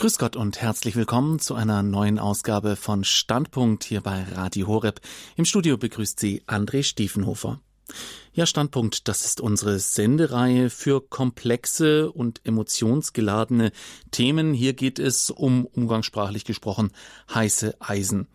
Grüß 0.00 0.16
Gott 0.16 0.34
und 0.34 0.62
herzlich 0.62 0.96
willkommen 0.96 1.40
zu 1.40 1.54
einer 1.54 1.82
neuen 1.82 2.18
Ausgabe 2.18 2.74
von 2.74 3.04
Standpunkt 3.04 3.84
hier 3.84 4.00
bei 4.00 4.22
Radio 4.32 4.66
Horeb. 4.66 5.02
Im 5.36 5.44
Studio 5.44 5.76
begrüßt 5.76 6.18
Sie 6.18 6.42
André 6.46 6.84
Stiefenhofer. 6.84 7.60
Ja, 8.32 8.46
Standpunkt, 8.46 9.08
das 9.08 9.26
ist 9.26 9.42
unsere 9.42 9.78
Sendereihe 9.78 10.70
für 10.70 11.02
komplexe 11.02 12.10
und 12.10 12.40
emotionsgeladene 12.44 13.72
Themen. 14.10 14.54
Hier 14.54 14.72
geht 14.72 14.98
es 14.98 15.28
um, 15.28 15.66
umgangssprachlich 15.66 16.46
gesprochen, 16.46 16.92
heiße 17.34 17.74
Eisen. 17.78 18.26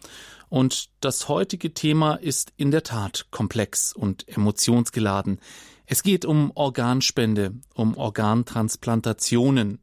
Und 0.50 0.92
das 1.02 1.30
heutige 1.30 1.74
Thema 1.74 2.14
ist 2.14 2.54
in 2.58 2.70
der 2.70 2.84
Tat 2.84 3.26
komplex 3.32 3.92
und 3.92 4.28
emotionsgeladen. 4.28 5.40
Es 5.88 6.02
geht 6.02 6.26
um 6.26 6.52
Organspende, 6.56 7.54
um 7.76 7.96
Organtransplantationen. 7.96 9.80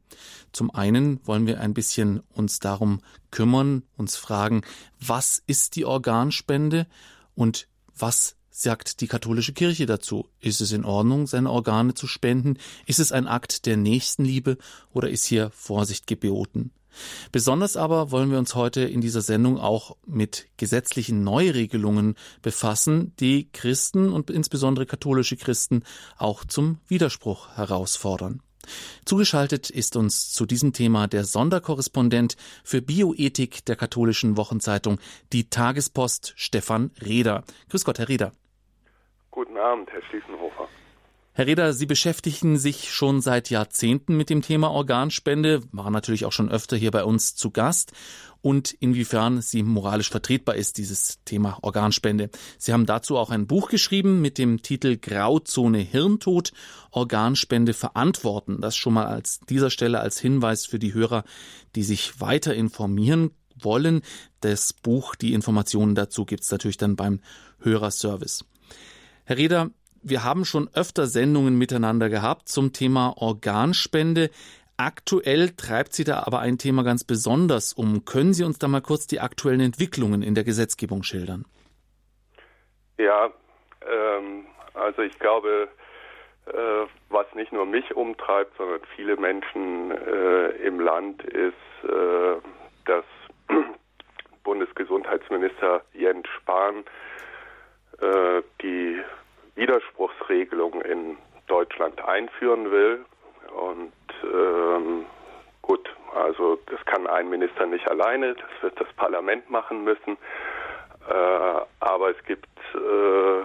Zum 0.51 0.69
einen 0.71 1.25
wollen 1.25 1.47
wir 1.47 1.61
ein 1.61 1.73
bisschen 1.73 2.21
uns 2.33 2.59
darum 2.59 2.99
kümmern, 3.31 3.83
uns 3.95 4.17
fragen, 4.17 4.63
was 4.99 5.41
ist 5.47 5.77
die 5.77 5.85
Organspende 5.85 6.87
und 7.35 7.67
was 7.95 8.35
sagt 8.49 8.99
die 9.01 9.07
katholische 9.07 9.53
Kirche 9.53 9.85
dazu? 9.85 10.27
Ist 10.41 10.59
es 10.59 10.73
in 10.73 10.83
Ordnung, 10.83 11.25
seine 11.25 11.49
Organe 11.49 11.93
zu 11.93 12.05
spenden? 12.05 12.57
Ist 12.85 12.99
es 12.99 13.11
ein 13.11 13.27
Akt 13.27 13.65
der 13.65 13.77
Nächstenliebe 13.77 14.57
oder 14.91 15.09
ist 15.09 15.25
hier 15.25 15.51
Vorsicht 15.51 16.05
geboten? 16.05 16.71
Besonders 17.31 17.77
aber 17.77 18.11
wollen 18.11 18.31
wir 18.31 18.37
uns 18.37 18.55
heute 18.55 18.81
in 18.81 19.01
dieser 19.01 19.21
Sendung 19.21 19.57
auch 19.57 19.97
mit 20.05 20.47
gesetzlichen 20.57 21.23
Neuregelungen 21.23 22.15
befassen, 22.41 23.13
die 23.19 23.49
Christen 23.51 24.11
und 24.11 24.29
insbesondere 24.29 24.85
katholische 24.85 25.37
Christen 25.37 25.83
auch 26.17 26.45
zum 26.45 26.79
Widerspruch 26.87 27.55
herausfordern. 27.55 28.41
Zugeschaltet 29.05 29.69
ist 29.69 29.95
uns 29.95 30.31
zu 30.31 30.45
diesem 30.45 30.73
Thema 30.73 31.07
der 31.07 31.25
Sonderkorrespondent 31.25 32.37
für 32.63 32.81
Bioethik 32.81 33.65
der 33.65 33.75
katholischen 33.75 34.37
Wochenzeitung 34.37 34.99
Die 35.33 35.49
Tagespost 35.49 36.33
Stefan 36.37 36.91
Reder. 37.05 37.43
Grüß 37.69 37.83
Gott, 37.83 37.99
Herr 37.99 38.09
Reder. 38.09 38.31
Guten 39.31 39.57
Abend, 39.57 39.89
Herr 39.91 40.03
Stiefenhofer. 40.03 40.69
Herr 41.35 41.47
Reder, 41.47 41.73
Sie 41.73 41.87
beschäftigen 41.87 42.59
sich 42.59 42.93
schon 42.93 43.19
seit 43.19 43.49
Jahrzehnten 43.49 44.15
mit 44.15 44.29
dem 44.29 44.43
Thema 44.43 44.69
Organspende, 44.69 45.63
waren 45.71 45.91
natürlich 45.91 46.25
auch 46.25 46.31
schon 46.31 46.51
öfter 46.51 46.77
hier 46.77 46.91
bei 46.91 47.03
uns 47.03 47.33
zu 47.33 47.49
Gast 47.49 47.91
und 48.41 48.71
inwiefern 48.71 49.41
sie 49.41 49.63
moralisch 49.63 50.11
vertretbar 50.11 50.53
ist, 50.53 50.77
dieses 50.77 51.23
Thema 51.25 51.57
Organspende. 51.63 52.29
Sie 52.59 52.71
haben 52.71 52.85
dazu 52.85 53.17
auch 53.17 53.31
ein 53.31 53.47
Buch 53.47 53.69
geschrieben 53.69 54.21
mit 54.21 54.37
dem 54.37 54.61
Titel 54.61 54.95
Grauzone 54.95 55.79
Hirntod, 55.79 56.53
Organspende 56.91 57.73
verantworten. 57.73 58.61
Das 58.61 58.75
schon 58.75 58.93
mal 58.93 59.07
als 59.07 59.39
dieser 59.49 59.71
Stelle 59.71 60.01
als 60.01 60.19
Hinweis 60.19 60.67
für 60.67 60.77
die 60.77 60.93
Hörer, 60.93 61.23
die 61.75 61.83
sich 61.83 62.21
weiter 62.21 62.53
informieren 62.53 63.31
wollen. 63.55 64.03
Das 64.41 64.71
Buch, 64.71 65.15
die 65.15 65.33
Informationen 65.33 65.95
dazu 65.95 66.25
gibt's 66.25 66.51
natürlich 66.51 66.77
dann 66.77 66.95
beim 66.95 67.21
Hörerservice. 67.57 68.45
Herr 69.25 69.37
Reder, 69.37 69.71
wir 70.03 70.23
haben 70.23 70.45
schon 70.45 70.69
öfter 70.73 71.07
Sendungen 71.07 71.57
miteinander 71.57 72.09
gehabt 72.09 72.49
zum 72.49 72.73
Thema 72.73 73.13
Organspende. 73.17 74.29
Aktuell 74.77 75.51
treibt 75.51 75.93
Sie 75.93 76.03
da 76.03 76.23
aber 76.25 76.39
ein 76.39 76.57
Thema 76.57 76.83
ganz 76.83 77.03
besonders 77.03 77.73
um. 77.73 78.05
Können 78.05 78.33
Sie 78.33 78.43
uns 78.43 78.59
da 78.59 78.67
mal 78.67 78.81
kurz 78.81 79.07
die 79.07 79.19
aktuellen 79.19 79.61
Entwicklungen 79.61 80.23
in 80.23 80.35
der 80.35 80.43
Gesetzgebung 80.43 81.03
schildern? 81.03 81.45
Ja, 82.97 83.31
ähm, 83.87 84.45
also 84.73 85.01
ich 85.03 85.17
glaube, 85.19 85.69
äh, 86.47 86.85
was 87.09 87.27
nicht 87.35 87.53
nur 87.53 87.65
mich 87.65 87.95
umtreibt, 87.95 88.57
sondern 88.57 88.81
viele 88.95 89.15
Menschen 89.15 89.91
äh, 89.91 90.49
im 90.65 90.79
Land 90.79 91.23
ist, 91.23 91.53
äh, 91.83 92.35
dass 92.85 93.05
Bundesgesundheitsminister 94.43 95.83
Jens 95.93 96.27
Spahn 96.27 96.83
äh, 98.01 98.41
die 98.61 99.01
Widerspruchsregelung 99.55 100.81
in 100.81 101.17
Deutschland 101.47 102.03
einführen 102.03 102.71
will. 102.71 103.05
Und 103.55 103.93
ähm, 104.23 105.05
gut, 105.61 105.89
also 106.15 106.57
das 106.67 106.83
kann 106.85 107.07
ein 107.07 107.29
Minister 107.29 107.65
nicht 107.65 107.87
alleine, 107.87 108.33
das 108.33 108.49
wird 108.61 108.79
das 108.79 108.91
Parlament 108.93 109.49
machen 109.49 109.83
müssen. 109.83 110.17
Äh, 111.09 111.61
aber 111.79 112.11
es 112.11 112.23
gibt, 112.25 112.47
äh, 112.73 113.43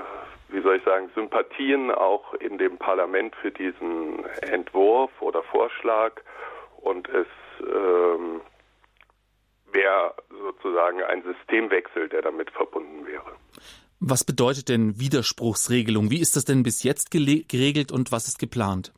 wie 0.48 0.60
soll 0.62 0.76
ich 0.76 0.84
sagen, 0.84 1.10
Sympathien 1.14 1.90
auch 1.90 2.34
in 2.34 2.58
dem 2.58 2.78
Parlament 2.78 3.34
für 3.36 3.50
diesen 3.50 4.24
Entwurf 4.42 5.10
oder 5.20 5.42
Vorschlag. 5.42 6.12
Und 6.80 7.08
es 7.08 7.26
ähm, 7.60 8.40
wäre 9.72 10.14
sozusagen 10.30 11.02
ein 11.02 11.22
Systemwechsel, 11.22 12.08
der 12.08 12.22
damit 12.22 12.50
verbunden 12.50 13.06
wäre. 13.06 13.32
Was 14.00 14.24
bedeutet 14.24 14.68
denn 14.68 15.00
Widerspruchsregelung? 15.00 16.10
Wie 16.10 16.20
ist 16.20 16.36
das 16.36 16.44
denn 16.44 16.62
bis 16.62 16.84
jetzt 16.84 17.10
geregelt 17.10 17.90
und 17.90 18.12
was 18.12 18.28
ist 18.28 18.38
geplant? 18.38 18.92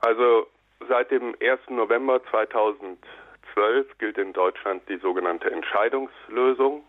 Also 0.00 0.46
seit 0.88 1.10
dem 1.10 1.36
1. 1.40 1.60
November 1.68 2.22
2012 2.30 3.98
gilt 3.98 4.16
in 4.16 4.32
Deutschland 4.32 4.82
die 4.88 4.96
sogenannte 4.96 5.50
Entscheidungslösung 5.50 6.82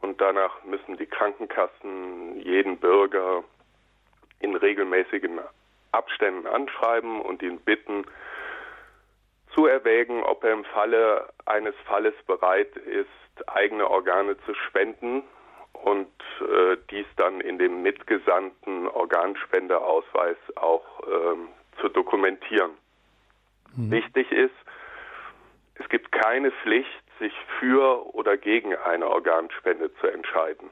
und 0.00 0.20
danach 0.20 0.64
müssen 0.64 0.96
die 0.96 1.06
Krankenkassen 1.06 2.40
jeden 2.40 2.78
Bürger 2.78 3.44
in 4.40 4.56
regelmäßigen 4.56 5.40
Abständen 5.92 6.46
anschreiben 6.46 7.20
und 7.20 7.42
ihn 7.42 7.58
bitten, 7.60 8.04
zu 9.54 9.66
erwägen, 9.66 10.22
ob 10.22 10.44
er 10.44 10.52
im 10.52 10.64
Falle 10.64 11.28
eines 11.46 11.74
Falles 11.86 12.14
bereit 12.26 12.76
ist, 12.76 13.08
eigene 13.48 13.88
Organe 13.88 14.36
zu 14.44 14.54
spenden 14.54 15.22
und 15.72 16.10
äh, 16.40 16.76
dies 16.90 17.06
dann 17.16 17.40
in 17.40 17.58
dem 17.58 17.82
mitgesandten 17.82 18.88
Organspendeausweis 18.88 20.36
auch 20.56 20.84
ähm, 21.06 21.48
zu 21.80 21.88
dokumentieren. 21.88 22.72
Mhm. 23.76 23.90
Wichtig 23.90 24.30
ist, 24.32 24.54
es 25.74 25.88
gibt 25.88 26.10
keine 26.12 26.50
Pflicht, 26.50 26.88
sich 27.18 27.32
für 27.58 28.14
oder 28.14 28.36
gegen 28.36 28.74
eine 28.76 29.08
Organspende 29.08 29.92
zu 29.96 30.06
entscheiden. 30.06 30.70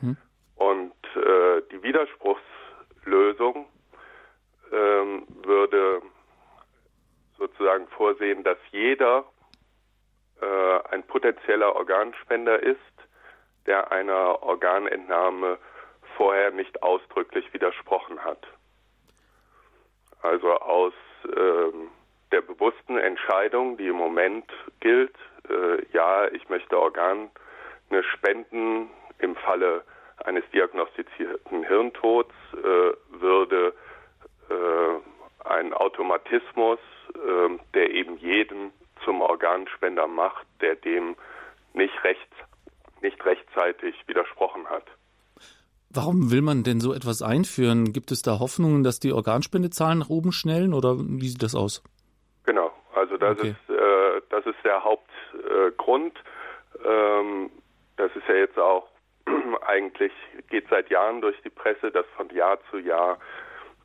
Mhm. 0.00 0.16
Und 0.56 0.92
äh, 1.16 1.62
die 1.70 1.82
Widerspruchslösung 1.82 3.66
ähm, 4.72 5.26
würde 5.44 6.02
sozusagen 7.38 7.86
vorsehen, 7.88 8.44
dass 8.44 8.58
jeder 8.70 9.24
äh, 10.40 10.80
ein 10.90 11.02
potenzieller 11.04 11.74
Organspender 11.74 12.62
ist, 12.62 12.78
der 13.66 13.90
einer 13.92 14.42
Organentnahme 14.42 15.58
vorher 16.16 16.50
nicht 16.50 16.82
ausdrücklich 16.82 17.52
widersprochen 17.52 18.22
hat. 18.24 18.46
Also 20.22 20.52
aus 20.52 20.94
ähm, 21.24 21.90
der 22.32 22.40
bewussten 22.40 22.98
Entscheidung, 22.98 23.76
die 23.76 23.88
im 23.88 23.96
Moment 23.96 24.50
gilt, 24.80 25.14
äh, 25.48 25.84
ja, 25.92 26.26
ich 26.28 26.48
möchte 26.48 26.78
Organe 26.78 27.30
spenden 28.14 28.90
im 29.18 29.36
Falle 29.36 29.84
eines 30.24 30.44
diagnostizierten 30.52 31.64
Hirntods, 31.64 32.34
äh, 32.52 33.20
würde 33.20 33.74
äh, 34.50 35.48
ein 35.48 35.72
Automatismus, 35.72 36.78
äh, 37.16 37.58
der 37.74 37.90
eben 37.90 38.18
jedem 38.18 38.70
zum 39.04 39.20
Organspender 39.20 40.06
macht, 40.06 40.46
der 40.60 40.76
dem 40.76 41.16
nicht, 41.74 42.04
recht, 42.04 42.28
nicht 43.02 43.24
rechtzeitig 43.24 43.94
widersprochen 44.06 44.66
hat. 44.68 44.84
Warum 45.90 46.30
will 46.30 46.42
man 46.42 46.62
denn 46.62 46.80
so 46.80 46.92
etwas 46.92 47.22
einführen? 47.22 47.92
Gibt 47.92 48.10
es 48.10 48.22
da 48.22 48.38
Hoffnungen, 48.38 48.82
dass 48.82 49.00
die 49.00 49.12
Organspendezahlen 49.12 50.00
nach 50.00 50.10
oben 50.10 50.32
schnellen 50.32 50.74
oder 50.74 50.96
wie 50.98 51.28
sieht 51.28 51.42
das 51.42 51.54
aus? 51.54 51.82
Genau, 52.44 52.70
also 52.94 53.16
das 53.16 53.38
okay. 53.38 53.50
ist 53.50 53.70
äh, 53.70 53.86
das 54.30 54.44
ist 54.46 54.64
der 54.64 54.82
Hauptgrund. 54.84 56.14
Äh, 56.84 56.88
ähm, 56.88 57.50
das 57.96 58.14
ist 58.14 58.28
ja 58.28 58.34
jetzt 58.34 58.58
auch 58.58 58.88
eigentlich 59.66 60.12
geht 60.50 60.68
seit 60.68 60.90
Jahren 60.90 61.20
durch 61.20 61.40
die 61.42 61.50
Presse, 61.50 61.90
dass 61.90 62.06
von 62.16 62.28
Jahr 62.30 62.58
zu 62.70 62.78
Jahr 62.78 63.18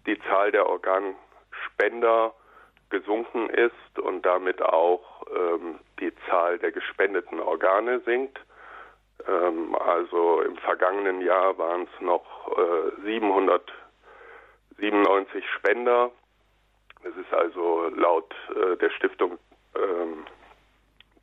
die 0.05 0.19
Zahl 0.21 0.51
der 0.51 0.67
Organspender 0.67 2.33
gesunken 2.91 3.49
ist 3.49 3.99
und 3.99 4.25
damit 4.25 4.61
auch 4.61 5.23
ähm, 5.35 5.79
die 5.99 6.13
Zahl 6.29 6.59
der 6.59 6.71
gespendeten 6.71 7.39
Organe 7.39 8.01
sinkt. 8.01 8.39
Ähm, 9.27 9.75
also 9.75 10.41
im 10.41 10.57
vergangenen 10.57 11.21
Jahr 11.21 11.57
waren 11.57 11.83
es 11.83 12.01
noch 12.01 12.57
äh, 12.57 12.91
797 13.03 15.43
Spender. 15.57 16.11
Das 17.03 17.15
ist 17.15 17.33
also 17.33 17.89
laut 17.95 18.35
äh, 18.55 18.77
der 18.77 18.91
Stiftung 18.91 19.39
ähm, 19.75 20.25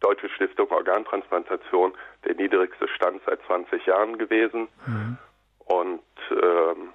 Deutsche 0.01 0.29
Stiftung 0.29 0.71
Organtransplantation 0.71 1.93
der 2.25 2.35
niedrigste 2.37 2.87
Stand 2.89 3.21
seit 3.27 3.43
20 3.47 3.85
Jahren 3.87 4.17
gewesen. 4.17 4.69
Mhm. 4.87 5.19
Und 5.67 6.03
ähm, 6.31 6.93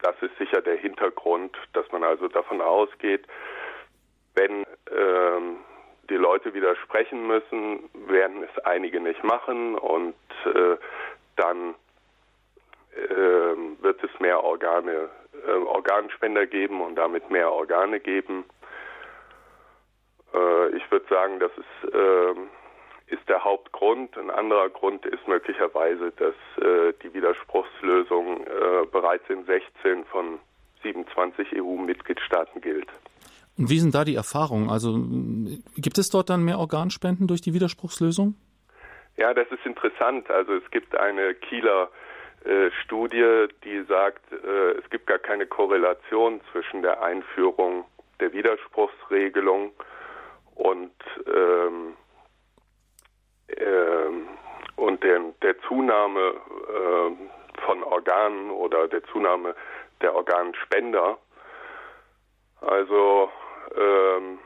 das 0.00 0.16
ist 0.20 0.36
sicher 0.38 0.62
der 0.62 0.76
Hintergrund, 0.76 1.56
dass 1.72 1.90
man 1.92 2.02
also 2.02 2.28
davon 2.28 2.60
ausgeht, 2.60 3.26
wenn 4.34 4.64
Leute 6.24 6.54
widersprechen 6.54 7.26
müssen, 7.26 7.90
werden 8.08 8.42
es 8.42 8.64
einige 8.64 8.98
nicht 8.98 9.22
machen 9.22 9.76
und 9.76 10.14
äh, 10.46 10.76
dann 11.36 11.74
äh, 12.96 13.82
wird 13.82 14.02
es 14.02 14.10
mehr 14.20 14.42
Organe, 14.42 15.10
äh, 15.46 15.50
Organspender 15.50 16.46
geben 16.46 16.80
und 16.80 16.96
damit 16.96 17.30
mehr 17.30 17.52
Organe 17.52 18.00
geben. 18.00 18.44
Äh, 20.32 20.76
ich 20.76 20.90
würde 20.90 21.06
sagen, 21.08 21.38
das 21.40 21.52
ist, 21.56 21.94
ähm, 21.94 22.48
ist 23.06 23.28
der 23.28 23.44
Hauptgrund. 23.44 24.16
Ein 24.16 24.30
anderer 24.30 24.70
Grund 24.70 25.06
ist 25.06 25.28
möglicherweise, 25.28 26.10
dass 26.12 26.34
äh, 26.64 26.94
die 27.02 27.12
Widerspruchslösung 27.14 28.46
äh, 28.46 28.86
bereits 28.90 29.28
in 29.28 29.44
16 29.44 30.04
von 30.06 30.38
27 30.82 31.54
EU-Mitgliedstaaten 31.60 32.60
gilt. 32.60 32.88
Und 33.56 33.70
wie 33.70 33.78
sind 33.78 33.94
da 33.94 34.04
die 34.04 34.16
Erfahrungen? 34.16 34.68
Also 34.68 34.98
gibt 35.76 35.98
es 35.98 36.10
dort 36.10 36.30
dann 36.30 36.44
mehr 36.44 36.58
Organspenden 36.58 37.28
durch 37.28 37.40
die 37.40 37.54
Widerspruchslösung? 37.54 38.34
Ja, 39.16 39.32
das 39.32 39.46
ist 39.48 39.64
interessant. 39.64 40.28
Also 40.30 40.54
es 40.54 40.68
gibt 40.70 40.96
eine 40.96 41.34
Kieler 41.34 41.88
äh, 42.44 42.70
Studie, 42.82 43.46
die 43.62 43.84
sagt, 43.88 44.32
äh, 44.32 44.72
es 44.72 44.90
gibt 44.90 45.06
gar 45.06 45.18
keine 45.18 45.46
Korrelation 45.46 46.40
zwischen 46.50 46.82
der 46.82 47.02
Einführung 47.02 47.84
der 48.20 48.32
Widerspruchsregelung 48.32 49.72
und 50.56 50.92
ähm, 51.26 51.94
ähm, 53.48 54.28
und 54.76 55.02
der, 55.02 55.20
der 55.42 55.58
Zunahme 55.62 56.20
äh, 56.20 57.60
von 57.64 57.82
Organen 57.84 58.50
oder 58.50 58.88
der 58.88 59.04
Zunahme 59.04 59.54
der 60.00 60.14
Organspender. 60.14 61.18
Also 62.60 63.30
ähm, 63.76 64.38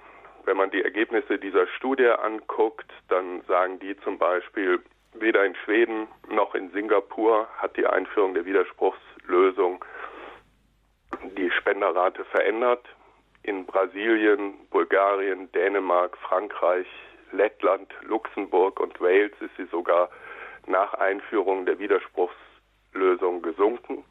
wenn 0.44 0.56
man 0.56 0.70
die 0.70 0.82
Ergebnisse 0.82 1.38
dieser 1.38 1.67
Studie 1.67 2.09
anguckt, 2.09 2.91
dann 3.09 3.43
sagen 3.43 3.79
die 3.79 3.97
zum 4.00 4.19
Beispiel, 4.19 4.81
weder 5.15 5.44
in 5.44 5.55
Schweden 5.56 6.09
noch 6.31 6.55
in 6.55 6.70
Singapur 6.70 7.49
hat 7.59 7.76
die 7.76 7.87
Einführung 7.87 8.35
der 8.35 8.44
Widerspruchslösung 8.44 9.85
die 11.37 11.50
Spenderrate 11.50 12.25
verändert. 12.26 12.87
In 13.43 13.65
Brasilien, 13.67 14.55
Bulgarien, 14.70 15.50
Dänemark, 15.53 16.17
Frankreich, 16.19 16.87
Lettland, 17.32 17.93
Luxemburg 18.03 18.81
und 18.81 19.00
Wales 19.00 19.32
ist 19.41 19.56
sie 19.56 19.67
sogar 19.67 20.11
nach 20.67 20.94
Einführung 20.94 21.67
der 21.67 21.79
Widerspruchslösung 21.79 23.43
gesunken. 23.43 24.05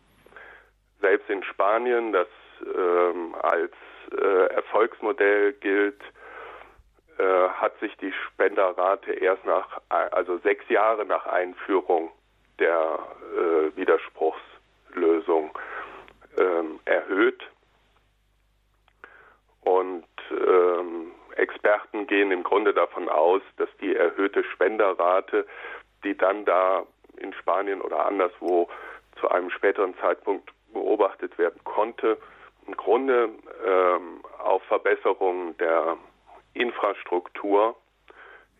Selbst 1.02 1.30
in 1.30 1.44
Spanien, 1.44 2.14
das 2.14 2.28
ähm, 2.62 3.36
als 3.42 3.74
äh, 4.12 4.54
Erfolgsmodell 4.54 5.54
gilt, 5.54 6.02
äh, 7.18 7.50
hat 7.50 7.80
sich 7.80 7.96
die 7.98 8.12
Spenderrate 8.12 9.12
erst 9.12 9.46
nach, 9.46 9.82
also 9.90 10.38
sechs 10.40 10.68
Jahre 10.70 11.06
nach 11.06 11.26
Einführung 11.26 12.12
der 12.60 13.00
äh, 13.36 13.76
Widerspruchslösung 13.76 15.52
ähm, 16.38 16.80
erhöht. 16.86 17.44
Und 19.62 20.06
ähm, 20.32 21.12
Experten 21.36 22.08
gehen 22.08 22.32
im 22.32 22.44
Grunde 22.44 22.74
davon 22.74 23.10
aus, 23.10 23.42
dass 23.58 23.70
die 23.82 23.96
erhöhte 23.96 24.44
Spenderrate, 24.44 25.46
die 26.04 26.16
dann 26.16 26.46
da 26.46 26.86
in 27.18 27.34
Spanien 27.34 27.82
oder 27.82 28.06
anderswo 28.06 28.70
zu 29.20 29.30
einem 29.30 29.50
späteren 29.50 29.98
Zeitpunkt 29.98 30.52
beobachtet 30.72 31.38
werden 31.38 31.60
konnte, 31.64 32.18
im 32.68 32.76
Grunde 32.76 33.30
ähm, 33.66 34.22
auf 34.44 34.62
Verbesserungen 34.64 35.58
der 35.58 35.98
Infrastruktur 36.54 37.76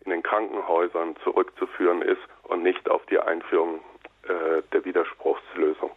in 0.04 0.10
den 0.10 0.22
Krankenhäusern 0.22 1.16
zurückzuführen 1.22 2.02
ist 2.02 2.22
und 2.44 2.62
nicht 2.62 2.88
auf 2.90 3.04
die 3.06 3.18
Einführung 3.18 3.80
äh, 4.22 4.62
der 4.72 4.84
Widerspruchslösung. 4.84 5.90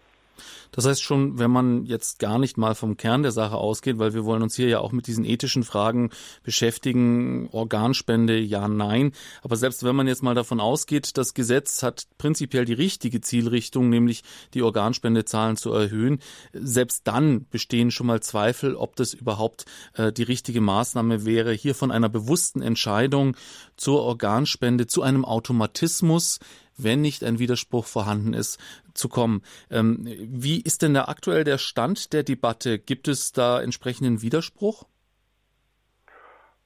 Das 0.71 0.85
heißt 0.85 1.03
schon, 1.03 1.37
wenn 1.37 1.51
man 1.51 1.85
jetzt 1.85 2.19
gar 2.19 2.39
nicht 2.39 2.57
mal 2.57 2.75
vom 2.75 2.95
Kern 2.95 3.23
der 3.23 3.31
Sache 3.31 3.55
ausgeht, 3.55 3.99
weil 3.99 4.13
wir 4.13 4.23
wollen 4.23 4.41
uns 4.41 4.55
hier 4.55 4.67
ja 4.67 4.79
auch 4.79 4.91
mit 4.91 5.07
diesen 5.07 5.25
ethischen 5.25 5.63
Fragen 5.63 6.11
beschäftigen, 6.43 7.49
Organspende, 7.51 8.39
ja, 8.39 8.67
nein. 8.67 9.11
Aber 9.41 9.57
selbst 9.57 9.83
wenn 9.83 9.95
man 9.95 10.07
jetzt 10.07 10.23
mal 10.23 10.35
davon 10.35 10.59
ausgeht, 10.59 11.17
das 11.17 11.33
Gesetz 11.33 11.83
hat 11.83 12.07
prinzipiell 12.17 12.65
die 12.65 12.73
richtige 12.73 13.21
Zielrichtung, 13.21 13.89
nämlich 13.89 14.23
die 14.53 14.61
Organspendezahlen 14.61 15.57
zu 15.57 15.73
erhöhen, 15.73 16.19
selbst 16.53 17.05
dann 17.05 17.45
bestehen 17.49 17.91
schon 17.91 18.07
mal 18.07 18.21
Zweifel, 18.21 18.75
ob 18.75 18.95
das 18.95 19.13
überhaupt 19.13 19.65
äh, 19.95 20.13
die 20.13 20.23
richtige 20.23 20.61
Maßnahme 20.61 21.25
wäre, 21.25 21.51
hier 21.51 21.75
von 21.75 21.91
einer 21.91 22.09
bewussten 22.09 22.61
Entscheidung 22.61 23.35
zur 23.75 24.01
Organspende 24.03 24.87
zu 24.87 25.01
einem 25.01 25.25
Automatismus 25.25 26.39
wenn 26.77 27.01
nicht 27.01 27.23
ein 27.23 27.39
Widerspruch 27.39 27.85
vorhanden 27.85 28.33
ist, 28.33 28.59
zu 28.94 29.09
kommen. 29.09 29.44
Ähm, 29.69 30.06
wie 30.19 30.62
ist 30.62 30.81
denn 30.81 30.94
da 30.94 31.06
aktuell 31.06 31.44
der 31.44 31.57
Stand 31.57 32.13
der 32.13 32.23
Debatte? 32.23 32.79
Gibt 32.79 33.07
es 33.07 33.31
da 33.31 33.62
entsprechenden 33.62 34.21
Widerspruch? 34.21 34.85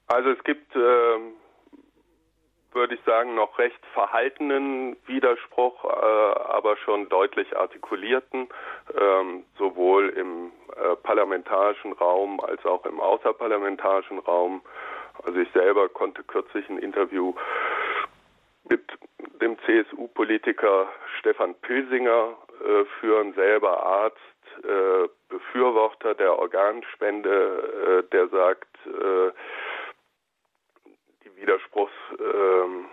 Also 0.08 0.30
es 0.30 0.44
gibt, 0.44 0.76
äh, 0.76 1.20
würde 2.74 2.96
ich 2.96 3.02
sagen, 3.06 3.36
noch 3.36 3.58
recht 3.58 3.80
verhaltenen 3.94 4.98
Widerspruch, 5.08 5.84
äh, 5.86 5.88
aber 5.88 6.78
schon 6.78 7.10
deutlich 7.10 7.56
artikulierten, 7.56 8.48
äh, 8.94 9.44
sowohl 9.58 10.10
im 10.10 10.52
äh, 10.76 10.96
parlamentarischen 10.98 11.94
Raum 11.94 12.40
als 12.40 12.64
auch 12.66 12.86
im 12.86 13.00
außerparlamentarischen 13.00 14.20
Raum. 14.20 14.62
Also 15.24 15.40
ich 15.40 15.52
selber 15.54 15.90
konnte 15.90 16.24
kürzlich 16.24 16.70
ein 16.70 16.78
Interview 16.78 17.34
mit 18.70 18.84
dem 19.42 19.58
CSU-Politiker 19.60 20.88
Stefan 21.20 21.56
Pilsinger 21.56 22.38
äh, 22.64 22.86
führen, 23.00 23.34
selber 23.34 23.84
Arzt, 23.84 24.18
äh, 24.64 25.08
Befürworter 25.30 26.14
der 26.16 26.38
Organspende, 26.38 28.04
äh, 28.06 28.10
der 28.12 28.28
sagt, 28.30 28.68
äh, 28.86 29.32
die 31.24 31.36
Widerspruchslösung 31.42 32.86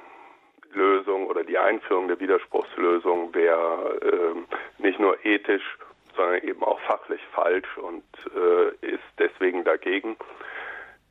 ähm, 1.22 1.26
oder 1.26 1.44
die 1.44 1.58
Einführung 1.58 2.08
der 2.08 2.18
Widerspruchslösung 2.18 3.34
wäre 3.34 3.98
ähm, 4.02 4.46
nicht 4.78 4.98
nur 4.98 5.24
ethisch, 5.24 5.78
sondern 6.16 6.42
eben 6.42 6.62
auch 6.62 6.80
fachlich 6.80 7.20
falsch 7.32 7.78
und 7.78 8.04
äh, 8.34 8.70
ist 8.86 9.04
deswegen 9.18 9.64
dagegen. 9.64 10.16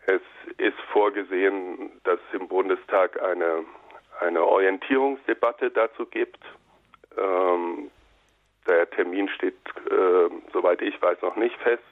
Es 0.08 0.22
ist 0.58 0.80
vorgesehen, 0.92 1.92
dass 2.04 2.20
im 2.34 2.48
Bundestag 2.48 3.22
eine 3.22 3.64
eine 4.22 4.46
Orientierungsdebatte 4.46 5.72
dazu 5.72 6.06
gibt. 6.06 6.40
Ähm, 7.18 7.92
der 8.68 8.90
Termin 8.92 9.28
steht, 9.30 9.58
äh, 9.90 10.30
soweit 10.54 10.82
ich 10.82 11.02
weiß, 11.02 11.22
noch 11.22 11.36
nicht 11.36 11.58
fest. 11.58 11.84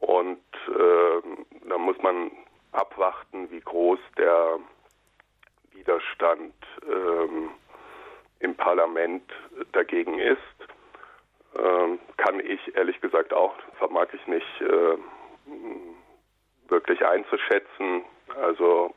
Und 0.00 0.42
äh, 0.68 1.68
da 1.68 1.78
muss 1.78 1.98
man 1.98 2.30
abwarten, 2.72 3.50
wie 3.50 3.60
groß 3.60 3.98
der 4.16 4.58
Widerstand 5.72 6.54
ähm, 6.88 7.50
im 8.40 8.54
Parlament 8.54 9.30
dagegen 9.72 10.18
ist. 10.18 10.38
Ähm, 11.56 11.98
kann 12.16 12.40
ich 12.40 12.74
ehrlich 12.74 13.00
gesagt 13.00 13.34
auch, 13.34 13.54
vermag 13.78 14.06
ich 14.12 14.26
nicht 14.26 14.60
äh, 14.60 14.96
wirklich 16.68 17.04
einzuschätzen. 17.04 18.04
Also 18.40 18.94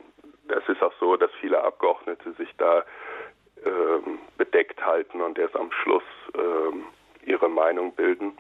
es 0.48 0.68
ist 0.70 0.82
auch 0.82 0.94
so, 1.00 1.16
dass 1.18 1.32
viele 1.40 1.64
Abgeordnete 1.64 2.34
sich 2.34 2.50
da 2.58 2.84
ähm, 3.66 4.20
bedeckt 4.38 4.86
halten 4.86 5.22
und 5.22 5.38
erst 5.40 5.56
am 5.56 5.72
Schluss 5.72 6.04
ähm, 6.36 6.86
ihre 7.26 7.50
Meinung 7.50 7.94
bilden. 7.94 8.38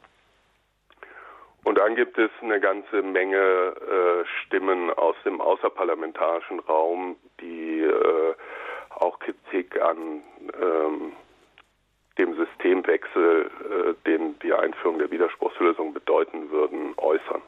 Und 1.63 1.77
dann 1.77 1.95
gibt 1.95 2.17
es 2.17 2.29
eine 2.41 2.59
ganze 2.59 3.01
Menge 3.01 3.37
äh, 3.37 4.25
Stimmen 4.41 4.91
aus 4.91 5.15
dem 5.23 5.39
außerparlamentarischen 5.39 6.59
Raum, 6.59 7.15
die 7.39 7.79
äh, 7.79 8.33
auch 8.89 9.17
Kritik 9.19 9.81
an 9.81 10.21
ähm, 10.61 11.13
dem 12.17 12.35
Systemwechsel, 12.35 13.45
äh, 13.45 13.93
den 14.09 14.37
die 14.39 14.53
Einführung 14.53 14.99
der 14.99 15.09
Widerspruchslösung 15.09 15.93
bedeuten 15.93 16.51
würden, 16.51 16.93
äußern. 16.97 17.41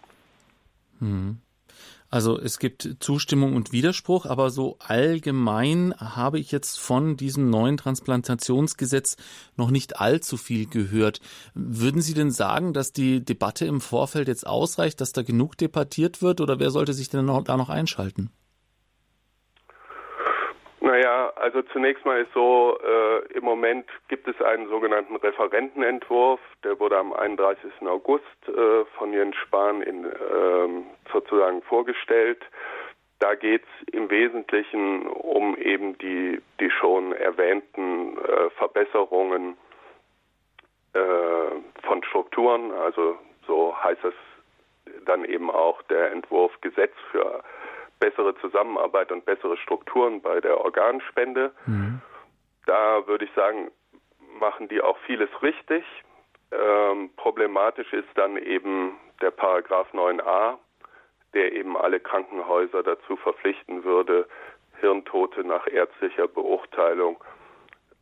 Mhm. 0.99 1.41
Also 2.15 2.39
es 2.39 2.59
gibt 2.59 2.95
Zustimmung 3.01 3.57
und 3.57 3.73
Widerspruch, 3.73 4.25
aber 4.25 4.49
so 4.49 4.77
allgemein 4.79 5.93
habe 5.99 6.39
ich 6.39 6.49
jetzt 6.49 6.79
von 6.79 7.17
diesem 7.17 7.49
neuen 7.49 7.75
Transplantationsgesetz 7.75 9.17
noch 9.57 9.69
nicht 9.69 9.99
allzu 9.99 10.37
viel 10.37 10.65
gehört. 10.65 11.19
Würden 11.55 12.01
Sie 12.01 12.13
denn 12.13 12.31
sagen, 12.31 12.71
dass 12.71 12.93
die 12.93 13.19
Debatte 13.19 13.65
im 13.65 13.81
Vorfeld 13.81 14.29
jetzt 14.29 14.47
ausreicht, 14.47 15.01
dass 15.01 15.11
da 15.11 15.23
genug 15.23 15.57
debattiert 15.57 16.21
wird 16.21 16.39
oder 16.39 16.57
wer 16.57 16.71
sollte 16.71 16.93
sich 16.93 17.09
denn 17.09 17.27
da 17.27 17.57
noch 17.57 17.67
einschalten? 17.67 18.31
Naja, 20.79 21.24
also 21.45 21.61
zunächst 21.61 22.03
mal 22.05 22.21
ist 22.21 22.33
so, 22.33 22.75
äh, 22.83 23.33
im 23.37 23.43
Moment 23.43 23.85
gibt 24.07 24.27
es 24.27 24.41
einen 24.41 24.67
sogenannten 24.67 25.15
Referentenentwurf, 25.15 26.39
der 26.63 26.79
wurde 26.79 26.97
am 26.97 27.13
31. 27.13 27.71
August 27.85 28.25
äh, 28.47 28.83
von 28.97 29.13
Jens 29.13 29.35
Spahn 29.35 29.83
in, 29.83 30.05
ähm, 30.05 30.85
sozusagen 31.13 31.61
vorgestellt. 31.61 32.43
da 33.19 33.35
geht 33.35 33.61
es 33.61 33.93
im 33.93 34.09
Wesentlichen 34.09 35.05
um 35.05 35.55
eben 35.57 35.95
die, 35.99 36.41
die 36.59 36.71
schon 36.71 37.13
erwähnten 37.13 38.17
äh, 38.17 38.49
Verbesserungen 38.57 39.55
äh, 40.93 40.99
von 41.83 42.03
Strukturen. 42.05 42.71
Also 42.71 43.19
so 43.45 43.75
heißt 43.83 44.03
es 44.03 44.15
dann 45.05 45.23
eben 45.25 45.51
auch 45.51 45.83
der 45.83 46.11
Entwurf 46.11 46.59
Gesetz 46.61 46.93
für 47.11 47.43
bessere 47.99 48.35
Zusammenarbeit 48.37 49.11
und 49.11 49.25
bessere 49.25 49.57
Strukturen 49.57 50.21
bei 50.21 50.41
der 50.41 50.59
Organspende. 50.59 51.51
Mhm. 51.65 52.01
Da 52.65 53.07
würde 53.07 53.25
ich 53.25 53.31
sagen, 53.33 53.71
machen 54.39 54.67
die 54.67 54.81
auch 54.81 54.97
vieles 55.05 55.29
richtig. 55.41 55.83
Ähm, 56.51 57.09
problematisch 57.15 57.91
ist 57.93 58.09
dann 58.15 58.37
eben 58.37 58.97
der 59.21 59.31
Paragraph 59.31 59.93
9a, 59.93 60.57
der 61.33 61.53
eben 61.53 61.77
alle 61.77 61.99
Krankenhäuser 61.99 62.83
dazu 62.83 63.15
verpflichten 63.17 63.83
würde, 63.83 64.27
Hirntote 64.79 65.43
nach 65.43 65.67
ärztlicher 65.67 66.27
Beurteilung 66.27 67.23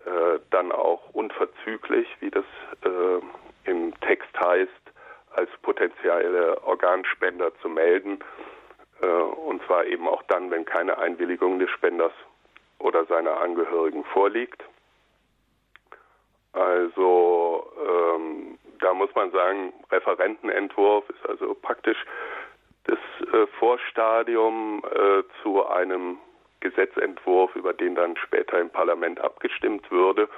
äh, 0.06 0.40
dann 0.50 0.72
auch 0.72 1.10
unverzüglich, 1.14 2.08
wie 2.20 2.30
das 2.30 2.46
äh, 2.84 3.70
im 3.70 3.98
Text 4.02 4.38
heißt, 4.40 4.72
als 5.32 5.50
potenzielle 5.62 6.62
Organspender 6.64 7.56
zu 7.62 7.70
melden. 7.70 8.20
Äh, 9.04 9.08
und 9.08 9.62
zwar 9.66 9.86
eben 9.86 10.08
auch 10.08 10.24
dann, 10.24 10.50
wenn 10.50 10.66
keine 10.66 10.98
Einwilligung 10.98 11.60
des 11.60 11.70
Spenders 11.72 12.14
oder 12.80 13.06
seiner 13.06 13.42
Angehörigen 13.42 14.04
vorliegt. 14.06 14.64
Also 16.54 17.72
ähm, 17.86 18.58
da 18.80 18.94
muss 18.94 19.14
man 19.16 19.32
sagen, 19.32 19.74
Referentenentwurf 19.92 21.10
ist 21.10 21.30
also 21.30 21.56
praktisch 21.56 21.98
das 22.86 23.00
äh, 23.34 23.48
Vorstadium 23.60 24.84
äh, 24.84 25.24
zu 25.42 25.66
einem 25.68 26.18
Gesetzentwurf, 26.60 27.56
über 27.56 27.74
den 27.74 27.96
dann 27.96 28.16
später 28.18 28.60
im 28.60 28.70
Parlament 28.70 29.20
abgestimmt 29.20 29.90
würde. 29.92 30.30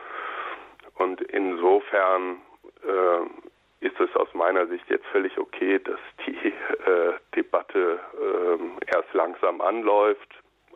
Und 0.96 1.22
insofern 1.22 2.42
äh, 2.84 3.55
ist 3.86 4.00
es 4.00 4.15
aus 4.15 4.34
meiner 4.34 4.65
Sicht 4.68 4.89
jetzt 4.89 5.06
völlig 5.08 5.38
okay, 5.38 5.80
dass 5.80 6.00
die 6.25 6.36
äh, 6.48 7.13
Debatte 7.36 8.00
äh, 8.20 8.88
erst 8.96 9.13
langsam 9.13 9.62
anläuft. 9.62 10.30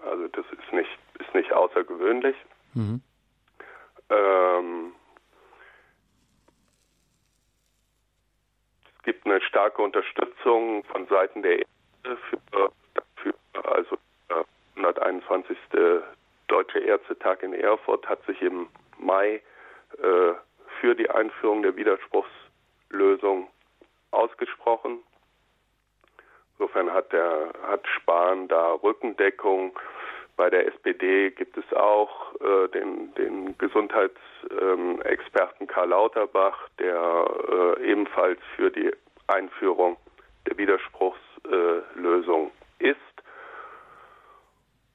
Also 0.04 0.28
das 0.30 0.46
ist 0.52 0.74
nicht, 0.74 0.90
ist 1.20 1.34
nicht 1.34 1.52
außergewöhnlich. 1.52 2.36
Mhm. 2.76 3.02
Ähm, 4.10 4.94
es 8.98 9.04
gibt 9.04 9.26
eine 9.26 9.42
starke 9.42 9.82
Unterstützung 9.82 10.84
von 10.86 11.08
Seiten 11.08 11.42
der 11.42 11.60
Ärzte 11.60 12.18
für, 12.30 12.72
dafür, 12.94 13.34
also 13.64 13.98
der 14.30 14.46
121. 14.76 15.58
Deutsche 16.48 16.80
Ärztetag 16.80 17.44
in 17.44 17.54
Erfurt 17.54 18.08
hat 18.08 18.24
sich 18.26 18.42
im 18.42 18.68
Mai 18.98 19.42
äh, 19.98 20.34
für 20.80 20.96
die 20.96 21.10
Einführung 21.10 21.62
der 21.62 21.76
Widerspruchslösung 22.90 23.48
ausgesprochen. 24.12 25.00
Insofern 26.58 26.92
hat 26.92 27.14
der 27.14 27.54
hat 27.68 27.88
Spahn 27.88 28.48
da 28.48 28.74
Rückendeckung. 28.74 29.78
Bei 30.36 30.50
der 30.50 30.66
SPD 30.68 31.32
gibt 31.32 31.58
es 31.58 31.74
auch 31.74 32.34
äh, 32.42 32.68
den, 32.70 33.14
den 33.16 33.58
Gesundheitsexperten 33.58 35.62
ähm, 35.62 35.68
Karl 35.68 35.90
Lauterbach, 35.90 36.70
der 36.80 37.76
äh, 37.78 37.92
ebenfalls 37.92 38.40
für 38.56 38.72
die 38.72 38.92
Einführung 39.28 39.98
der 40.48 40.58
Widerspruchslösung 40.58 42.52
äh, 42.80 42.90
ist. 42.90 42.98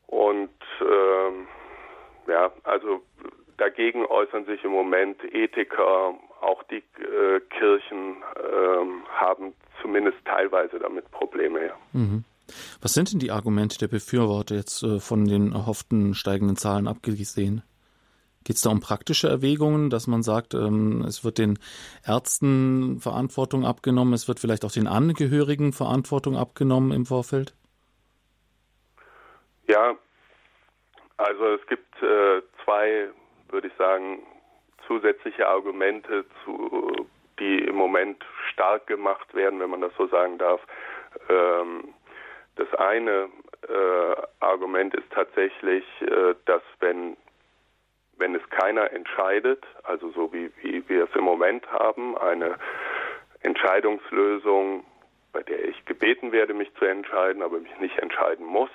Und 0.07 0.51
ähm, 0.81 1.47
ja, 2.27 2.51
also 2.65 3.03
dagegen 3.59 4.07
äußern 4.07 4.47
sich 4.47 4.65
im 4.65 4.73
Moment 4.73 5.23
Ethiker, 5.25 6.15
auch 6.45 6.63
die 6.65 6.83
äh, 7.03 7.41
Kirchen 7.51 8.23
äh, 8.37 9.13
haben 9.13 9.55
zumindest 9.83 10.19
teilweise 10.25 10.79
damit 10.79 11.11
Probleme. 11.11 11.67
Ja. 11.67 11.75
Mhm. 11.93 12.25
Was 12.81 12.93
sind 12.93 13.13
denn 13.13 13.21
die 13.21 13.31
Argumente 13.31 13.79
der 13.79 13.89
Befürworter 13.89 14.55
jetzt 14.55 14.83
äh, 14.83 15.01
von 15.01 15.25
den 15.25 15.53
erhofften 15.53 16.15
steigenden 16.15 16.57
Zahlen 16.57 16.87
abgesehen? 16.87 17.63
Geht 18.45 18.57
es 18.57 18.63
da 18.63 18.71
um 18.71 18.81
praktische 18.81 19.29
Erwägungen, 19.29 19.89
dass 19.89 20.07
man 20.07 20.23
sagt, 20.23 20.53
ähm, 20.53 21.03
es 21.09 21.25
wird 21.25 21.39
den 21.39 21.59
Ärzten 22.07 23.01
Verantwortung 23.01 23.65
abgenommen, 23.65 24.13
es 24.13 24.29
wird 24.29 24.39
vielleicht 24.39 24.67
auch 24.67 24.71
den 24.71 24.87
Angehörigen 24.87 25.73
Verantwortung 25.73 26.37
abgenommen 26.37 26.93
im 26.93 27.07
Vorfeld? 27.07 27.55
Ja, 29.67 29.95
also 31.17 31.45
es 31.55 31.67
gibt 31.69 31.95
äh, 32.03 32.43
zwei, 32.65 33.09
würde 33.49 33.69
ich 33.69 33.75
sagen, 33.79 34.19
zusätzliche 34.87 35.49
Argumente, 35.49 36.25
zu, 36.45 37.07
die 37.39 37.59
im 37.65 37.77
Moment 37.77 38.25
stark 38.53 38.87
gemacht 38.87 39.35
werden, 39.35 39.61
wenn 39.61 39.71
man 39.71 39.81
das 39.81 39.93
so 39.97 40.07
sagen 40.07 40.39
darf. 40.39 40.61
Ähm, 41.29 41.95
das 42.57 42.73
eine 42.75 43.29
äh, 43.69 44.23
Argument 44.41 44.95
ist 44.95 45.11
tatsächlich, 45.11 45.85
äh, 46.03 46.35
dass 46.45 46.63
wenn 46.81 47.17
wenn 48.17 48.35
es 48.35 48.49
keiner 48.51 48.93
entscheidet, 48.93 49.65
also 49.83 50.11
so 50.11 50.33
wie, 50.33 50.51
wie 50.63 50.89
wir 50.89 51.05
es 51.05 51.17
im 51.17 51.25
Moment 51.25 51.71
haben, 51.73 52.17
eine 52.17 52.57
Entscheidungslösung, 53.43 54.85
bei 55.33 55.43
der 55.43 55.65
ich 55.65 55.85
gebeten 55.85 56.33
werde, 56.33 56.55
mich 56.55 56.73
zu 56.77 56.85
entscheiden, 56.85 57.43
aber 57.43 57.59
mich 57.59 57.79
nicht 57.81 57.99
entscheiden 57.99 58.47
muss, 58.47 58.71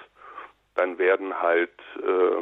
dann 0.76 0.98
werden 0.98 1.42
halt 1.42 1.74
äh, 1.98 2.42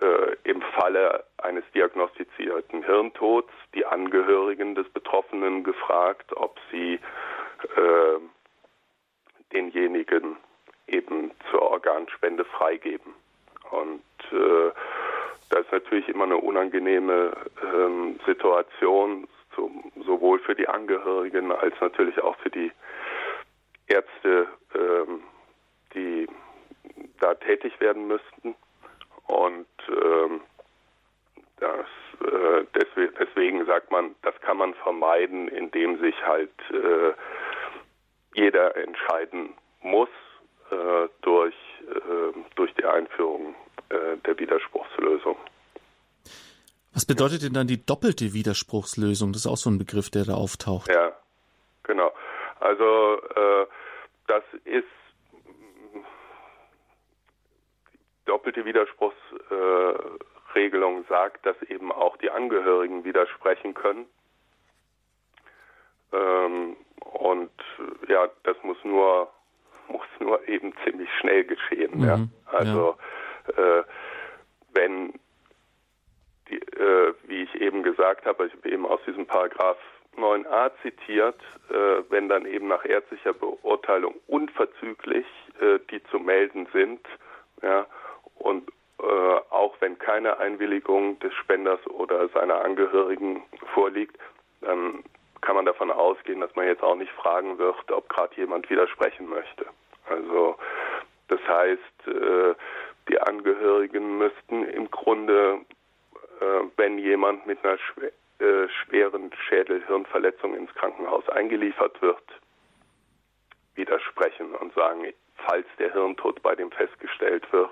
äh, 0.00 0.36
im 0.44 0.62
Falle 0.62 1.24
eines 1.38 1.64
diagnostizierten 1.74 2.84
Hirntods 2.84 3.52
die 3.74 3.84
Angehörigen 3.86 4.74
des 4.74 4.88
Betroffenen 4.90 5.64
gefragt, 5.64 6.36
ob 6.36 6.58
sie 6.70 6.94
äh, 6.94 8.18
denjenigen 9.52 10.36
eben 10.86 11.30
zur 11.50 11.62
Organspende 11.62 12.44
freigeben. 12.44 13.14
Und 13.70 14.02
äh, 14.32 14.70
das 15.50 15.60
ist 15.60 15.72
natürlich 15.72 16.08
immer 16.08 16.24
eine 16.24 16.36
unangenehme 16.36 17.32
ähm, 17.62 18.20
Situation, 18.26 19.26
so, 19.56 19.70
sowohl 20.04 20.38
für 20.40 20.54
die 20.54 20.68
Angehörigen 20.68 21.52
als 21.52 21.74
natürlich 21.80 22.20
auch 22.22 22.36
für 22.36 22.50
die 22.50 22.70
Ärzte, 23.86 24.46
ähm, 24.74 25.22
die 25.94 26.28
da 27.20 27.34
tätig 27.34 27.80
werden 27.80 28.06
müssten. 28.06 28.54
Und 29.28 29.66
ähm, 29.88 30.40
das, 31.60 31.86
äh, 32.20 32.64
deswegen, 32.74 33.14
deswegen, 33.18 33.66
sagt 33.66 33.90
man, 33.90 34.14
das 34.22 34.34
kann 34.40 34.56
man 34.56 34.74
vermeiden, 34.74 35.48
indem 35.48 36.00
sich 36.00 36.14
halt 36.26 36.50
äh, 36.70 37.12
jeder 38.34 38.76
entscheiden 38.76 39.54
muss 39.82 40.08
äh, 40.70 41.08
durch, 41.22 41.54
äh, 41.88 42.38
durch 42.56 42.72
die 42.74 42.84
Einführung 42.84 43.54
äh, 43.90 44.16
der 44.26 44.38
Widerspruchslösung. 44.38 45.36
Was 46.94 47.04
bedeutet 47.04 47.42
denn 47.42 47.52
dann 47.52 47.66
die 47.66 47.84
doppelte 47.84 48.32
Widerspruchslösung? 48.32 49.32
Das 49.32 49.42
ist 49.42 49.46
auch 49.46 49.56
so 49.56 49.70
ein 49.70 49.78
Begriff, 49.78 50.10
der 50.10 50.24
da 50.24 50.34
auftaucht. 50.34 50.90
Ja, 50.90 51.12
genau. 51.82 52.12
Also 52.60 53.20
äh, 53.36 53.66
das 54.26 54.42
ist 54.64 54.84
die 58.17 58.17
doppelte 58.28 58.64
Widerspruchsregelung 58.64 61.02
äh, 61.02 61.04
sagt, 61.08 61.44
dass 61.46 61.60
eben 61.62 61.90
auch 61.92 62.16
die 62.18 62.30
Angehörigen 62.30 63.04
widersprechen 63.04 63.74
können. 63.74 64.06
Ähm, 66.12 66.76
und 67.00 67.50
ja, 68.08 68.28
das 68.44 68.56
muss 68.62 68.78
nur 68.84 69.32
muss 69.88 70.06
nur 70.20 70.46
eben 70.48 70.72
ziemlich 70.84 71.10
schnell 71.18 71.42
geschehen. 71.44 71.98
Mhm, 71.98 72.04
ja. 72.04 72.18
Also 72.52 72.96
ja 72.98 73.04
äh, 73.56 73.84
wenn, 74.74 75.14
die, 76.48 76.58
äh, 76.58 77.14
wie 77.24 77.42
ich 77.42 77.54
eben 77.60 77.82
gesagt 77.82 78.26
habe, 78.26 78.46
ich 78.46 78.52
habe 78.52 78.70
eben 78.70 78.86
aus 78.86 79.00
diesem 79.06 79.26
Paragraph 79.26 79.78
9a 80.16 80.70
zitiert, 80.82 81.40
äh, 81.70 82.02
wenn 82.10 82.28
dann 82.28 82.46
eben 82.46 82.68
nach 82.68 82.84
ärztlicher 82.84 83.32
Beurteilung 83.32 84.14
unverzüglich 84.26 85.26
äh, 85.60 85.78
die 85.90 86.02
zu 86.04 86.18
melden 86.18 86.66
sind, 86.72 87.00
ja, 87.62 87.86
und 88.38 88.70
äh, 89.00 89.04
auch 89.50 89.76
wenn 89.80 89.98
keine 89.98 90.38
Einwilligung 90.38 91.18
des 91.20 91.32
Spenders 91.34 91.84
oder 91.86 92.28
seiner 92.28 92.64
Angehörigen 92.64 93.42
vorliegt, 93.74 94.16
dann 94.60 95.04
kann 95.40 95.54
man 95.54 95.66
davon 95.66 95.90
ausgehen, 95.90 96.40
dass 96.40 96.54
man 96.56 96.66
jetzt 96.66 96.82
auch 96.82 96.96
nicht 96.96 97.12
fragen 97.12 97.58
wird, 97.58 97.90
ob 97.92 98.08
gerade 98.08 98.34
jemand 98.36 98.68
widersprechen 98.70 99.28
möchte. 99.28 99.66
Also 100.08 100.56
das 101.28 101.40
heißt, 101.46 102.08
äh, 102.08 102.54
die 103.08 103.20
Angehörigen 103.20 104.18
müssten 104.18 104.64
im 104.64 104.90
Grunde, 104.90 105.60
äh, 106.40 106.60
wenn 106.76 106.98
jemand 106.98 107.46
mit 107.46 107.64
einer 107.64 107.78
schwer, 107.78 108.10
äh, 108.40 108.68
schweren 108.68 109.32
Schädelhirnverletzung 109.48 110.54
ins 110.54 110.72
Krankenhaus 110.74 111.28
eingeliefert 111.28 112.00
wird, 112.00 112.22
widersprechen 113.74 114.54
und 114.54 114.72
sagen, 114.74 115.12
falls 115.46 115.66
der 115.78 115.92
Hirntod 115.92 116.42
bei 116.42 116.54
dem 116.54 116.70
festgestellt 116.70 117.52
wird, 117.52 117.70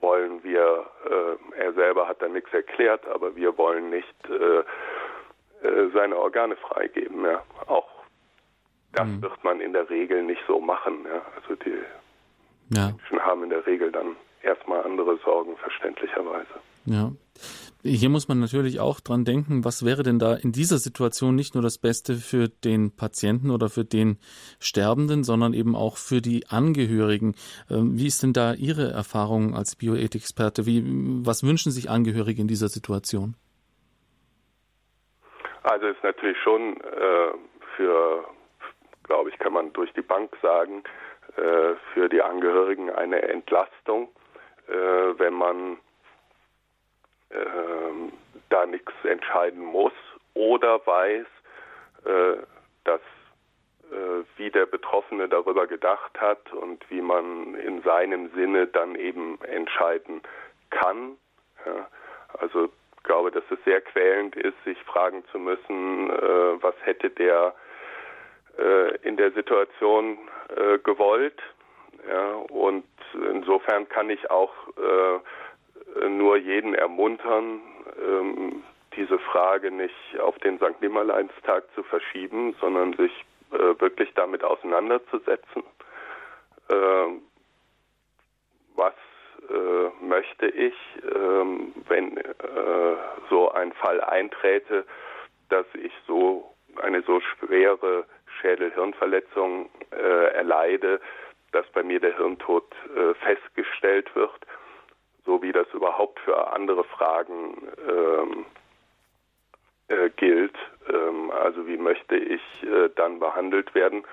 wollen 0.00 0.42
wir, 0.44 0.86
äh, 1.04 1.60
er 1.60 1.72
selber 1.74 2.08
hat 2.08 2.22
da 2.22 2.28
nichts 2.28 2.52
erklärt, 2.52 3.06
aber 3.06 3.34
wir 3.36 3.56
wollen 3.58 3.90
nicht 3.90 4.14
äh, 4.28 4.58
äh, 5.66 5.90
seine 5.92 6.16
Organe 6.16 6.56
freigeben. 6.56 7.24
Ja. 7.24 7.42
Auch 7.66 7.88
das 8.92 9.06
mhm. 9.06 9.22
wird 9.22 9.44
man 9.44 9.60
in 9.60 9.72
der 9.72 9.88
Regel 9.90 10.22
nicht 10.22 10.40
so 10.46 10.60
machen. 10.60 11.04
Ja. 11.04 11.22
Also 11.36 11.56
die 11.56 11.78
ja. 12.76 12.86
Menschen 12.86 13.20
haben 13.20 13.44
in 13.44 13.50
der 13.50 13.66
Regel 13.66 13.92
dann 13.92 14.16
erstmal 14.42 14.82
andere 14.84 15.18
Sorgen, 15.18 15.56
verständlicherweise. 15.56 16.46
Ja. 16.86 17.10
Hier 17.84 18.08
muss 18.08 18.26
man 18.26 18.40
natürlich 18.40 18.80
auch 18.80 18.98
dran 18.98 19.24
denken, 19.24 19.64
was 19.64 19.84
wäre 19.84 20.02
denn 20.02 20.18
da 20.18 20.34
in 20.34 20.50
dieser 20.50 20.78
Situation 20.78 21.36
nicht 21.36 21.54
nur 21.54 21.62
das 21.62 21.78
Beste 21.78 22.14
für 22.14 22.48
den 22.48 22.96
Patienten 22.96 23.50
oder 23.50 23.68
für 23.68 23.84
den 23.84 24.18
Sterbenden, 24.58 25.22
sondern 25.22 25.54
eben 25.54 25.76
auch 25.76 25.96
für 25.96 26.20
die 26.20 26.46
Angehörigen. 26.48 27.36
Ähm, 27.70 27.96
wie 27.96 28.08
ist 28.08 28.24
denn 28.24 28.32
da 28.32 28.52
Ihre 28.54 28.90
Erfahrung 28.90 29.54
als 29.54 29.76
Bioethikexperte? 29.76 30.66
Wie, 30.66 30.82
was 31.24 31.44
wünschen 31.44 31.70
sich 31.70 31.88
Angehörige 31.88 32.42
in 32.42 32.48
dieser 32.48 32.68
Situation? 32.68 33.36
Also 35.62 35.86
ist 35.86 36.02
natürlich 36.02 36.38
schon 36.42 36.80
äh, 36.80 37.30
für, 37.76 38.24
glaube 39.04 39.30
ich, 39.30 39.38
kann 39.38 39.52
man 39.52 39.72
durch 39.72 39.92
die 39.92 40.02
Bank 40.02 40.32
sagen, 40.42 40.82
äh, 41.36 41.74
für 41.94 42.08
die 42.08 42.22
Angehörigen 42.22 42.90
eine 42.90 43.22
Entlastung, 43.22 44.08
äh, 44.66 44.72
wenn 44.72 45.34
man 45.34 45.76
äh, 47.30 48.12
da 48.48 48.66
nichts 48.66 48.92
entscheiden 49.04 49.64
muss 49.64 49.92
oder 50.34 50.84
weiß, 50.86 51.26
äh, 52.04 52.36
dass 52.84 53.00
äh, 53.90 54.24
wie 54.36 54.50
der 54.50 54.66
Betroffene 54.66 55.28
darüber 55.28 55.66
gedacht 55.66 56.20
hat 56.20 56.52
und 56.52 56.84
wie 56.90 57.00
man 57.00 57.54
in 57.54 57.82
seinem 57.82 58.30
Sinne 58.34 58.66
dann 58.66 58.94
eben 58.94 59.40
entscheiden 59.42 60.22
kann. 60.70 61.16
Ja, 61.64 61.88
also 62.38 62.66
ich 62.96 63.02
glaube, 63.04 63.30
dass 63.30 63.44
es 63.50 63.58
sehr 63.64 63.80
quälend 63.80 64.36
ist, 64.36 64.62
sich 64.64 64.78
fragen 64.84 65.24
zu 65.32 65.38
müssen, 65.38 66.10
äh, 66.10 66.62
was 66.62 66.74
hätte 66.82 67.10
der 67.10 67.54
äh, 68.58 68.96
in 69.02 69.16
der 69.16 69.32
Situation 69.32 70.18
äh, 70.54 70.78
gewollt. 70.78 71.40
Ja, 72.08 72.32
und 72.50 72.84
insofern 73.14 73.88
kann 73.88 74.10
ich 74.10 74.30
auch 74.30 74.52
äh, 74.76 75.20
nur 76.08 76.36
jeden 76.36 76.74
ermuntern, 76.74 77.60
ähm, 78.02 78.62
diese 78.96 79.18
Frage 79.18 79.70
nicht 79.70 80.18
auf 80.20 80.38
den 80.38 80.58
St. 80.58 80.80
Nimmerleinstag 80.80 81.64
zu 81.74 81.82
verschieben, 81.82 82.54
sondern 82.60 82.94
sich 82.94 83.12
äh, 83.52 83.80
wirklich 83.80 84.12
damit 84.14 84.42
auseinanderzusetzen. 84.42 85.62
Äh, 86.68 87.06
was 88.74 88.94
äh, 89.48 90.04
möchte 90.04 90.46
ich, 90.48 90.74
ähm, 91.14 91.72
wenn 91.88 92.16
äh, 92.16 92.24
so 93.30 93.50
ein 93.52 93.72
Fall 93.72 94.00
einträte, 94.00 94.84
dass 95.48 95.66
ich 95.74 95.92
so 96.06 96.54
eine 96.82 97.02
so 97.02 97.20
schwere 97.20 98.04
Schädel-Hirnverletzung 98.40 99.68
äh, 99.90 100.34
erleide, 100.34 101.00
dass 101.52 101.66
bei 101.70 101.82
mir 101.82 102.00
der 102.00 102.16
Hirntod 102.16 102.70
äh, 102.94 103.14
festgestellt 103.14 104.14
wird 104.14 104.40
so 105.28 105.42
wie 105.42 105.52
das 105.52 105.68
überhaupt 105.74 106.18
für 106.20 106.54
andere 106.54 106.84
Fragen 106.84 107.68
ähm, 107.86 108.46
äh, 109.88 110.08
gilt. 110.16 110.56
Ähm, 110.90 111.30
also 111.30 111.66
wie 111.66 111.76
möchte 111.76 112.16
ich 112.16 112.40
äh, 112.62 112.88
dann 112.96 113.20
behandelt 113.20 113.74
werden 113.74 114.04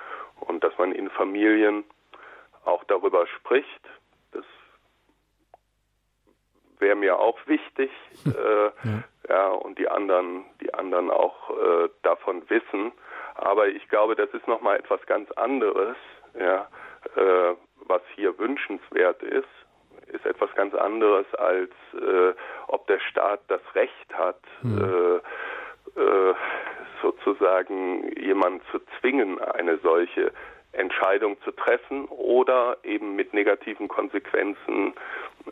und 0.41 0.61
dass 0.61 0.77
man 0.77 0.91
in 0.91 1.09
Familien 1.09 1.85
auch 2.65 2.83
darüber 2.83 3.25
spricht. 3.27 3.81
Das 4.33 4.43
wäre 6.79 6.97
mir 6.97 7.17
auch 7.17 7.39
wichtig. 7.47 7.91
Äh, 8.25 8.65
ja. 8.65 9.03
ja. 9.29 9.47
und 9.49 9.79
die 9.79 9.87
anderen, 9.87 10.43
die 10.59 10.73
anderen 10.73 11.11
auch 11.11 11.51
äh, 11.51 11.89
davon 12.01 12.49
wissen. 12.49 12.91
Aber 13.35 13.69
ich 13.69 13.87
glaube, 13.87 14.15
das 14.15 14.29
ist 14.31 14.47
nochmal 14.47 14.77
etwas 14.77 15.05
ganz 15.05 15.31
anderes, 15.33 15.95
ja, 16.37 16.67
äh, 17.15 17.55
was 17.87 18.01
hier 18.15 18.37
wünschenswert 18.37 19.23
ist 19.23 19.64
ist 20.07 20.25
etwas 20.25 20.53
ganz 20.55 20.73
anderes, 20.73 21.25
als 21.35 21.71
äh, 21.93 22.33
ob 22.67 22.87
der 22.87 22.99
Staat 22.99 23.41
das 23.47 23.61
Recht 23.73 24.13
hat, 24.13 24.41
hm. 24.61 25.21
äh, 25.95 25.99
äh, 25.99 26.33
sozusagen 27.01 28.11
jemanden 28.19 28.61
zu 28.71 28.79
zwingen, 28.99 29.39
eine 29.39 29.77
solche 29.77 30.31
Entscheidung 30.73 31.41
zu 31.41 31.51
treffen 31.51 32.05
oder 32.05 32.77
eben 32.83 33.15
mit 33.15 33.33
negativen 33.33 33.87
Konsequenzen 33.87 34.93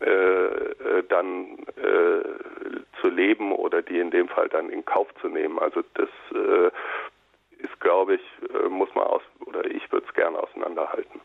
äh, 0.02 0.10
äh, 0.10 1.04
dann 1.08 1.60
äh, 1.78 2.24
zu 3.00 3.08
leben 3.08 3.52
oder 3.52 3.82
die 3.82 4.00
in 4.00 4.12
dem 4.12 4.28
Fall 4.28 4.50
dann 4.50 4.70
in 4.70 4.84
Kauf 4.86 5.08
zu 5.22 5.30
nehmen. 5.30 5.60
Also 5.60 5.82
das 5.94 6.10
äh, 6.34 6.72
ist, 7.64 7.80
glaube 7.80 8.16
ich, 8.16 8.22
äh, 8.54 8.68
muss 8.68 8.94
man 8.96 9.06
aus 9.06 9.22
oder 9.46 9.66
ich 9.66 9.90
würde 9.92 10.06
es 10.08 10.14
gerne 10.14 10.38
auseinanderhalten. 10.38 11.22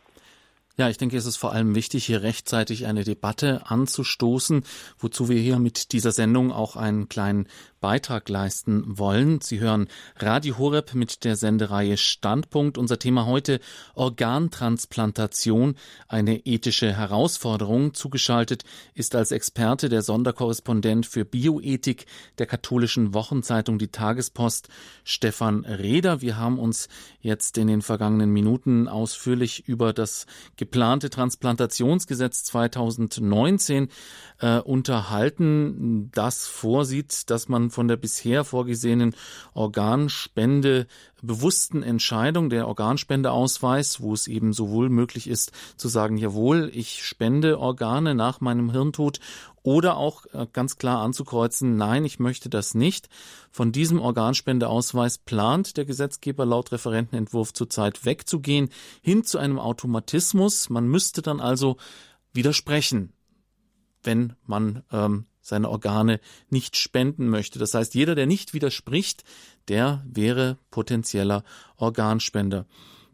Ja, 0.79 0.89
ich 0.89 0.97
denke, 0.97 1.17
es 1.17 1.27
ist 1.27 1.39
vor 1.39 1.53
allem 1.53 1.75
wichtig, 1.75 2.07
hier 2.07 2.23
rechtzeitig 2.23 2.87
eine 2.87 3.03
Debatte 3.03 3.69
anzustoßen, 3.69 4.63
wozu 4.97 5.29
wir 5.29 5.41
hier 5.41 5.59
mit 5.59 5.91
dieser 5.91 6.13
Sendung 6.13 6.53
auch 6.53 6.77
einen 6.77 7.09
kleinen 7.09 7.49
Beitrag 7.81 8.29
leisten 8.29 8.99
wollen. 8.99 9.41
Sie 9.41 9.61
hören 9.61 9.89
Radio 10.17 10.59
Horeb 10.59 10.95
mit 10.95 11.25
der 11.25 11.37
Sendereihe 11.37 11.97
Standpunkt. 11.97 12.79
Unser 12.79 12.99
Thema 12.99 13.27
heute 13.27 13.61
Organtransplantation, 13.95 15.77
eine 16.09 16.45
ethische 16.47 16.93
Herausforderung. 16.93 17.95
Zugeschaltet 17.95 18.65
ist 18.95 19.15
als 19.15 19.31
Experte 19.31 19.89
der 19.89 20.03
Sonderkorrespondent 20.03 21.07
für 21.07 21.25
Bioethik 21.25 22.07
der 22.39 22.47
katholischen 22.47 23.15
Wochenzeitung 23.15 23.79
Die 23.79 23.89
Tagespost, 23.89 24.69
Stefan 25.05 25.65
Reder. 25.65 26.21
Wir 26.21 26.37
haben 26.37 26.59
uns 26.59 26.89
jetzt 27.21 27.59
in 27.59 27.69
den 27.69 27.83
vergangenen 27.83 28.31
Minuten 28.31 28.89
ausführlich 28.89 29.69
über 29.69 29.93
das 29.93 30.27
geplante 30.57 31.11
Transplantationsgesetz 31.11 32.45
2019 32.45 33.89
äh, 34.41 34.59
unterhalten, 34.59 36.11
das 36.13 36.47
vorsieht, 36.47 37.31
dass 37.31 37.49
man 37.49 37.68
von 37.71 37.89
der 37.89 37.97
bisher 37.97 38.45
vorgesehenen 38.45 39.15
Organspende 39.55 40.87
bewussten 41.23 41.83
Entscheidung, 41.83 42.51
der 42.51 42.69
Organspendeausweis, 42.69 44.01
wo 44.01 44.15
es 44.15 44.29
eben 44.29 44.53
sowohl 44.53 44.89
möglich 44.89 45.29
ist 45.29 45.53
zu 45.77 45.89
sagen, 45.89 46.17
jawohl, 46.17 46.71
ich 46.73 47.05
spende 47.05 47.59
Organe 47.59 48.15
nach 48.15 48.41
meinem 48.41 48.71
Hirntod 48.71 49.19
oder 49.63 49.97
auch 49.97 50.27
äh, 50.33 50.47
ganz 50.53 50.77
klar 50.77 51.01
anzukreuzen, 51.03 51.77
nein, 51.77 52.05
ich 52.05 52.19
möchte 52.19 52.49
das 52.49 52.75
nicht. 52.75 53.09
Von 53.51 53.73
diesem 53.73 54.01
Organspendeausweis 54.01 55.19
plant 55.19 55.77
der 55.77 55.85
Gesetzgeber 55.85 56.47
laut 56.47 56.73
Referentenentwurf 56.73 57.53
zurzeit 57.53 58.05
wegzugehen, 58.05 58.69
hin 59.03 59.25
zu 59.25 59.39
einem 59.39 59.59
Automatismus. 59.59 60.71
Man 60.71 60.87
müsste 60.87 61.23
dann 61.23 61.41
also 61.41 61.77
widersprechen 62.33 63.13
wenn 64.03 64.35
man 64.47 64.85
ähm, 64.93 65.27
seine 65.49 65.69
Organe 65.69 66.21
nicht 66.51 66.77
spenden 66.77 67.29
möchte. 67.29 67.59
Das 67.59 67.75
heißt, 67.75 67.95
jeder, 67.95 68.15
der 68.15 68.27
nicht 68.27 68.55
widerspricht, 68.55 69.25
der 69.69 70.05
wäre 70.07 70.59
potenzieller 70.71 71.43
Organspender. 71.77 72.67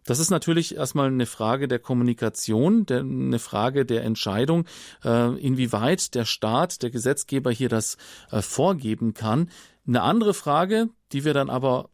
Das 0.07 0.19
ist 0.19 0.31
natürlich 0.31 0.77
erstmal 0.77 1.07
eine 1.07 1.27
Frage 1.27 1.67
der 1.67 1.79
Kommunikation, 1.79 2.85
der, 2.85 3.01
eine 3.01 3.39
Frage 3.39 3.87
der 3.87 4.05
Entscheidung, 4.05 4.67
äh, 5.03 5.39
inwieweit 5.41 6.15
der 6.15 6.27
Staat, 6.27 6.83
der 6.83 6.91
Gesetzgeber 6.91 7.51
hier 7.51 7.71
das 7.71 7.97
äh, 8.31 8.43
vorgeben 8.43 9.15
kann. 9.15 9.49
Eine 9.87 10.03
andere 10.03 10.35
Frage, 10.35 10.91
die 11.13 11.25
wir 11.25 11.33
dann 11.33 11.49
aber 11.49 11.89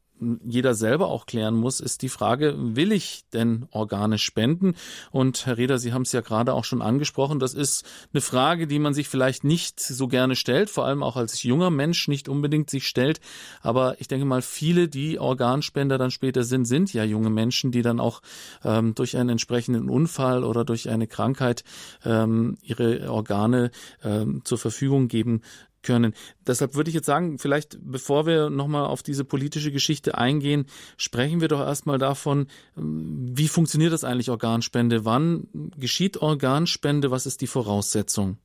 jeder 0.45 0.75
selber 0.75 1.09
auch 1.09 1.27
klären 1.27 1.55
muss, 1.55 1.81
ist 1.81 2.03
die 2.03 2.09
Frage, 2.09 2.55
will 2.57 2.93
ich 2.93 3.25
denn 3.33 3.67
Organe 3.71 4.19
spenden? 4.19 4.75
Und 5.11 5.47
Herr 5.47 5.59
Reder, 5.59 5.79
Sie 5.79 5.93
haben 5.93 6.03
es 6.03 6.13
ja 6.13 6.21
gerade 6.21 6.55
auch 6.55 6.65
schon 6.65 6.83
angesprochen, 6.83 7.39
das 7.39 7.55
ist 7.55 7.85
eine 8.13 8.21
Frage, 8.21 8.67
die 8.67 8.79
man 8.79 8.95
sich 8.95 9.09
vielleicht 9.09 9.45
nicht 9.45 9.81
so 9.81 10.09
gerne 10.09 10.37
stellt, 10.37 10.71
vor 10.71 10.85
allem 10.85 11.03
auch 11.03 11.17
als 11.17 11.43
junger 11.43 11.71
Mensch 11.71 12.09
nicht 12.09 12.29
unbedingt 12.29 12.71
sich 12.71 12.87
stellt. 12.87 13.21
Aber 13.63 14.01
ich 14.01 14.09
denke 14.09 14.27
mal, 14.27 14.43
viele, 14.43 14.89
die 14.89 15.19
Organspender 15.19 15.99
dann 15.99 16.11
später 16.11 16.45
sind, 16.45 16.65
sind 16.67 16.93
ja 16.93 17.05
junge 17.05 17.31
Menschen, 17.31 17.73
die 17.73 17.83
dann 17.83 18.01
auch 18.01 18.23
ähm, 18.65 18.95
durch 18.95 19.17
einen 19.17 19.31
entsprechenden 19.31 19.89
Unfall 19.89 20.45
oder 20.45 20.65
durch 20.65 20.89
eine 20.89 21.07
Krankheit 21.07 21.65
ähm, 22.05 22.59
ihre 22.63 23.11
Organe 23.11 23.71
ähm, 24.03 24.43
zur 24.45 24.59
Verfügung 24.59 25.09
geben 25.09 25.43
können. 25.83 26.15
Deshalb 26.47 26.75
würde 26.75 26.91
ich 26.91 26.95
jetzt 26.95 27.07
sagen, 27.07 27.39
vielleicht 27.39 27.79
bevor 27.81 28.27
wir 28.27 28.51
nochmal 28.51 28.87
auf 28.87 29.03
diese 29.03 29.25
politische 29.25 29.73
Geschichte 29.73 30.19
eingehen, 30.19 30.67
sprechen 30.97 31.41
wir 31.41 31.49
doch 31.49 31.61
erstmal 31.61 31.99
davon, 31.99 32.47
wie 32.77 33.49
funktioniert 33.49 33.93
das 33.93 34.05
eigentlich 34.05 34.31
Organspende? 34.31 35.05
Wann 35.05 35.49
geschieht 35.77 36.21
Organspende? 36.21 37.11
Was 37.11 37.27
ist 37.27 37.41
die 37.41 37.47
Voraussetzung? 37.47 38.39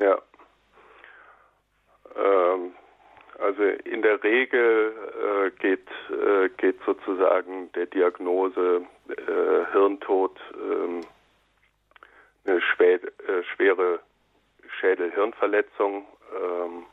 Ja. 0.00 0.18
Ähm, 2.16 2.72
Also 3.40 3.62
in 3.62 4.02
der 4.02 4.22
Regel 4.22 4.92
äh, 4.92 5.50
geht, 5.60 5.88
äh, 6.10 6.48
geht 6.56 6.76
sozusagen 6.84 7.70
der 7.72 7.86
Diagnose 7.86 8.82
äh, 9.08 9.72
Hirntod 9.72 10.36
ähm, 10.54 11.02
eine 12.44 12.60
schwer, 12.60 13.00
äh, 13.02 13.42
schwere 13.54 14.00
Schädel-Hirnverletzung 14.80 16.06
ähm, 16.34 16.86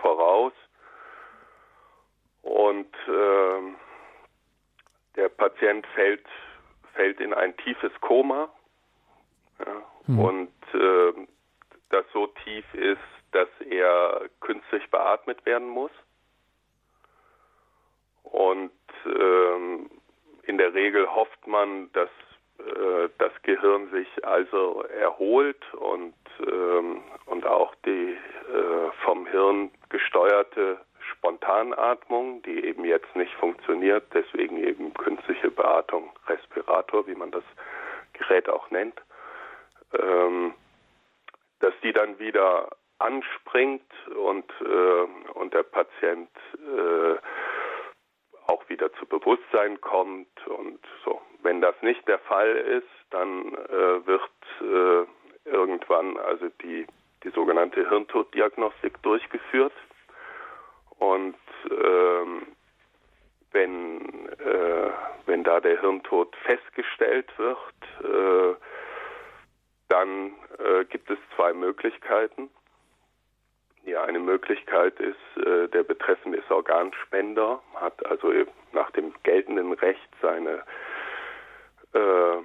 voraus. 0.00 0.52
Und 2.42 2.94
ähm, 3.08 3.76
der 5.16 5.28
Patient 5.28 5.86
fällt, 5.94 6.26
fällt 6.94 7.20
in 7.20 7.34
ein 7.34 7.56
tiefes 7.58 7.92
Koma. 8.00 8.48
Ja, 9.58 9.82
hm. 10.06 10.18
Und 10.18 10.74
äh, 10.74 11.26
das 11.90 12.04
so 12.12 12.28
tief 12.44 12.64
ist, 12.74 12.98
dass 13.32 13.48
er 13.68 14.28
künstlich 14.40 14.88
beatmet 14.90 15.44
werden 15.44 15.68
muss. 15.68 15.90
Und 18.22 18.72
ähm, 19.04 19.90
in 20.44 20.58
der 20.58 20.72
Regel 20.74 21.08
hofft 21.14 21.46
man, 21.46 21.92
dass 21.92 22.10
äh, 22.58 23.08
das 23.18 23.32
Gehirn 23.42 23.90
sich 23.90 24.08
also 24.24 24.82
erholt 24.82 25.62
und, 25.74 26.14
ähm, 26.46 27.02
und 27.26 27.46
auch 27.46 27.74
die 27.84 28.12
äh, 28.12 28.90
vom 29.04 29.26
Hirn 29.26 29.70
gesteuerte 29.88 30.80
Spontanatmung, 31.12 32.42
die 32.42 32.64
eben 32.64 32.84
jetzt 32.84 33.14
nicht 33.14 33.32
funktioniert, 33.34 34.04
deswegen 34.14 34.56
eben 34.56 34.94
künstliche 34.94 35.50
Beatmung, 35.50 36.10
Respirator, 36.26 37.06
wie 37.06 37.14
man 37.14 37.30
das 37.30 37.44
Gerät 38.12 38.48
auch 38.48 38.70
nennt, 38.70 39.00
ähm, 39.98 40.54
dass 41.60 41.74
die 41.82 41.92
dann 41.92 42.18
wieder 42.18 42.68
anspringt 42.98 43.92
und, 44.14 44.50
äh, 44.60 45.32
und 45.34 45.54
der 45.54 45.62
Patient 45.62 46.30
äh, 46.54 47.16
auch 48.46 48.68
wieder 48.68 48.92
zu 48.94 49.06
Bewusstsein 49.06 49.80
kommt 49.80 50.46
und 50.46 50.80
so. 51.04 51.20
Wenn 51.42 51.60
das 51.60 51.74
nicht 51.82 52.06
der 52.08 52.18
Fall 52.18 52.56
ist, 52.56 52.88
dann 53.10 53.54
äh, 53.54 54.06
wird 54.06 54.30
äh, 54.60 55.06
irgendwann 55.44 56.16
also 56.18 56.48
die, 56.62 56.86
die 57.24 57.30
sogenannte 57.30 57.88
Hirntoddiagnostik 57.88 59.02
durchgeführt. 59.02 59.72
Und 60.98 61.36
ähm, 61.70 62.42
wenn, 63.52 64.28
äh, 64.38 64.90
wenn 65.26 65.44
da 65.44 65.60
der 65.60 65.80
Hirntod 65.80 66.34
festgestellt 66.44 67.30
wird, 67.38 67.58
äh, 68.04 68.56
dann 69.88 70.32
äh, 70.58 70.84
gibt 70.84 71.10
es 71.10 71.18
zwei 71.34 71.52
Möglichkeiten. 71.52 72.50
Ja, 73.84 74.04
eine 74.04 74.20
Möglichkeit 74.20 75.00
ist, 75.00 75.44
äh, 75.44 75.68
der 75.68 75.82
Betreffende 75.82 76.38
ist 76.38 76.50
Organspender, 76.50 77.60
hat 77.74 78.04
also 78.06 78.32
nach 78.72 78.90
dem 78.92 79.12
geltenden 79.22 79.72
Recht 79.72 80.08
seine 80.20 80.62
äh, 81.92 82.36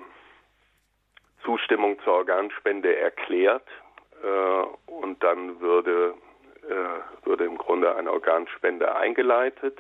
Zustimmung 1.46 2.00
zur 2.04 2.14
Organspende 2.14 2.96
erklärt 2.96 3.68
äh, 4.24 4.92
und 4.92 5.24
dann 5.24 5.60
würde, 5.62 6.16
äh, 6.68 7.26
würde 7.26 7.46
im 7.46 7.58
Grunde 7.58 7.96
eine 7.96 8.12
Organspende 8.12 8.96
eingeleitet. 8.96 9.78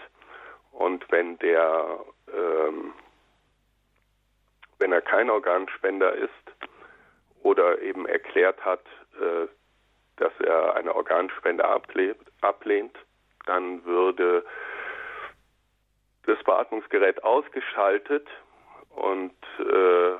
Und 0.71 1.09
wenn 1.11 1.37
der 1.39 1.99
ähm, 2.33 2.93
wenn 4.79 4.91
er 4.91 5.01
kein 5.01 5.29
Organspender 5.29 6.13
ist 6.13 6.31
oder 7.43 7.81
eben 7.81 8.05
erklärt 8.05 8.63
hat, 8.63 8.83
äh, 9.19 9.47
dass 10.17 10.33
er 10.39 10.75
eine 10.75 10.95
Organspende 10.95 11.65
ablehnt, 11.65 12.97
dann 13.45 13.83
würde 13.85 14.45
das 16.25 16.41
Beatmungsgerät 16.43 17.23
ausgeschaltet 17.23 18.27
und 18.89 19.35
äh, 19.59 20.15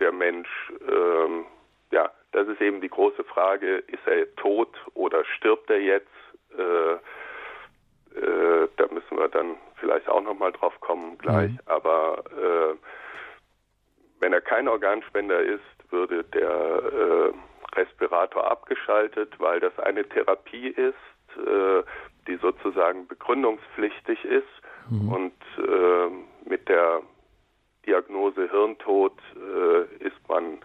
der 0.00 0.12
Mensch, 0.12 0.48
ähm, 0.88 1.46
ja, 1.90 2.10
das 2.32 2.48
ist 2.48 2.60
eben 2.60 2.80
die 2.80 2.88
große 2.88 3.24
Frage, 3.24 3.76
ist 3.76 4.06
er 4.06 4.34
tot 4.36 4.74
oder 4.94 5.24
stirbt 5.24 5.70
er 5.70 5.80
jetzt? 5.80 6.08
Äh, 6.56 6.94
äh, 8.18 8.68
da 8.76 8.86
müssen 8.92 9.16
wir 9.16 9.28
dann 9.28 9.56
vielleicht 9.76 10.08
auch 10.08 10.22
nochmal 10.22 10.52
drauf 10.52 10.78
kommen 10.80 11.18
gleich. 11.18 11.52
Mhm. 11.52 11.60
Aber 11.66 12.24
äh, 12.36 12.76
wenn 14.20 14.32
er 14.32 14.40
kein 14.40 14.68
Organspender 14.68 15.40
ist, 15.40 15.60
würde 15.90 16.24
der 16.24 16.50
äh, 16.50 17.32
Respirator 17.76 18.50
abgeschaltet, 18.50 19.34
weil 19.38 19.60
das 19.60 19.76
eine 19.78 20.08
Therapie 20.08 20.68
ist, 20.68 21.38
äh, 21.46 21.82
die 22.26 22.36
sozusagen 22.36 23.06
begründungspflichtig 23.06 24.24
ist 24.24 24.46
mhm. 24.90 25.12
und 25.12 25.32
äh, 25.58 26.48
mit 26.48 26.68
der 26.68 27.02
Diagnose 27.86 28.50
Hirntod 28.50 29.16
äh, 29.36 30.04
ist 30.04 30.28
man 30.28 30.58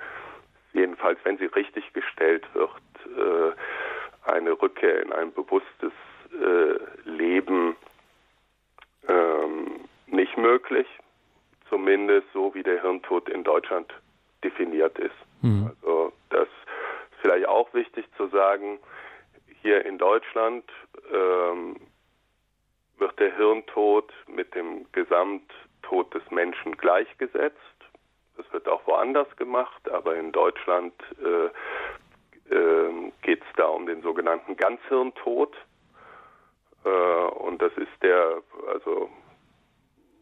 jedenfalls, 0.74 1.20
wenn 1.24 1.38
sie 1.38 1.46
richtig 1.46 1.94
gestellt 1.94 2.46
wird, 2.54 2.72
äh, 3.06 4.30
eine 4.30 4.52
Rückkehr 4.52 5.02
in 5.02 5.14
ein 5.14 5.32
bewusstes 5.32 5.94
äh, 6.34 7.10
Leben 7.10 7.76
ähm, 9.08 9.86
nicht 10.08 10.38
möglich, 10.38 10.88
zumindest 11.70 12.28
so 12.34 12.54
wie 12.54 12.64
der 12.64 12.82
Hirntod 12.82 13.30
in 13.30 13.44
Deutschland 13.44 13.94
definiert 14.44 14.98
ist. 15.00 15.16
Mhm. 15.42 15.72
Also 15.82 16.12
das 16.30 16.48
vielleicht 17.22 17.48
auch 17.48 17.74
wichtig 17.74 18.06
zu 18.18 18.28
sagen, 18.28 18.80
hier 19.62 19.86
in 19.86 19.98
Deutschland 19.98 20.64
ähm, 21.12 21.78
wird 22.98 23.20
der 23.20 23.36
Hirntod 23.36 24.14
mit 24.28 24.54
dem 24.56 24.86
Gesamttod 25.86 26.14
des 26.14 26.32
Menschen 26.32 26.78
gleichgesetzt. 26.78 27.60
Das 28.38 28.52
wird 28.52 28.68
auch 28.68 28.86
woanders 28.86 29.34
gemacht, 29.38 29.90
aber 29.90 30.16
in 30.16 30.32
Deutschland 30.32 30.94
äh, 31.24 32.54
äh, 32.54 33.12
geht 33.22 33.42
es 33.42 33.48
da 33.56 33.66
um 33.68 33.86
den 33.86 34.02
sogenannten 34.02 34.58
Ganzhirntod. 34.58 35.56
Äh, 36.84 36.90
und 36.90 37.62
das 37.62 37.72
ist 37.78 38.02
der, 38.02 38.42
also 38.68 39.10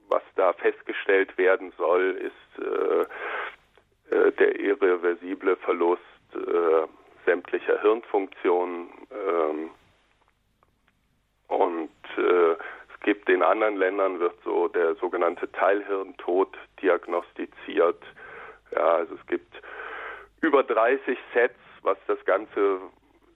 was 0.09 0.21
da 0.35 0.53
festgestellt 0.53 1.37
werden 1.37 1.73
soll, 1.77 2.21
ist 2.21 2.63
äh, 2.63 4.15
äh, 4.15 4.31
der 4.33 4.59
irreversible 4.59 5.55
Verlust 5.57 6.01
äh, 6.35 6.87
sämtlicher 7.25 7.81
Hirnfunktionen. 7.81 8.89
Ähm, 9.11 9.69
und 11.47 11.89
gibt 13.03 13.29
in 13.29 13.43
anderen 13.43 13.77
Ländern 13.77 14.19
wird 14.19 14.35
so 14.43 14.67
der 14.67 14.95
sogenannte 14.95 15.51
Teilhirntod 15.51 16.57
diagnostiziert. 16.81 18.01
Ja, 18.73 18.95
also 18.95 19.15
es 19.15 19.27
gibt 19.27 19.53
über 20.41 20.63
30 20.63 21.17
Sets, 21.33 21.59
was 21.83 21.97
das 22.07 22.23
Ganze 22.25 22.79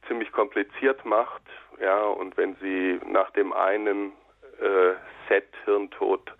ziemlich 0.08 0.32
kompliziert 0.32 1.06
macht. 1.06 1.44
Ja, 1.80 2.02
und 2.02 2.36
wenn 2.38 2.56
Sie 2.56 3.00
nach 3.06 3.30
dem 3.32 3.54
einen 3.54 4.14
äh, 4.60 4.94
Set 5.28 5.54
Hirntod 5.66 6.34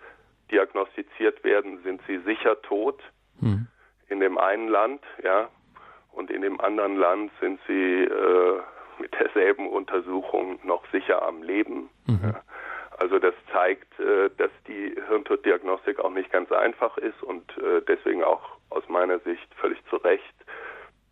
diagnostiziert 0.50 1.44
werden, 1.44 1.82
sind 1.84 2.00
Sie 2.06 2.18
sicher 2.18 2.60
tot. 2.62 3.00
Hm. 3.40 3.68
In 4.08 4.20
dem 4.20 4.38
einen 4.38 4.68
Land, 4.68 5.02
ja, 5.22 5.48
und 6.18 6.30
in 6.30 6.42
dem 6.42 6.60
anderen 6.60 6.96
Land 6.96 7.30
sind 7.40 7.60
sie 7.68 8.02
äh, 8.02 8.60
mit 8.98 9.14
derselben 9.20 9.68
Untersuchung 9.68 10.58
noch 10.64 10.82
sicher 10.90 11.22
am 11.22 11.42
Leben. 11.44 11.90
Mhm. 12.06 12.20
Ja. 12.24 12.40
Also 12.98 13.20
das 13.20 13.34
zeigt, 13.52 13.98
äh, 14.00 14.28
dass 14.36 14.50
die 14.66 14.94
Hirntoddiagnostik 15.08 16.00
auch 16.00 16.10
nicht 16.10 16.32
ganz 16.32 16.50
einfach 16.50 16.98
ist 16.98 17.22
und 17.22 17.56
äh, 17.58 17.80
deswegen 17.86 18.24
auch 18.24 18.42
aus 18.70 18.82
meiner 18.88 19.20
Sicht 19.20 19.54
völlig 19.54 19.78
zu 19.88 19.96
Recht 19.96 20.34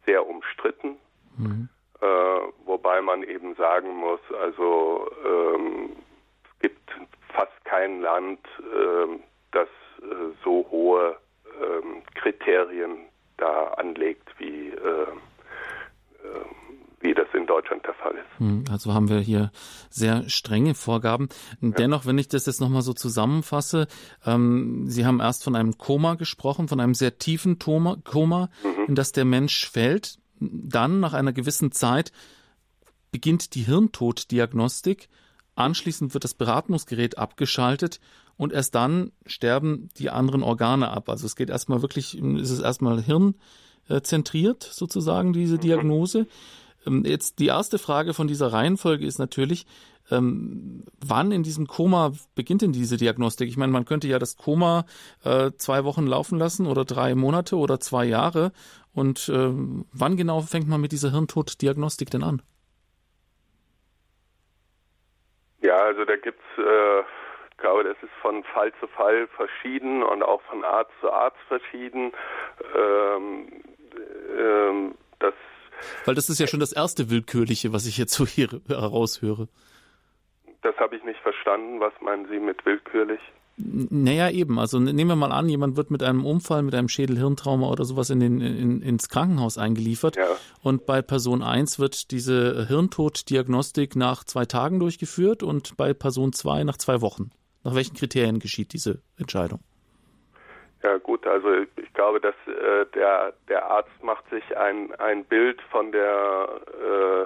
sehr 0.04 0.26
umstritten. 0.26 0.96
Mhm. 1.38 1.68
Äh, 2.00 2.06
wobei 2.64 3.00
man 3.00 3.22
eben 3.22 3.54
sagen 3.54 3.94
muss, 3.96 4.20
also 4.40 5.08
ähm, 5.24 5.96
es 6.44 6.58
gibt 6.60 6.90
fast 7.32 7.64
kein 7.64 8.00
Land, 8.02 8.40
ähm, 8.60 9.20
das 9.52 9.68
so 10.44 10.66
hohe 10.70 11.16
ähm, 11.62 12.02
Kriterien 12.14 13.06
da 13.38 13.68
anlegt, 13.78 14.28
wie, 14.38 14.72
wie 17.06 17.14
das 17.14 17.28
in 17.34 17.46
Deutschland 17.46 17.86
der 17.86 17.94
Fall 17.94 18.14
ist. 18.14 18.40
Hm, 18.40 18.64
also 18.70 18.92
haben 18.92 19.08
wir 19.08 19.20
hier 19.20 19.52
sehr 19.88 20.28
strenge 20.28 20.74
Vorgaben. 20.74 21.28
Dennoch, 21.60 22.04
wenn 22.04 22.18
ich 22.18 22.28
das 22.28 22.46
jetzt 22.46 22.60
nochmal 22.60 22.82
so 22.82 22.92
zusammenfasse, 22.92 23.86
ähm, 24.26 24.88
Sie 24.88 25.06
haben 25.06 25.20
erst 25.20 25.44
von 25.44 25.54
einem 25.54 25.78
Koma 25.78 26.14
gesprochen, 26.14 26.68
von 26.68 26.80
einem 26.80 26.94
sehr 26.94 27.18
tiefen 27.18 27.58
Toma, 27.58 27.96
Koma, 28.04 28.50
mhm. 28.62 28.88
in 28.88 28.94
das 28.96 29.12
der 29.12 29.24
Mensch 29.24 29.70
fällt. 29.70 30.18
Dann, 30.40 31.00
nach 31.00 31.14
einer 31.14 31.32
gewissen 31.32 31.72
Zeit, 31.72 32.12
beginnt 33.12 33.54
die 33.54 33.62
Hirntoddiagnostik. 33.62 35.08
Anschließend 35.54 36.12
wird 36.12 36.24
das 36.24 36.34
Beratungsgerät 36.34 37.16
abgeschaltet 37.16 38.00
und 38.36 38.52
erst 38.52 38.74
dann 38.74 39.12
sterben 39.24 39.88
die 39.96 40.10
anderen 40.10 40.42
Organe 40.42 40.90
ab. 40.90 41.08
Also 41.08 41.24
es 41.24 41.36
geht 41.36 41.50
erstmal 41.50 41.82
wirklich, 41.82 42.18
ist 42.18 42.50
es 42.50 42.60
erstmal 42.60 43.02
hirnzentriert 43.02 44.62
sozusagen, 44.64 45.32
diese 45.32 45.54
mhm. 45.54 45.60
Diagnose. 45.60 46.18
Ähm, 46.18 46.26
jetzt 47.04 47.38
die 47.38 47.46
erste 47.46 47.78
Frage 47.78 48.14
von 48.14 48.28
dieser 48.28 48.52
Reihenfolge 48.52 49.04
ist 49.04 49.18
natürlich, 49.18 49.66
ähm, 50.10 50.84
wann 51.04 51.32
in 51.32 51.42
diesem 51.42 51.66
Koma 51.66 52.12
beginnt 52.34 52.62
denn 52.62 52.72
diese 52.72 52.96
Diagnostik? 52.96 53.48
Ich 53.48 53.56
meine, 53.56 53.72
man 53.72 53.84
könnte 53.84 54.08
ja 54.08 54.18
das 54.18 54.36
Koma 54.36 54.84
äh, 55.24 55.50
zwei 55.58 55.84
Wochen 55.84 56.06
laufen 56.06 56.38
lassen 56.38 56.66
oder 56.66 56.84
drei 56.84 57.14
Monate 57.14 57.56
oder 57.56 57.80
zwei 57.80 58.04
Jahre. 58.04 58.52
Und 58.94 59.28
äh, 59.28 59.50
wann 59.92 60.16
genau 60.16 60.40
fängt 60.40 60.68
man 60.68 60.80
mit 60.80 60.92
dieser 60.92 61.10
Hirntoddiagnostik 61.10 62.10
denn 62.10 62.22
an? 62.22 62.42
Ja, 65.60 65.76
also 65.76 66.04
da 66.04 66.16
gibt's, 66.16 66.44
äh, 66.58 67.00
ich 67.50 67.56
glaube, 67.58 67.84
das 67.84 67.96
ist 68.02 68.12
von 68.22 68.44
Fall 68.44 68.72
zu 68.78 68.86
Fall 68.86 69.26
verschieden 69.28 70.02
und 70.02 70.22
auch 70.22 70.40
von 70.42 70.64
Arzt 70.64 70.92
zu 71.00 71.10
Arzt 71.10 71.38
verschieden. 71.48 72.12
Ähm, 72.74 73.48
ähm, 74.38 74.94
das 75.18 75.34
Weil 76.04 76.14
das 76.14 76.28
ist 76.28 76.38
ja 76.38 76.46
schon 76.46 76.60
das 76.60 76.72
erste 76.72 77.10
Willkürliche, 77.10 77.72
was 77.72 77.86
ich 77.86 77.98
jetzt 77.98 78.12
so 78.12 78.26
hier 78.26 78.48
heraushöre. 78.68 79.48
Das 80.62 80.76
habe 80.78 80.96
ich 80.96 81.04
nicht 81.04 81.20
verstanden. 81.20 81.80
Was 81.80 81.92
meinen 82.00 82.26
Sie 82.28 82.38
mit 82.38 82.64
willkürlich? 82.66 83.20
Naja, 83.58 84.28
eben. 84.30 84.58
Also 84.58 84.78
nehmen 84.78 85.08
wir 85.08 85.16
mal 85.16 85.32
an, 85.32 85.48
jemand 85.48 85.76
wird 85.76 85.90
mit 85.90 86.02
einem 86.02 86.26
Unfall, 86.26 86.62
mit 86.62 86.74
einem 86.74 86.88
Schädel-Hirntrauma 86.88 87.70
oder 87.70 87.84
sowas 87.84 88.10
in 88.10 88.20
den, 88.20 88.40
in, 88.40 88.82
ins 88.82 89.08
Krankenhaus 89.08 89.56
eingeliefert. 89.56 90.16
Ja. 90.16 90.36
Und 90.62 90.84
bei 90.84 91.00
Person 91.00 91.42
1 91.42 91.78
wird 91.78 92.10
diese 92.10 92.66
Hirntoddiagnostik 92.66 93.96
nach 93.96 94.24
zwei 94.24 94.44
Tagen 94.44 94.78
durchgeführt 94.78 95.42
und 95.42 95.76
bei 95.78 95.94
Person 95.94 96.34
2 96.34 96.64
nach 96.64 96.76
zwei 96.76 97.00
Wochen. 97.00 97.30
Nach 97.64 97.74
welchen 97.74 97.96
Kriterien 97.96 98.40
geschieht 98.40 98.74
diese 98.74 99.00
Entscheidung? 99.18 99.60
Ja 100.82 100.98
gut, 100.98 101.26
also 101.26 101.48
glaube, 101.96 102.20
dass 102.20 102.34
äh, 102.46 102.86
der, 102.94 103.32
der 103.48 103.66
Arzt 103.66 104.02
macht 104.02 104.28
sich 104.30 104.56
ein, 104.56 104.94
ein 105.00 105.24
Bild 105.24 105.60
von 105.72 105.90
der 105.90 106.48
äh, 106.80 107.22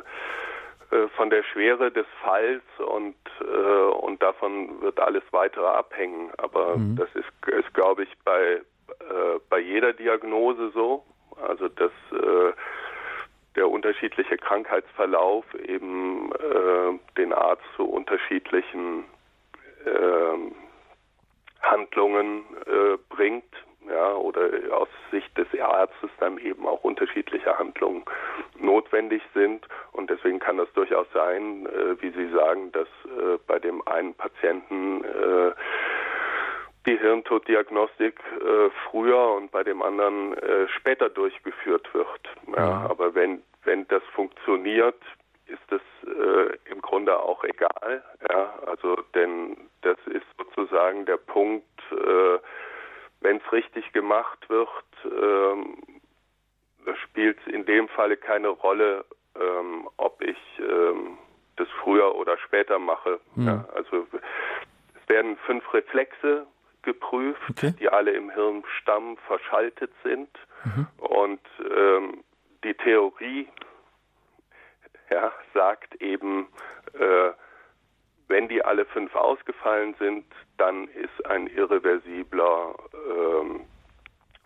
äh, 0.96 1.08
von 1.16 1.28
der 1.28 1.42
Schwere 1.42 1.90
des 1.90 2.06
Falls 2.22 2.62
und 2.78 3.16
äh, 3.40 3.90
und 4.06 4.22
davon 4.22 4.80
wird 4.80 4.98
alles 4.98 5.22
weitere 5.32 5.66
abhängen. 5.66 6.30
Aber 6.38 6.76
mhm. 6.76 6.96
das 6.96 7.08
ist, 7.14 7.28
ist 7.46 7.74
glaube 7.74 8.04
ich 8.04 8.10
bei 8.24 8.42
äh, 8.52 9.38
bei 9.50 9.58
jeder 9.58 9.92
Diagnose 9.92 10.70
so, 10.70 11.04
also 11.46 11.68
dass 11.68 11.92
äh, 12.12 12.52
der 13.56 13.68
unterschiedliche 13.68 14.36
Krankheitsverlauf 14.36 15.44
eben 15.54 16.32
äh, 16.32 16.98
den 17.16 17.32
Arzt 17.32 17.64
zu 17.76 17.84
unterschiedlichen 17.84 19.04
äh, 19.84 20.52
Handlungen 21.60 22.44
äh, 22.66 22.96
bringt 23.08 23.52
ja, 23.88 24.14
oder 24.14 24.50
aus 24.72 24.88
Sicht 25.10 25.36
des 25.36 25.46
Arztes 25.60 26.10
dann 26.18 26.38
eben 26.38 26.66
auch 26.66 26.84
unterschiedliche 26.84 27.58
Handlungen 27.58 28.04
notwendig 28.58 29.22
sind. 29.34 29.66
Und 29.92 30.10
deswegen 30.10 30.38
kann 30.38 30.58
das 30.58 30.72
durchaus 30.74 31.06
sein, 31.12 31.66
äh, 31.66 32.00
wie 32.00 32.10
Sie 32.10 32.30
sagen, 32.30 32.72
dass 32.72 32.88
äh, 33.04 33.38
bei 33.46 33.58
dem 33.58 33.86
einen 33.86 34.14
Patienten 34.14 35.04
äh, 35.04 35.52
die 36.86 36.98
Hirntoddiagnostik 36.98 38.18
äh, 38.40 38.70
früher 38.90 39.34
und 39.34 39.50
bei 39.50 39.62
dem 39.62 39.82
anderen 39.82 40.34
äh, 40.34 40.68
später 40.68 41.08
durchgeführt 41.08 41.92
wird. 41.92 42.20
Ja, 42.56 42.86
aber 42.88 43.14
wenn, 43.14 43.42
wenn 43.64 43.86
das 43.88 44.02
funktioniert, 44.14 44.96
ist 45.46 45.62
das 45.68 45.82
äh, 46.06 46.56
im 46.70 46.80
Grunde 46.80 47.18
auch 47.18 47.44
egal. 47.44 48.02
Ja, 48.30 48.54
also 48.66 48.96
denn 49.14 49.56
das 49.82 49.98
ist 50.06 50.26
sozusagen 50.38 51.04
der 51.06 51.16
Punkt, 51.16 51.66
äh, 51.90 52.38
richtig 53.52 53.92
gemacht 53.92 54.48
wird, 54.48 54.68
ähm, 55.04 55.76
spielt 57.04 57.44
in 57.46 57.64
dem 57.66 57.88
Falle 57.88 58.16
keine 58.16 58.48
Rolle, 58.48 59.04
ähm, 59.36 59.88
ob 59.96 60.22
ich 60.22 60.38
ähm, 60.58 61.18
das 61.56 61.68
früher 61.82 62.14
oder 62.14 62.38
später 62.38 62.78
mache. 62.78 63.20
Mhm. 63.34 63.46
Ja, 63.46 63.68
also 63.74 64.06
es 64.12 65.08
werden 65.08 65.36
fünf 65.46 65.72
Reflexe 65.74 66.46
geprüft, 66.82 67.42
okay. 67.50 67.74
die 67.78 67.88
alle 67.88 68.12
im 68.12 68.30
Hirnstamm 68.30 69.16
verschaltet 69.26 69.92
sind. 70.02 70.30
Mhm. 70.64 70.86
Und 70.98 71.40
ähm, 71.70 72.24
die 72.64 72.74
Theorie 72.74 73.48
ja, 75.10 75.32
sagt 75.54 75.96
eben, 75.96 76.48
äh, 76.94 77.32
wenn 78.28 78.48
die 78.48 78.64
alle 78.64 78.84
fünf 78.86 79.14
ausgefallen 79.14 79.94
sind, 79.98 80.24
dann 80.56 80.88
ist 80.88 81.26
ein 81.26 81.48
irreversibler 81.48 82.74
ähm, 83.10 83.60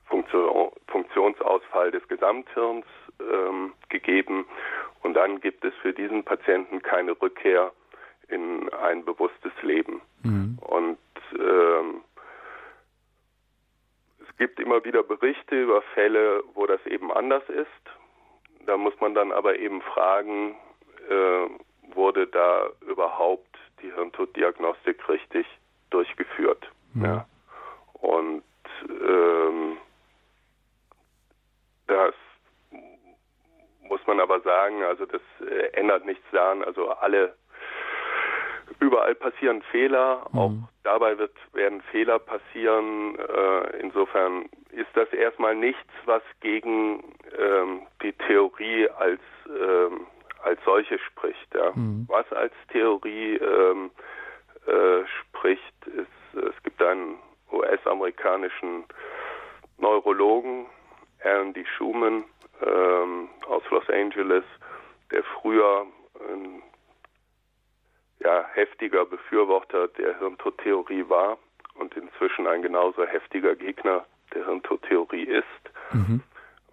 Funktion, 0.06 0.70
Funktionsausfall 0.88 1.90
des 1.90 2.06
Gesamthirns 2.08 2.86
ähm, 3.20 3.72
gegeben 3.88 4.46
und 5.02 5.14
dann 5.14 5.40
gibt 5.40 5.64
es 5.64 5.74
für 5.82 5.92
diesen 5.92 6.24
Patienten 6.24 6.82
keine 6.82 7.12
Rückkehr 7.20 7.72
in 8.28 8.72
ein 8.72 9.04
bewusstes 9.04 9.52
Leben. 9.62 10.00
Mhm. 10.22 10.58
Und 10.60 10.98
ähm, 11.38 12.02
es 14.20 14.36
gibt 14.38 14.58
immer 14.60 14.84
wieder 14.84 15.02
Berichte 15.02 15.62
über 15.62 15.82
Fälle, 15.94 16.42
wo 16.54 16.66
das 16.66 16.84
eben 16.86 17.12
anders 17.12 17.42
ist. 17.48 17.68
Da 18.66 18.76
muss 18.76 18.94
man 19.00 19.14
dann 19.14 19.30
aber 19.30 19.58
eben 19.58 19.82
fragen, 19.82 20.56
äh, 21.08 21.94
wurde 21.94 22.26
da 22.26 22.70
überhaupt 22.88 23.58
die 23.82 23.92
Hirntoddiagnostik 23.92 25.06
richtig 25.08 25.46
durchgeführt. 25.90 26.66
Mhm. 26.94 27.04
Ja. 27.04 27.26
Und 27.92 28.42
ähm, 29.06 29.76
das 31.86 32.14
muss 33.88 34.00
man 34.06 34.20
aber 34.20 34.40
sagen, 34.40 34.82
also 34.82 35.06
das 35.06 35.20
äh, 35.40 35.68
ändert 35.72 36.06
nichts 36.06 36.24
daran. 36.32 36.64
Also 36.64 36.90
alle 36.90 37.34
überall 38.80 39.14
passieren 39.14 39.62
Fehler, 39.70 40.26
mhm. 40.32 40.38
auch 40.38 40.52
dabei 40.82 41.18
wird, 41.18 41.32
werden 41.52 41.82
Fehler 41.90 42.18
passieren. 42.18 43.18
Äh, 43.18 43.80
insofern 43.80 44.46
ist 44.70 44.88
das 44.94 45.12
erstmal 45.12 45.54
nichts, 45.54 45.90
was 46.06 46.22
gegen 46.40 47.14
ähm, 47.38 47.82
die 48.02 48.12
Theorie 48.12 48.88
als 48.88 49.20
ähm, 49.48 50.06
als 50.42 50.60
solche 50.64 50.98
spricht. 50.98 51.54
Ja. 51.54 51.72
Mhm. 51.74 52.06
Was 52.08 52.30
als 52.32 52.52
Theorie 52.70 53.36
ähm, 53.36 53.90
äh, 54.66 55.06
spricht, 55.20 55.86
ist, 55.86 56.42
es 56.42 56.62
gibt 56.62 56.82
einen 56.82 57.18
US-amerikanischen 57.52 58.84
Neurologen, 59.78 60.66
D. 61.54 61.64
Schumann 61.76 62.24
ähm, 62.64 63.28
aus 63.46 63.62
Los 63.70 63.88
Angeles, 63.88 64.44
der 65.10 65.22
früher 65.40 65.86
ein 66.28 66.62
ja, 68.20 68.44
heftiger 68.52 69.04
Befürworter 69.06 69.88
der 69.88 70.18
Hirntodtheorie 70.18 71.08
war 71.08 71.38
und 71.76 71.96
inzwischen 71.96 72.46
ein 72.46 72.62
genauso 72.62 73.04
heftiger 73.06 73.54
Gegner 73.54 74.04
der 74.34 74.44
Hirntodtheorie 74.44 75.24
ist. 75.24 75.44
Mhm 75.92 76.22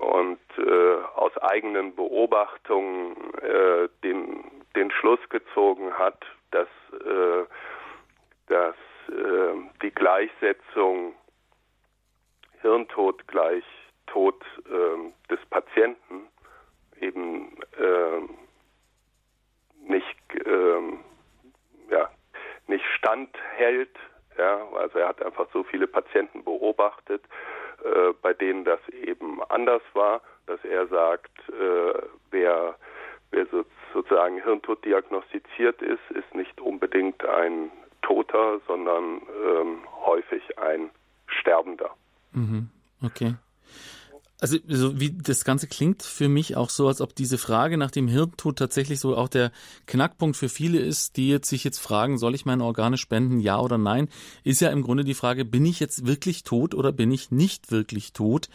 und 0.02 0.40
äh, 0.58 0.96
aus 1.16 1.38
eigenen 1.38 1.96
Beobachtungen 1.96 3.16
äh, 3.42 3.88
den, 4.04 4.44
den 4.76 4.90
Schluss 4.90 5.20
gezogen 5.30 5.94
hat, 5.94 6.26
dass, 6.50 6.68
äh, 6.94 7.46
dass 8.48 8.76
äh, 9.10 9.54
die 9.82 9.92
Gleichsetzung 9.92 11.14
Hirntod 12.62 13.28
gleich 13.28 13.64
Tod 14.08 14.44
äh, 14.66 15.12
des 15.30 15.40
Patienten 15.50 16.28
eben 17.00 17.58
äh, 17.78 18.22
nicht, 19.80 20.46
äh, 20.46 21.94
ja, 21.94 22.10
nicht 22.68 22.86
standhält. 22.98 23.98
Ja, 24.38 24.68
also 24.76 25.00
er 25.00 25.10
hat 25.10 25.22
einfach 25.22 25.48
so 25.52 25.64
viele 25.64 25.88
Patienten 25.88 26.44
beobachtet 26.44 27.24
äh, 27.84 28.14
bei 28.22 28.34
denen 28.34 28.64
das 28.64 28.80
eben 28.90 29.42
anders 29.50 29.82
war, 29.94 30.22
dass 30.46 30.64
er 30.64 30.86
sagt, 30.88 31.32
äh, 31.50 31.94
wer, 32.30 32.76
wer 33.32 33.46
so, 33.48 33.66
sozusagen 33.94 34.42
Hirntod 34.44 34.86
diagnostiziert 34.86 35.82
ist, 35.82 36.12
ist 36.12 36.36
nicht 36.36 36.62
unbedingt 36.62 37.26
ein 37.26 37.72
Toter, 38.02 38.60
sondern 38.68 39.22
ähm, 39.46 39.80
häufig 40.06 40.58
ein 40.58 40.90
Sterbender. 41.28 41.92
Mhm. 42.34 42.70
Okay. 43.04 43.36
Also 44.42 44.58
so 44.68 45.00
wie 45.00 45.12
das 45.12 45.46
Ganze 45.46 45.68
klingt 45.68 46.02
für 46.02 46.28
mich 46.28 46.58
auch 46.58 46.72
so, 46.72 46.88
als 46.88 47.00
ob 47.00 47.14
diese 47.14 47.38
Frage 47.38 47.78
nach 47.78 47.92
dem 47.92 48.08
Hirntod 48.08 48.58
tatsächlich 48.58 49.00
so 49.00 49.16
auch 49.16 49.30
der 49.30 49.52
Knackpunkt 49.86 50.36
für 50.36 50.50
viele 50.50 50.80
ist, 50.80 51.16
die 51.16 51.30
jetzt 51.30 51.48
sich 51.48 51.64
jetzt 51.64 51.78
fragen, 51.78 52.18
soll 52.18 52.34
ich 52.34 52.44
meine 52.44 52.64
Organe 52.64 52.98
spenden, 52.98 53.40
ja 53.40 53.60
oder 53.60 53.78
nein? 53.78 54.10
Ist 54.44 54.60
ja 54.60 54.72
im 54.72 54.82
Grunde 54.82 55.04
die 55.04 55.14
Frage, 55.14 55.46
bin 55.46 55.64
ich 55.68 55.80
jetzt 55.80 56.08
wirklich 56.08 56.44
tot 56.44 56.74
oder 56.74 56.92
bin 56.92 57.12
ich 57.12 57.30
nicht 57.30 57.72
wirklich 57.72 58.14
tot? 58.14 58.50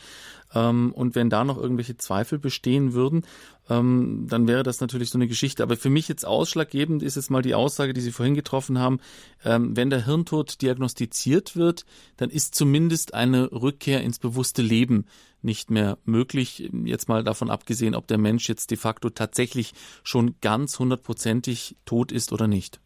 Ähm, 0.54 0.92
und 0.92 1.14
wenn 1.14 1.30
da 1.30 1.44
noch 1.44 1.56
irgendwelche 1.56 1.96
Zweifel 1.96 2.40
bestehen 2.40 2.92
würden, 2.92 3.24
ähm, 3.68 4.26
dann 4.28 4.48
wäre 4.48 4.62
das 4.62 4.80
natürlich 4.80 5.10
so 5.10 5.18
eine 5.18 5.28
Geschichte. 5.28 5.62
Aber 5.62 5.76
für 5.76 5.90
mich 5.90 6.08
jetzt 6.08 6.26
ausschlaggebend 6.26 7.02
ist 7.02 7.16
jetzt 7.16 7.30
mal 7.30 7.42
die 7.42 7.54
Aussage, 7.54 7.92
die 7.92 8.00
Sie 8.00 8.12
vorhin 8.12 8.34
getroffen 8.34 8.78
haben, 8.78 9.00
ähm, 9.44 9.76
wenn 9.76 9.90
der 9.90 10.04
Hirntod 10.04 10.62
diagnostiziert 10.62 11.56
wird, 11.56 11.84
dann 12.16 12.30
ist 12.30 12.54
zumindest 12.54 13.14
eine 13.14 13.52
Rückkehr 13.52 14.02
ins 14.02 14.18
bewusste 14.18 14.62
Leben 14.62 15.06
nicht 15.46 15.70
mehr 15.70 15.96
möglich. 16.04 16.70
Jetzt 16.84 17.08
mal 17.08 17.24
davon 17.24 17.50
abgesehen, 17.50 17.94
ob 17.94 18.06
der 18.06 18.18
Mensch 18.18 18.48
jetzt 18.48 18.70
de 18.70 18.76
facto 18.76 19.08
tatsächlich 19.08 19.72
schon 20.04 20.34
ganz 20.42 20.78
hundertprozentig 20.78 21.76
tot 21.86 22.12
ist 22.12 22.32
oder 22.32 22.46
nicht. 22.46 22.80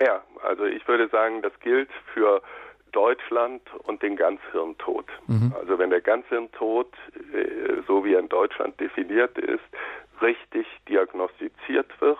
Ja, 0.00 0.22
also 0.42 0.64
ich 0.64 0.86
würde 0.86 1.08
sagen, 1.08 1.42
das 1.42 1.52
gilt 1.60 1.90
für 2.12 2.42
Deutschland 2.92 3.62
und 3.84 4.02
den 4.02 4.16
Ganzhirntod. 4.16 5.06
Mhm. 5.26 5.52
Also 5.58 5.78
wenn 5.78 5.90
der 5.90 6.00
Ganzhirntod, 6.00 6.92
äh, 7.32 7.82
so 7.88 8.04
wie 8.04 8.14
er 8.14 8.20
in 8.20 8.28
Deutschland 8.28 8.78
definiert 8.78 9.36
ist, 9.36 9.64
richtig 10.22 10.66
diagnostiziert 10.88 12.00
wird, 12.00 12.18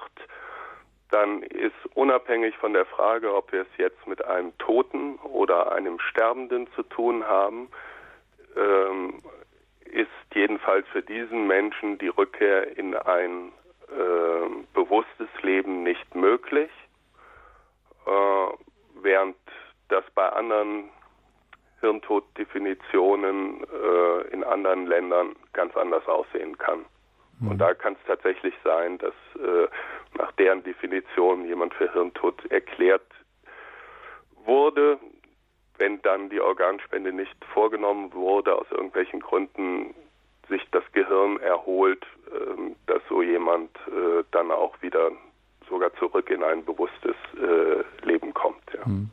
dann 1.11 1.45
ist 1.45 1.77
unabhängig 1.95 2.57
von 2.57 2.73
der 2.73 2.87
Frage, 2.87 3.33
ob 3.35 3.53
wir 3.53 3.63
es 3.63 3.77
jetzt 3.79 4.05
mit 4.07 4.25
einem 4.25 4.57
Toten 4.59 5.17
oder 5.17 5.71
einem 5.71 6.01
Sterbenden 6.01 6.67
zu 6.75 6.83
tun 6.83 7.25
haben, 7.25 7.69
ähm, 8.57 9.23
ist 9.85 10.09
jedenfalls 10.35 10.87
für 10.89 11.03
diesen 11.03 11.47
Menschen 11.47 11.99
die 11.99 12.09
Rückkehr 12.09 12.77
in 12.77 12.95
ein 12.95 13.53
äh, 13.89 14.65
bewusstes 14.73 15.29
Leben 15.43 15.83
nicht 15.83 16.15
möglich, 16.15 16.71
äh, 18.07 18.47
während 19.03 19.37
das 19.89 20.05
bei 20.15 20.29
anderen 20.29 20.91
Hirntoddefinitionen 21.81 23.63
äh, 23.63 24.33
in 24.33 24.43
anderen 24.43 24.87
Ländern 24.87 25.37
ganz 25.53 25.77
anders 25.77 26.07
aussehen 26.07 26.57
kann. 26.59 26.85
Mhm. 27.41 27.49
Und 27.51 27.59
da 27.59 27.75
kann 27.75 27.95
es 27.95 28.07
tatsächlich 28.07 28.55
sein, 28.65 28.99
dass 28.99 29.15
äh, 29.37 29.69
nach 30.17 30.33
deren 30.33 30.63
Definition 30.65 31.45
jemand 31.45 31.75
für 31.75 31.93
Hirntod 31.93 32.45
erklärt 32.51 33.07
wurde, 34.45 34.99
wenn 35.79 36.01
dann 36.03 36.31
die 36.31 36.41
Organspende 36.41 37.13
nicht 37.13 37.37
vorgenommen 37.53 38.13
wurde, 38.13 38.55
aus 38.55 38.67
irgendwelchen 38.71 39.21
Gründen 39.21 39.95
sich 40.49 40.63
das 40.73 40.85
Gehirn 40.93 41.39
erholt, 41.41 42.05
äh, 42.33 42.75
dass 42.87 43.03
so 43.09 43.23
jemand 43.23 43.71
äh, 43.89 44.25
dann 44.31 44.51
auch 44.51 44.81
wieder 44.83 45.11
sogar 45.69 45.95
zurück 45.95 46.31
in 46.31 46.43
ein 46.43 46.65
bewusstes 46.65 47.17
äh, 47.37 48.07
Leben 48.07 48.35
kommt. 48.35 48.63
Ja. 48.75 48.87
Mhm. 48.87 49.11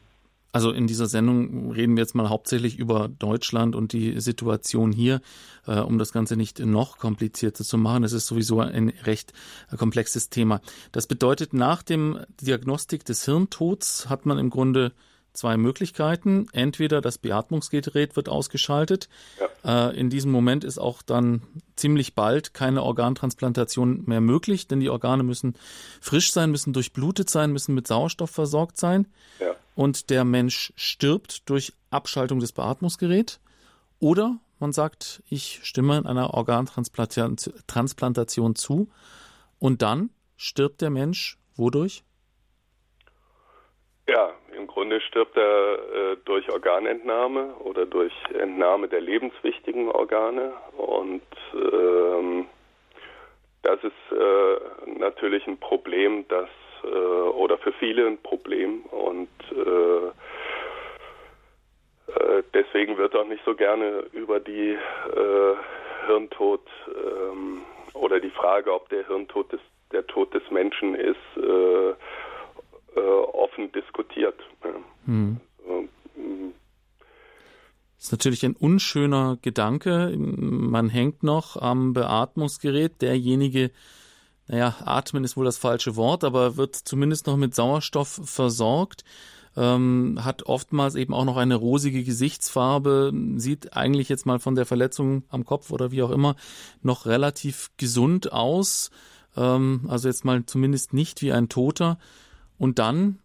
Also 0.54 0.72
in 0.72 0.86
dieser 0.86 1.06
Sendung 1.06 1.72
reden 1.72 1.96
wir 1.96 2.04
jetzt 2.04 2.14
mal 2.14 2.30
hauptsächlich 2.30 2.78
über 2.78 3.08
Deutschland 3.08 3.74
und 3.74 3.94
die 3.94 4.20
Situation 4.20 4.92
hier, 4.92 5.22
äh, 5.66 5.80
um 5.80 5.98
das 5.98 6.12
Ganze 6.12 6.36
nicht 6.36 6.60
noch 6.60 6.98
komplizierter 6.98 7.64
zu 7.64 7.78
machen. 7.78 8.04
Es 8.04 8.12
ist 8.12 8.28
sowieso 8.28 8.60
ein 8.60 8.92
recht 9.04 9.32
komplexes 9.78 10.30
Thema. 10.30 10.60
Das 10.92 11.08
bedeutet, 11.08 11.54
nach 11.54 11.84
dem 11.84 12.20
Diagnostik 12.42 13.06
des 13.06 13.24
Hirntods 13.24 14.10
hat 14.10 14.26
man 14.26 14.38
im 14.40 14.50
Grunde 14.50 14.92
zwei 15.34 15.58
Möglichkeiten. 15.58 16.48
Entweder 16.54 17.02
das 17.02 17.18
Beatmungsgerät 17.18 18.16
wird 18.16 18.30
ausgeschaltet. 18.30 19.10
Ja. 19.64 19.90
Äh, 19.90 20.00
in 20.00 20.10
diesem 20.10 20.32
Moment 20.32 20.64
ist 20.64 20.78
auch 20.78 21.02
dann 21.02 21.42
ziemlich 21.76 22.16
bald 22.16 22.54
keine 22.54 22.84
Organtransplantation 22.84 24.04
mehr 24.06 24.22
möglich, 24.22 24.68
denn 24.68 24.80
die 24.80 24.90
Organe 24.90 25.24
müssen 25.24 25.56
frisch 26.00 26.32
sein, 26.32 26.52
müssen 26.52 26.72
durchblutet 26.74 27.30
sein, 27.30 27.52
müssen 27.52 27.76
mit 27.76 27.88
Sauerstoff 27.88 28.32
versorgt 28.32 28.78
sein. 28.78 29.08
Ja. 29.40 29.56
Und 29.76 30.10
der 30.10 30.24
Mensch 30.26 30.74
stirbt 30.76 31.50
durch 31.50 31.74
Abschaltung 31.90 32.40
des 32.40 32.52
Beatmungsgeräts. 32.52 33.40
Oder 34.00 34.38
man 34.60 34.74
sagt, 34.74 35.24
ich 35.30 35.62
stimme 35.64 36.06
einer 36.06 36.34
Organtransplantation 36.34 38.56
zu. 38.56 38.90
Und 39.60 39.82
dann 39.82 40.10
stirbt 40.38 40.82
der 40.82 40.90
Mensch 40.90 41.38
wodurch? 41.56 42.04
Ja, 44.08 44.32
im 44.56 44.68
Grunde 44.68 45.02
stirbt 45.02 45.38
er 45.38 45.74
äh, 45.74 46.18
durch 46.26 46.50
Organentnahme 46.52 47.56
oder 47.60 47.86
durch 47.86 48.14
Entnahme 48.34 48.88
der 48.88 49.02
lebenswichtigen 49.02 49.90
Organe. 49.90 50.54
Und 50.78 51.22
ähm, 51.54 52.48
das 53.64 53.84
ist 53.84 54.12
äh, 54.12 54.90
natürlich 55.00 55.46
ein 55.48 55.58
Problem, 55.60 56.26
das 56.28 56.50
äh, 56.84 56.88
oder 56.88 57.58
für 57.58 57.74
viele 57.74 58.08
ein 58.08 58.18
Problem. 58.18 58.82
Und 58.92 59.30
äh, 59.52 60.08
äh, 62.12 62.44
deswegen 62.54 62.98
wird 62.98 63.16
auch 63.16 63.28
nicht 63.28 63.44
so 63.46 63.56
gerne 63.56 64.06
über 64.12 64.40
die 64.40 64.72
äh, 64.72 65.56
Hirntod 66.08 66.68
ähm, 66.88 67.62
oder 67.94 68.20
die 68.20 68.32
Frage, 68.32 68.74
ob 68.74 68.90
der 68.90 69.06
Hirntod 69.08 69.52
des, 69.52 69.62
der 69.92 70.06
Tod 70.08 70.34
des 70.34 70.44
Menschen 70.50 70.96
ist, 70.96 71.18
äh, 72.96 73.00
offen 73.00 73.72
diskutiert. 73.72 74.36
Hm. 75.06 75.40
Das 77.98 78.08
ist 78.08 78.12
natürlich 78.12 78.44
ein 78.46 78.56
unschöner 78.56 79.38
Gedanke. 79.42 80.16
Man 80.18 80.90
hängt 80.90 81.22
noch 81.22 81.56
am 81.56 81.94
Beatmungsgerät. 81.94 83.02
Derjenige, 83.02 83.70
naja, 84.48 84.76
atmen 84.84 85.24
ist 85.24 85.38
wohl 85.38 85.46
das 85.46 85.60
falsche 85.60 85.96
Wort, 85.96 86.24
aber 86.24 86.58
wird 86.58 86.76
zumindest 86.76 87.28
noch 87.28 87.38
mit 87.38 87.54
Sauerstoff 87.54 88.22
versorgt. 88.24 89.04
Ähm, 89.56 90.18
hat 90.24 90.44
oftmals 90.44 90.96
eben 90.96 91.14
auch 91.14 91.26
noch 91.26 91.38
eine 91.38 91.56
rosige 91.56 92.04
Gesichtsfarbe, 92.04 93.12
sieht 93.36 93.78
eigentlich 93.78 94.08
jetzt 94.08 94.26
mal 94.26 94.40
von 94.40 94.56
der 94.56 94.66
Verletzung 94.66 95.24
am 95.30 95.46
Kopf 95.46 95.72
oder 95.72 95.92
wie 95.92 96.02
auch 96.02 96.12
immer 96.12 96.36
noch 96.82 97.06
relativ 97.06 97.70
gesund 97.78 98.32
aus. 98.32 98.92
Ähm, 99.36 99.86
also 99.90 100.08
jetzt 100.08 100.26
mal 100.26 100.46
zumindest 100.46 100.94
nicht 100.94 101.22
wie 101.22 101.34
ein 101.34 101.50
Toter. 101.50 102.00
Und 102.62 102.78
dann, 102.78 103.18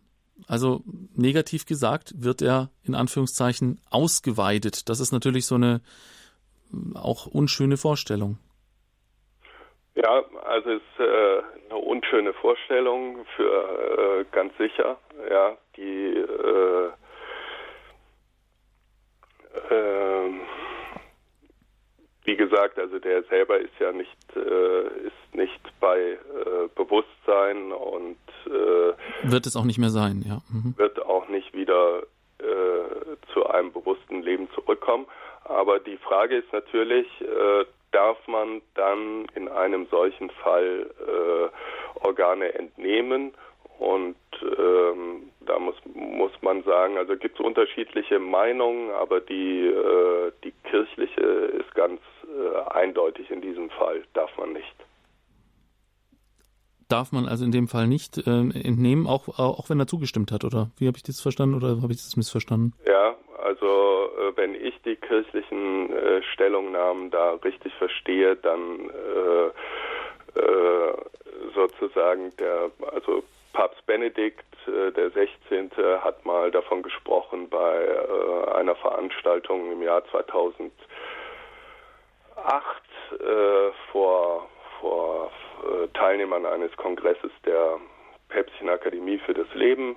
also 0.48 0.80
negativ 1.14 1.66
gesagt, 1.66 2.14
wird 2.16 2.40
er 2.40 2.70
in 2.84 2.94
Anführungszeichen 2.94 3.82
ausgeweidet. 3.90 4.88
Das 4.88 4.98
ist 4.98 5.12
natürlich 5.12 5.44
so 5.44 5.56
eine 5.56 5.82
auch 6.94 7.26
unschöne 7.26 7.76
Vorstellung. 7.76 8.38
Ja, 9.94 10.24
also 10.46 10.70
es 10.70 10.80
ist 10.80 11.00
äh, 11.00 11.42
eine 11.68 11.78
unschöne 11.78 12.32
Vorstellung 12.32 13.26
für 13.36 14.22
äh, 14.22 14.24
ganz 14.32 14.56
sicher, 14.56 14.96
ja, 15.30 15.54
die 15.76 16.16
äh, 16.16 16.90
ähm, 19.70 20.40
wie 22.26 22.36
gesagt, 22.36 22.78
also 22.78 22.98
der 22.98 23.22
selber 23.24 23.58
ist 23.58 23.72
ja 23.78 23.92
nicht 23.92 24.16
äh, 24.34 25.06
ist 25.06 25.34
nicht 25.34 25.60
bei 25.80 25.98
äh, 25.98 26.68
Bewusstsein 26.74 27.72
und 27.72 28.18
äh, 28.46 29.30
wird 29.30 29.46
es 29.46 29.56
auch 29.56 29.64
nicht 29.64 29.78
mehr 29.78 29.90
sein, 29.90 30.24
ja. 30.26 30.42
Mhm. 30.50 30.74
Wird 30.76 31.04
auch 31.04 31.28
nicht 31.28 31.54
wieder 31.54 32.02
äh, 32.38 33.32
zu 33.32 33.46
einem 33.46 33.72
bewussten 33.72 34.22
Leben 34.22 34.48
zurückkommen. 34.54 35.06
Aber 35.44 35.78
die 35.78 35.96
Frage 35.98 36.36
ist 36.36 36.52
natürlich, 36.52 37.06
äh, 37.20 37.64
darf 37.92 38.18
man 38.26 38.60
dann 38.74 39.26
in 39.34 39.48
einem 39.48 39.86
solchen 39.86 40.30
Fall 40.30 40.90
äh, 41.00 42.04
Organe 42.06 42.54
entnehmen? 42.54 43.32
Und 43.78 44.16
ähm, 44.42 45.30
da 45.40 45.58
muss, 45.58 45.76
muss 45.94 46.32
man 46.40 46.62
sagen, 46.62 46.96
also 46.96 47.16
gibt 47.16 47.38
es 47.38 47.44
unterschiedliche 47.44 48.18
Meinungen, 48.18 48.90
aber 48.90 49.20
die, 49.20 49.66
äh, 49.66 50.32
die 50.44 50.52
kirchliche 50.68 51.20
ist 51.20 51.74
ganz 51.74 52.00
äh, 52.24 52.70
eindeutig 52.70 53.30
in 53.30 53.40
diesem 53.40 53.70
Fall, 53.70 54.02
darf 54.14 54.36
man 54.38 54.52
nicht 54.52 54.74
darf 56.88 57.12
man 57.12 57.26
also 57.26 57.44
in 57.44 57.52
dem 57.52 57.68
Fall 57.68 57.86
nicht 57.86 58.18
äh, 58.18 58.30
entnehmen, 58.30 59.06
auch, 59.06 59.28
auch 59.38 59.68
wenn 59.70 59.80
er 59.80 59.86
zugestimmt 59.86 60.32
hat, 60.32 60.44
oder? 60.44 60.70
Wie 60.78 60.86
habe 60.86 60.96
ich 60.96 61.02
das 61.02 61.20
verstanden 61.20 61.56
oder 61.56 61.82
habe 61.82 61.92
ich 61.92 61.98
das 61.98 62.16
missverstanden? 62.16 62.74
Ja, 62.86 63.16
also 63.42 63.66
äh, 63.66 64.36
wenn 64.36 64.54
ich 64.54 64.74
die 64.84 64.96
kirchlichen 64.96 65.92
äh, 65.92 66.22
Stellungnahmen 66.32 67.10
da 67.10 67.32
richtig 67.44 67.72
verstehe, 67.74 68.36
dann 68.36 68.90
äh, 68.90 70.40
äh, 70.40 70.94
sozusagen 71.54 72.32
der, 72.38 72.70
also 72.92 73.22
Papst 73.56 73.86
Benedikt 73.86 74.44
äh, 74.66 74.92
der 74.92 75.10
16. 75.12 75.70
hat 76.02 76.26
mal 76.26 76.50
davon 76.50 76.82
gesprochen 76.82 77.48
bei 77.48 78.54
einer 78.54 78.74
Veranstaltung 78.76 79.72
im 79.72 79.82
Jahr 79.82 80.04
2008 80.10 80.70
vor 83.90 84.46
vor 84.80 85.30
äh, 85.64 85.88
Teilnehmern 85.94 86.44
eines 86.44 86.76
Kongresses 86.76 87.30
der 87.46 87.78
Päpstlichen 88.28 88.68
Akademie 88.68 89.18
für 89.18 89.32
das 89.32 89.46
Leben, 89.54 89.96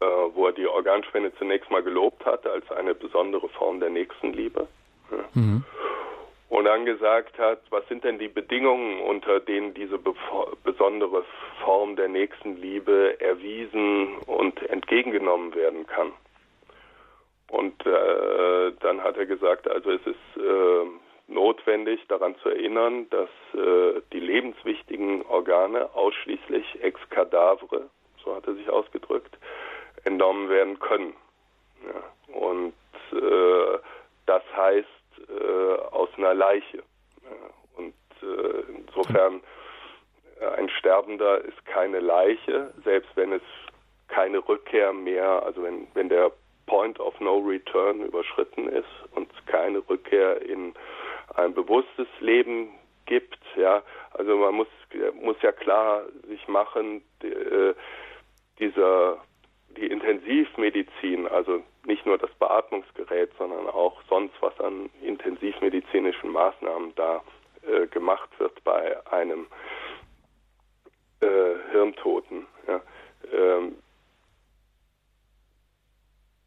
äh, 0.00 0.04
wo 0.04 0.46
er 0.46 0.52
die 0.52 0.68
Organspende 0.68 1.34
zunächst 1.36 1.70
mal 1.72 1.82
gelobt 1.82 2.24
hat 2.24 2.46
als 2.46 2.70
eine 2.70 2.94
besondere 2.94 3.48
Form 3.48 3.80
der 3.80 3.90
Nächstenliebe. 3.90 4.68
Ja. 5.10 5.24
Und 6.48 6.66
dann 6.66 6.84
gesagt 6.84 7.38
hat, 7.38 7.62
was 7.70 7.86
sind 7.88 8.04
denn 8.04 8.18
die 8.18 8.28
Bedingungen, 8.28 9.00
unter 9.00 9.40
denen 9.40 9.74
diese 9.74 9.98
besondere 10.62 11.24
Form 11.64 11.96
der 11.96 12.08
Nächstenliebe 12.08 13.20
erwiesen 13.20 14.18
und 14.26 14.62
entgegengenommen 14.68 15.54
werden 15.54 15.86
kann. 15.86 16.12
Und 17.48 17.86
äh, 17.86 18.72
dann 18.80 19.02
hat 19.02 19.16
er 19.16 19.26
gesagt, 19.26 19.68
also 19.68 19.90
es 19.90 20.06
ist 20.06 20.36
äh, 20.36 20.86
notwendig, 21.28 22.00
daran 22.08 22.36
zu 22.36 22.48
erinnern, 22.48 23.08
dass 23.10 23.28
äh, 23.54 24.00
die 24.12 24.20
lebenswichtigen 24.20 25.24
Organe 25.26 25.94
ausschließlich 25.94 26.82
ex 26.82 27.00
cadavre, 27.10 27.88
so 28.22 28.34
hat 28.34 28.46
er 28.46 28.54
sich 28.54 28.68
ausgedrückt, 28.68 29.38
entnommen 30.04 30.48
werden 30.48 30.78
können. 30.78 31.14
Ja. 31.86 32.34
Und 32.34 32.74
äh, 33.12 33.78
das 34.26 34.42
heißt 34.56 34.88
äh, 35.28 35.80
aus 35.90 36.08
einer 36.16 36.34
Leiche. 36.34 36.82
Und 37.76 37.94
äh, 38.22 38.62
insofern 38.78 39.40
äh, 40.40 40.46
ein 40.46 40.68
Sterbender 40.68 41.44
ist 41.44 41.64
keine 41.66 42.00
Leiche, 42.00 42.72
selbst 42.84 43.10
wenn 43.16 43.32
es 43.32 43.42
keine 44.08 44.46
Rückkehr 44.46 44.92
mehr, 44.92 45.42
also 45.44 45.62
wenn, 45.62 45.88
wenn 45.94 46.08
der 46.08 46.30
Point 46.66 46.98
of 47.00 47.18
No 47.20 47.38
Return 47.38 48.00
überschritten 48.00 48.68
ist 48.68 48.88
und 49.12 49.28
keine 49.46 49.82
Rückkehr 49.88 50.40
in 50.42 50.74
ein 51.34 51.54
bewusstes 51.54 52.08
Leben 52.20 52.70
gibt. 53.06 53.38
Ja, 53.56 53.82
also 54.12 54.36
man 54.36 54.54
muss 54.54 54.68
muss 55.20 55.36
ja 55.42 55.52
klar 55.52 56.04
sich 56.28 56.46
machen, 56.48 57.02
die, 57.22 57.28
äh, 57.28 57.74
dieser 58.58 59.18
die 59.76 59.86
Intensivmedizin, 59.86 61.26
also 61.26 61.62
nicht 61.86 62.06
nur 62.06 62.18
das 62.18 62.30
Beatmungsgerät, 62.38 63.30
sondern 63.38 63.68
auch 63.68 64.00
sonst 64.08 64.34
was 64.40 64.58
an 64.60 64.90
intensivmedizinischen 65.02 66.30
Maßnahmen 66.30 66.94
da 66.94 67.22
äh, 67.66 67.86
gemacht 67.86 68.30
wird 68.38 68.62
bei 68.64 69.06
einem 69.12 69.46
äh, 71.20 71.54
Hirntoten. 71.72 72.46
Ja. 72.66 72.80
Ähm, 73.32 73.76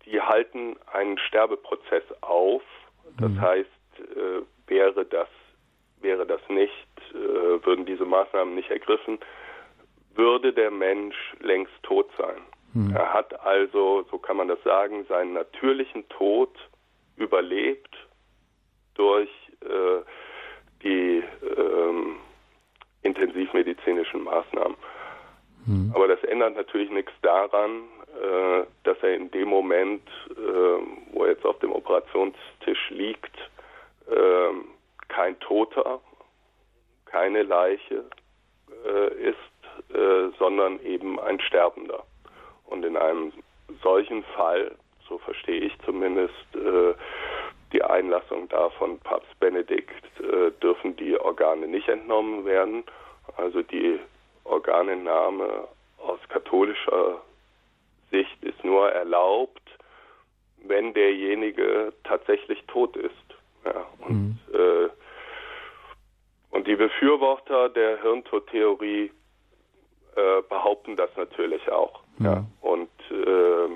die 0.06 0.22
halten 0.22 0.78
einen 0.92 1.18
Sterbeprozess 1.20 2.04
auf. 2.22 2.64
Das 3.20 3.32
mhm. 3.32 3.42
heißt, 3.42 3.70
äh, 4.00 4.42
wäre 4.68 5.06
das 5.06 5.28
wäre 6.02 6.26
das 6.26 6.42
nicht, 6.50 6.88
äh, 7.12 7.66
würden 7.66 7.86
diese 7.86 8.06
Maßnahmen 8.06 8.56
nicht 8.56 8.70
ergriffen, 8.70 9.20
würde 10.16 10.54
der 10.54 10.72
Mensch 10.72 11.16
längst 11.40 11.74
tot 11.84 12.10
sein. 12.18 12.42
Mhm. 12.78 12.96
Er 12.96 13.12
hat 13.12 13.40
also, 13.42 14.06
so 14.12 14.20
kann 14.20 14.38
man 14.38 14.48
das 14.48 14.62
sagen, 14.64 15.04
seinen 15.10 15.34
natürlichen 15.34 16.08
Tod 16.10 16.52
überlebt 17.16 17.96
durch 18.94 19.30
äh, 19.62 20.04
die 20.84 21.24
ähm, 21.58 22.18
intensivmedizinischen 23.02 24.24
Maßnahmen. 24.24 24.78
Mhm. 25.66 25.92
Aber 25.96 26.08
das 26.08 26.24
ändert 26.24 26.56
natürlich 26.56 26.92
nichts 26.92 27.12
daran, 27.24 27.82
äh, 28.14 28.66
dass 28.84 28.98
er 29.02 29.16
in 29.16 29.32
dem 29.32 29.48
Moment, 29.50 30.08
äh, 30.30 31.14
wo 31.14 31.24
er 31.24 31.32
jetzt 31.32 31.46
auf 31.46 31.58
dem 31.60 31.72
Operationstisch 31.72 32.90
liegt, 32.92 33.36
äh, 34.08 34.54
kein 35.08 35.40
Toter, 35.40 36.00
keine 37.06 37.42
Leiche 37.42 38.06
äh, 38.86 39.30
ist, 39.30 39.96
äh, 39.96 40.30
sondern 40.38 40.80
eben 40.84 41.20
ein 41.20 41.40
Sterbender. 41.40 42.04
Und 42.68 42.86
in 42.86 42.98
einem 42.98 43.34
solchen 43.82 44.24
Fall, 44.36 44.76
so 45.08 45.18
verstehe 45.20 45.62
ich 45.62 45.74
zumindest 45.86 46.34
äh, 46.56 46.94
die 47.74 47.84
Einlassung 47.84 48.48
da 48.50 48.70
von 48.72 49.00
Papst 49.00 49.40
Benedikt, 49.40 50.04
äh, 50.20 50.52
dürfen 50.62 50.96
die 50.96 51.20
Organe 51.20 51.68
nicht 51.68 51.88
entnommen 51.88 52.46
werden. 52.46 52.84
Also 53.36 53.62
die 53.62 54.00
Organentnahme 54.44 55.68
aus 55.98 56.20
katholischer 56.30 57.22
Sicht 58.12 58.44
ist 58.44 58.64
nur 58.64 58.90
erlaubt, 58.92 59.62
wenn 60.66 60.94
derjenige 60.94 61.94
tatsächlich 62.04 62.64
tot 62.68 62.96
ist. 62.96 63.14
Ja, 63.66 63.86
und, 64.08 64.14
mhm. 64.14 64.38
äh, 64.54 64.90
und 66.52 66.68
die 66.68 66.76
Befürworter 66.76 67.70
der 67.70 68.02
Hirntodtheorie 68.02 69.12
äh, 70.16 70.42
behaupten 70.48 70.96
das 70.96 71.10
natürlich 71.18 71.70
auch. 71.70 72.02
Ja, 72.20 72.46
und 72.62 72.90
äh, 73.12 73.70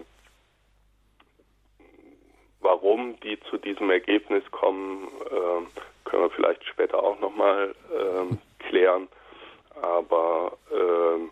warum 2.61 3.19
die 3.21 3.39
zu 3.49 3.57
diesem 3.57 3.89
Ergebnis 3.89 4.43
kommen, 4.51 5.07
äh, 5.25 6.09
können 6.09 6.23
wir 6.23 6.29
vielleicht 6.31 6.63
später 6.65 7.03
auch 7.03 7.19
nochmal 7.19 7.75
äh, 7.91 8.35
klären. 8.67 9.07
Aber 9.81 10.57
äh, 10.71 11.23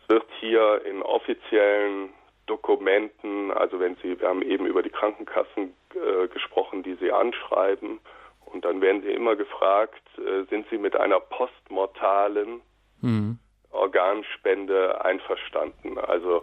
es 0.00 0.08
wird 0.08 0.26
hier 0.40 0.84
in 0.84 1.02
offiziellen 1.02 2.10
Dokumenten, 2.46 3.50
also 3.52 3.80
wenn 3.80 3.96
Sie, 3.96 4.20
wir 4.20 4.28
haben 4.28 4.42
eben 4.42 4.66
über 4.66 4.82
die 4.82 4.90
Krankenkassen 4.90 5.74
äh, 5.94 6.28
gesprochen, 6.28 6.82
die 6.82 6.94
Sie 6.94 7.10
anschreiben, 7.10 8.00
und 8.46 8.64
dann 8.64 8.80
werden 8.80 9.02
Sie 9.02 9.10
immer 9.10 9.34
gefragt, 9.34 10.02
äh, 10.18 10.44
sind 10.48 10.66
Sie 10.70 10.78
mit 10.78 10.94
einer 10.94 11.18
postmortalen 11.18 12.60
mhm. 13.00 13.38
Organspende 13.74 15.04
einverstanden? 15.04 15.98
Also 15.98 16.42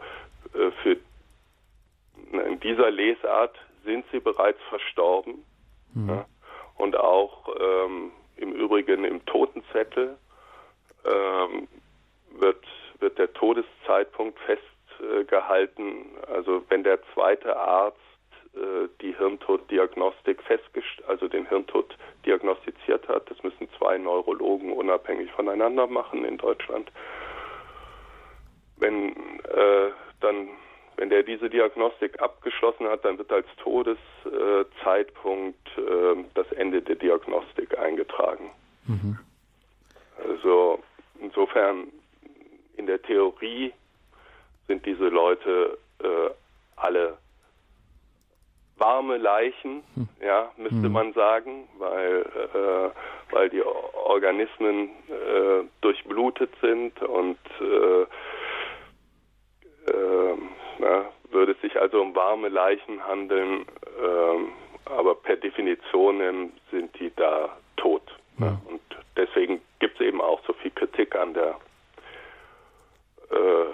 äh, 0.54 0.72
für 0.84 0.98
in 2.32 2.60
dieser 2.60 2.92
Lesart 2.92 3.56
sind 3.84 4.06
Sie 4.12 4.20
bereits 4.20 4.62
verstorben. 4.70 5.46
Mhm. 5.94 6.10
Ja? 6.10 6.26
Und 6.78 6.96
auch 6.96 7.50
ähm, 7.60 8.12
im 8.38 8.54
Übrigen 8.54 9.04
im 9.04 9.26
Totenzettel 9.26 10.18
ähm, 11.06 11.68
wird, 12.40 12.64
wird 13.00 13.18
der 13.18 13.34
Todeszeitpunkt 13.34 14.40
festgehalten. 14.40 16.06
Also 16.34 16.64
wenn 16.70 16.84
der 16.84 17.00
zweite 17.14 17.56
Arzt 17.56 17.98
äh, 18.56 18.88
die 19.02 19.16
Hirntoddiagnostik 19.16 20.42
festgestellt, 20.44 21.08
also 21.08 21.28
den 21.28 21.48
Hirntod 21.48 21.98
diagnostiziert 22.26 23.08
hat, 23.08 23.30
das 23.30 23.42
müssen 23.44 23.70
zwei 23.78 23.98
Neurologen 23.98 24.74
unabhängig 24.74 25.32
voneinander 25.32 25.88
machen 25.88 26.26
in 26.26 26.38
Deutschland. 26.38 26.92
Wenn 28.78 29.10
äh, 29.10 29.92
dann 30.20 30.50
wenn 31.02 31.10
der 31.10 31.24
diese 31.24 31.50
Diagnostik 31.50 32.22
abgeschlossen 32.22 32.88
hat, 32.88 33.04
dann 33.06 33.18
wird 33.18 33.32
als 33.32 33.48
Todeszeitpunkt 33.58 35.68
äh, 35.76 36.24
das 36.36 36.52
Ende 36.52 36.84
der 36.84 36.96
Diagnostik 36.96 37.76
eingetragen. 37.80 38.52
Mhm. 38.86 39.18
Also 40.24 40.78
insofern 41.20 41.88
in 42.78 42.86
der 42.86 43.02
Theorie 43.02 43.74
sind 44.68 44.86
diese 44.86 45.08
Leute 45.08 45.80
äh, 46.04 46.30
alle 46.76 47.18
warme 48.82 49.18
Leichen, 49.18 49.84
hm. 49.94 50.10
ja, 50.22 50.52
müsste 50.58 50.84
hm. 50.84 50.92
man 50.92 51.14
sagen, 51.14 51.70
weil, 51.78 52.26
äh, 52.54 53.34
weil 53.34 53.50
die 53.50 53.64
Organismen 53.64 54.90
äh, 55.08 55.64
durchblutet 55.80 56.52
sind 56.62 57.02
und 57.02 57.38
äh, 57.62 58.02
äh 59.92 60.38
na, 60.80 61.06
würde 61.30 61.54
es 61.54 61.62
sich 61.62 61.80
also 61.80 62.02
um 62.02 62.16
warme 62.16 62.50
Leichen 62.50 63.06
handeln, 63.08 63.66
ähm, 64.04 64.52
aber 64.86 65.16
per 65.16 65.36
Definition 65.38 66.52
sind 66.72 67.00
die 67.00 67.14
da 67.16 67.56
tot. 67.78 68.02
Ja. 68.40 68.48
Ne? 68.48 68.62
Und 68.68 68.82
deswegen 69.16 69.62
gibt 69.80 70.00
es 70.00 70.08
eben 70.08 70.22
auch 70.22 70.42
so 70.48 70.54
viel 70.54 70.72
Kritik 70.72 71.16
an 71.16 71.34
der 71.34 71.56
äh, 73.30 73.66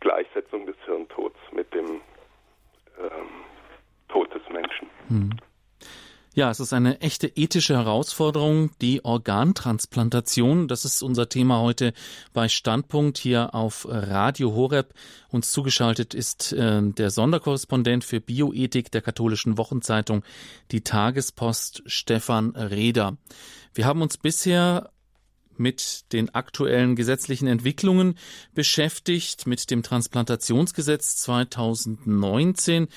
Gleichsetzung 0.00 0.66
des 0.66 0.76
Hirntods 0.84 1.38
mit 1.52 1.72
dem 1.72 2.02
ähm, 2.98 3.44
Tod 4.14 4.32
des 4.32 4.42
Menschen. 4.48 4.88
Hm. 5.08 5.30
Ja, 6.34 6.50
es 6.50 6.58
ist 6.58 6.72
eine 6.72 7.00
echte 7.00 7.28
ethische 7.28 7.74
Herausforderung, 7.74 8.70
die 8.80 9.04
Organtransplantation. 9.04 10.66
Das 10.66 10.84
ist 10.84 11.02
unser 11.02 11.28
Thema 11.28 11.60
heute 11.60 11.92
bei 12.32 12.48
Standpunkt 12.48 13.18
hier 13.18 13.54
auf 13.54 13.86
Radio 13.88 14.52
Horeb. 14.52 14.94
Uns 15.30 15.52
zugeschaltet 15.52 16.12
ist 16.14 16.52
äh, 16.52 16.80
der 16.82 17.10
Sonderkorrespondent 17.10 18.02
für 18.02 18.20
Bioethik 18.20 18.90
der 18.90 19.02
katholischen 19.02 19.58
Wochenzeitung, 19.58 20.24
die 20.72 20.82
Tagespost, 20.82 21.82
Stefan 21.86 22.50
Reder. 22.50 23.16
Wir 23.72 23.86
haben 23.86 24.02
uns 24.02 24.16
bisher 24.16 24.90
mit 25.56 26.12
den 26.12 26.34
aktuellen 26.34 26.96
gesetzlichen 26.96 27.46
Entwicklungen 27.46 28.16
beschäftigt, 28.54 29.46
mit 29.46 29.70
dem 29.70 29.84
Transplantationsgesetz 29.84 31.16
2019, 31.16 32.88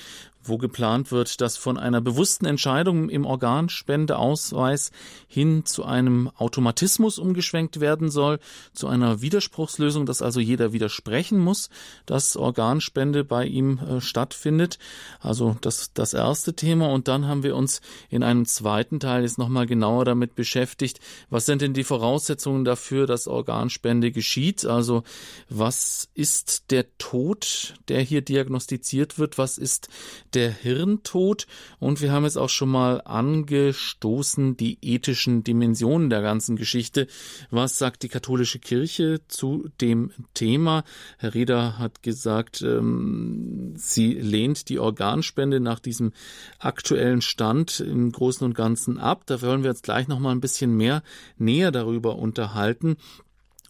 wo 0.48 0.58
geplant 0.58 1.12
wird, 1.12 1.40
dass 1.40 1.56
von 1.56 1.78
einer 1.78 2.00
bewussten 2.00 2.46
Entscheidung 2.46 3.08
im 3.08 3.24
Organspendeausweis 3.24 4.90
hin 5.26 5.64
zu 5.64 5.84
einem 5.84 6.30
Automatismus 6.36 7.18
umgeschwenkt 7.18 7.80
werden 7.80 8.10
soll, 8.10 8.38
zu 8.72 8.88
einer 8.88 9.20
Widerspruchslösung, 9.20 10.06
dass 10.06 10.22
also 10.22 10.40
jeder 10.40 10.72
widersprechen 10.72 11.38
muss, 11.38 11.68
dass 12.06 12.36
Organspende 12.36 13.24
bei 13.24 13.44
ihm 13.44 13.78
äh, 13.78 14.00
stattfindet. 14.00 14.78
Also 15.20 15.56
das, 15.60 15.92
das 15.92 16.14
erste 16.14 16.54
Thema. 16.54 16.88
Und 16.90 17.08
dann 17.08 17.26
haben 17.26 17.42
wir 17.42 17.56
uns 17.56 17.80
in 18.08 18.22
einem 18.22 18.46
zweiten 18.46 19.00
Teil 19.00 19.22
jetzt 19.22 19.38
nochmal 19.38 19.66
genauer 19.66 20.04
damit 20.04 20.34
beschäftigt, 20.34 21.00
was 21.30 21.46
sind 21.46 21.62
denn 21.62 21.74
die 21.74 21.84
Voraussetzungen 21.84 22.64
dafür, 22.64 23.06
dass 23.06 23.28
Organspende 23.28 24.12
geschieht? 24.12 24.64
Also 24.64 25.02
was 25.48 26.08
ist 26.14 26.70
der 26.70 26.86
Tod, 26.98 27.74
der 27.88 28.00
hier 28.00 28.22
diagnostiziert 28.22 29.18
wird? 29.18 29.38
Was 29.38 29.58
ist 29.58 29.88
der 30.34 30.37
der 30.38 30.52
Hirntod 30.52 31.48
und 31.80 32.00
wir 32.00 32.12
haben 32.12 32.24
es 32.24 32.36
auch 32.36 32.48
schon 32.48 32.68
mal 32.68 33.02
angestoßen, 33.04 34.56
die 34.56 34.78
ethischen 34.82 35.42
Dimensionen 35.42 36.10
der 36.10 36.22
ganzen 36.22 36.54
Geschichte. 36.54 37.08
Was 37.50 37.76
sagt 37.76 38.04
die 38.04 38.08
katholische 38.08 38.60
Kirche 38.60 39.20
zu 39.26 39.68
dem 39.80 40.12
Thema? 40.34 40.84
Herr 41.18 41.34
Rieder 41.34 41.76
hat 41.78 42.04
gesagt, 42.04 42.62
ähm, 42.62 43.74
sie 43.74 44.12
lehnt 44.12 44.68
die 44.68 44.78
Organspende 44.78 45.58
nach 45.58 45.80
diesem 45.80 46.12
aktuellen 46.60 47.20
Stand 47.20 47.80
im 47.80 48.12
Großen 48.12 48.44
und 48.44 48.54
Ganzen 48.54 48.96
ab. 48.96 49.24
Da 49.26 49.42
wollen 49.42 49.64
wir 49.64 49.70
jetzt 49.70 49.82
gleich 49.82 50.06
noch 50.06 50.20
mal 50.20 50.30
ein 50.30 50.40
bisschen 50.40 50.76
mehr 50.76 51.02
näher 51.36 51.72
darüber 51.72 52.14
unterhalten. 52.14 52.96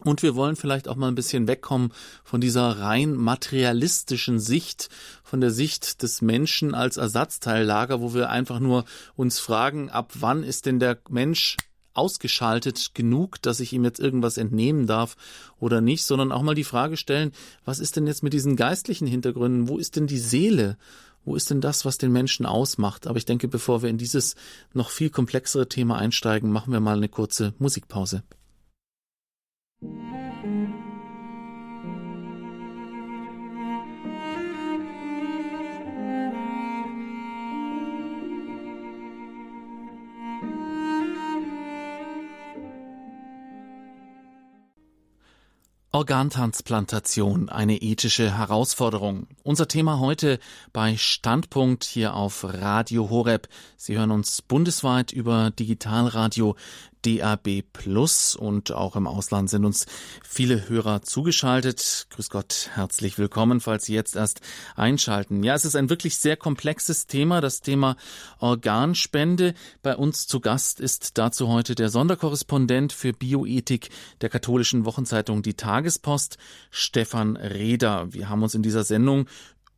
Und 0.03 0.23
wir 0.23 0.35
wollen 0.35 0.55
vielleicht 0.55 0.87
auch 0.87 0.95
mal 0.95 1.09
ein 1.09 1.15
bisschen 1.15 1.47
wegkommen 1.47 1.91
von 2.23 2.39
dieser 2.39 2.79
rein 2.79 3.15
materialistischen 3.15 4.39
Sicht, 4.39 4.89
von 5.23 5.41
der 5.41 5.51
Sicht 5.51 6.03
des 6.03 6.21
Menschen 6.21 6.73
als 6.73 6.95
Ersatzteillager, 6.95 7.99
wo 7.99 8.13
wir 8.13 8.29
einfach 8.29 8.59
nur 8.59 8.85
uns 9.15 9.39
fragen, 9.39 9.89
ab 9.89 10.13
wann 10.15 10.43
ist 10.43 10.65
denn 10.65 10.79
der 10.79 10.99
Mensch 11.09 11.57
ausgeschaltet 11.93 12.91
genug, 12.93 13.41
dass 13.41 13.59
ich 13.59 13.73
ihm 13.73 13.83
jetzt 13.83 13.99
irgendwas 13.99 14.37
entnehmen 14.37 14.87
darf 14.87 15.17
oder 15.59 15.81
nicht, 15.81 16.05
sondern 16.05 16.31
auch 16.31 16.43
mal 16.43 16.55
die 16.55 16.63
Frage 16.63 16.95
stellen, 16.95 17.33
was 17.65 17.79
ist 17.79 17.97
denn 17.97 18.07
jetzt 18.07 18.23
mit 18.23 18.31
diesen 18.31 18.55
geistlichen 18.55 19.07
Hintergründen? 19.07 19.67
Wo 19.67 19.77
ist 19.77 19.97
denn 19.97 20.07
die 20.07 20.19
Seele? 20.19 20.77
Wo 21.25 21.35
ist 21.35 21.49
denn 21.49 21.59
das, 21.59 21.83
was 21.83 21.97
den 21.97 22.13
Menschen 22.13 22.45
ausmacht? 22.45 23.05
Aber 23.05 23.17
ich 23.17 23.25
denke, 23.25 23.49
bevor 23.49 23.81
wir 23.81 23.89
in 23.89 23.97
dieses 23.97 24.35
noch 24.73 24.89
viel 24.91 25.09
komplexere 25.09 25.67
Thema 25.67 25.97
einsteigen, 25.97 26.51
machen 26.51 26.71
wir 26.71 26.79
mal 26.79 26.95
eine 26.95 27.09
kurze 27.09 27.53
Musikpause. 27.59 28.23
Organtransplantation, 45.91 47.49
eine 47.49 47.81
ethische 47.81 48.37
Herausforderung. 48.37 49.25
Unser 49.41 49.67
Thema 49.67 49.99
heute 49.99 50.37
bei 50.71 50.95
Standpunkt 50.97 51.83
hier 51.83 52.13
auf 52.13 52.43
Radio 52.43 53.09
Horeb. 53.09 53.47
Sie 53.75 53.97
hören 53.97 54.11
uns 54.11 54.43
bundesweit 54.43 55.11
über 55.11 55.49
Digitalradio 55.49 56.55
DAB 57.05 57.63
Plus 57.73 58.35
und 58.35 58.71
auch 58.71 58.95
im 58.95 59.07
Ausland 59.07 59.49
sind 59.49 59.65
uns 59.65 59.85
viele 60.23 60.67
Hörer 60.69 61.01
zugeschaltet. 61.01 62.07
Grüß 62.09 62.29
Gott, 62.29 62.69
herzlich 62.73 63.17
willkommen, 63.17 63.61
falls 63.61 63.85
Sie 63.85 63.93
jetzt 63.93 64.15
erst 64.15 64.41
einschalten. 64.75 65.43
Ja, 65.43 65.55
es 65.55 65.65
ist 65.65 65.75
ein 65.75 65.89
wirklich 65.89 66.17
sehr 66.17 66.37
komplexes 66.37 67.07
Thema, 67.07 67.41
das 67.41 67.61
Thema 67.61 67.95
Organspende. 68.39 69.53
Bei 69.81 69.95
uns 69.95 70.27
zu 70.27 70.39
Gast 70.39 70.79
ist 70.79 71.17
dazu 71.17 71.47
heute 71.47 71.75
der 71.75 71.89
Sonderkorrespondent 71.89 72.93
für 72.93 73.13
Bioethik 73.13 73.89
der 74.21 74.29
katholischen 74.29 74.85
Wochenzeitung 74.85 75.41
Die 75.41 75.55
Tagespost, 75.55 76.37
Stefan 76.69 77.37
Reder. 77.37 78.13
Wir 78.13 78.29
haben 78.29 78.43
uns 78.43 78.55
in 78.55 78.63
dieser 78.63 78.83
Sendung 78.83 79.27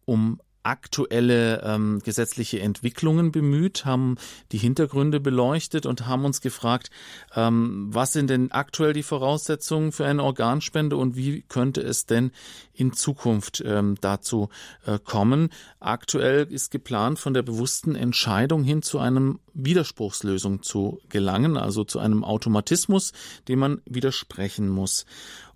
um 0.06 0.40
aktuelle 0.64 1.62
ähm, 1.64 2.02
gesetzliche 2.04 2.60
Entwicklungen 2.60 3.32
bemüht, 3.32 3.86
haben 3.86 4.16
die 4.52 4.58
Hintergründe 4.58 5.20
beleuchtet 5.20 5.86
und 5.86 6.08
haben 6.08 6.26
uns 6.26 6.42
gefragt, 6.42 6.90
ähm, 7.36 7.88
was 7.92 8.14
sind 8.14 8.30
denn 8.30 8.52
aktuell 8.52 8.94
die 8.94 9.04
Voraussetzungen 9.04 9.92
für 9.92 10.06
eine 10.06 10.24
Organspende 10.24 10.98
und 10.98 11.16
wie 11.16 11.44
könnte 11.44 11.82
es 11.82 12.06
denn 12.06 12.32
in 12.74 12.94
Zukunft 12.94 13.64
ähm, 13.66 13.96
dazu 14.02 14.50
äh, 14.86 14.98
kommen. 15.04 15.50
Aktuell 15.80 16.48
ist 16.50 16.72
geplant, 16.72 17.20
von 17.20 17.34
der 17.34 17.44
bewussten 17.44 17.96
Entscheidung 17.96 18.64
hin 18.64 18.82
zu 18.82 19.00
einem 19.00 19.40
Widerspruchslösung 19.54 20.64
zu 20.64 21.00
gelangen, 21.10 21.58
also 21.58 21.84
zu 21.84 22.00
einem 22.00 22.24
Automatismus, 22.24 23.14
dem 23.48 23.60
man 23.60 23.82
widersprechen 23.86 24.70
muss. 24.70 25.06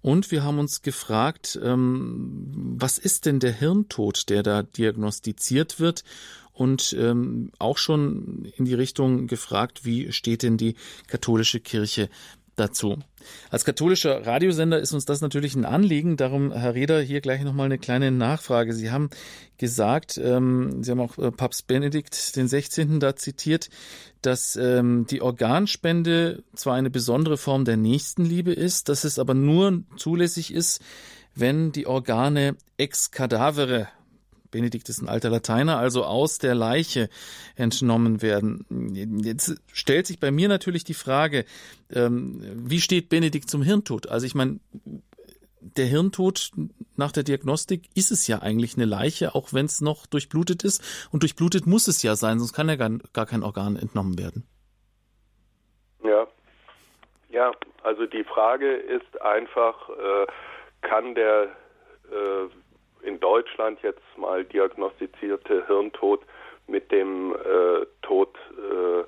Und 0.02 0.32
wir 0.32 0.44
haben 0.44 0.60
uns 0.60 0.82
gefragt, 0.82 1.60
ähm, 1.64 2.76
was 2.78 2.98
ist 2.98 3.26
denn 3.26 3.40
der 3.40 3.54
Hirntod, 3.54 4.30
der 4.30 4.44
da 4.44 4.64
diagnostiziert 4.64 5.80
wird? 5.80 6.04
Und 6.54 6.96
ähm, 6.98 7.52
auch 7.60 7.78
schon 7.78 8.46
in 8.56 8.66
die 8.66 8.76
Richtung 8.76 9.28
gefragt, 9.28 9.84
wie 9.84 10.12
steht 10.14 10.42
denn 10.44 10.58
die 10.58 10.76
katholische 11.08 11.60
Kirche 11.60 12.10
dazu. 12.56 12.98
Als 13.50 13.66
katholischer 13.66 14.26
Radiosender 14.26 14.80
ist 14.80 14.94
uns 14.94 15.06
das 15.06 15.22
natürlich 15.22 15.56
ein 15.56 15.66
Anliegen. 15.66 16.18
Darum, 16.18 16.52
Herr 16.52 16.76
Reder, 16.76 17.02
hier 17.02 17.22
gleich 17.22 17.44
nochmal 17.44 17.66
eine 17.66 17.78
kleine 17.78 18.12
Nachfrage. 18.12 18.74
Sie 18.74 18.92
haben 18.92 19.10
gesagt, 19.58 20.18
ähm, 20.18 20.84
Sie 20.84 20.92
haben 20.92 21.00
auch 21.00 21.18
äh, 21.18 21.32
Papst 21.32 21.68
Benedikt 21.68 22.36
den 22.36 22.48
16. 22.48 23.00
da 23.00 23.16
zitiert, 23.16 23.70
dass 24.22 24.56
ähm, 24.56 25.06
die 25.10 25.22
Organspende 25.22 26.44
zwar 26.56 26.76
eine 26.76 26.90
besondere 26.90 27.38
Form 27.38 27.66
der 27.66 27.78
Nächstenliebe 27.78 28.54
ist, 28.54 28.90
dass 28.90 29.04
es 29.04 29.20
aber 29.20 29.34
nur 29.34 29.84
zulässig 29.98 30.54
ist, 30.54 30.82
wenn 31.36 31.72
die 31.72 31.88
Organe 31.88 32.56
ex 32.78 33.12
cadavere 33.12 33.88
Benedikt 34.56 34.88
ist 34.88 35.02
ein 35.02 35.10
alter 35.10 35.30
Lateiner, 35.30 35.78
also 35.78 36.06
aus 36.06 36.38
der 36.38 36.56
Leiche 36.56 37.10
entnommen 37.58 38.22
werden. 38.22 38.66
Jetzt 39.22 39.62
stellt 39.74 40.08
sich 40.08 40.18
bei 40.18 40.32
mir 40.32 40.48
natürlich 40.48 40.86
die 40.86 40.94
Frage, 40.94 41.44
ähm, 41.92 42.42
wie 42.56 42.80
steht 42.80 43.10
Benedikt 43.10 43.50
zum 43.50 43.62
Hirntod? 43.62 44.08
Also 44.08 44.26
ich 44.26 44.34
meine, 44.34 44.62
der 45.60 45.88
Hirntod 45.88 46.52
nach 46.96 47.12
der 47.12 47.24
Diagnostik 47.24 47.90
ist 47.96 48.12
es 48.12 48.28
ja 48.28 48.40
eigentlich 48.42 48.78
eine 48.78 48.86
Leiche, 48.86 49.36
auch 49.36 49.52
wenn 49.52 49.66
es 49.66 49.82
noch 49.82 50.06
durchblutet 50.06 50.64
ist. 50.64 51.10
Und 51.12 51.24
durchblutet 51.24 51.68
muss 51.68 51.90
es 51.90 52.02
ja 52.02 52.16
sein, 52.16 52.40
sonst 52.40 52.54
kann 52.54 52.70
ja 52.70 52.78
gar, 52.78 52.92
gar 53.12 53.26
kein 53.26 53.44
Organ 53.44 53.76
entnommen 53.76 54.18
werden. 54.18 54.48
Ja, 56.02 56.28
ja, 57.30 57.52
also 57.84 58.06
die 58.06 58.24
Frage 58.24 58.74
ist 58.74 59.22
einfach, 59.22 59.90
äh, 59.90 60.28
kann 60.82 61.14
der 61.14 61.50
äh, 62.10 62.48
in 63.06 63.20
Deutschland 63.20 63.80
jetzt 63.82 64.02
mal 64.18 64.44
diagnostizierte 64.44 65.66
Hirntod 65.68 66.22
mit 66.68 66.92
dem 66.92 67.34
äh, 67.34 67.86
Tod 68.02 68.36
äh, 68.52 69.04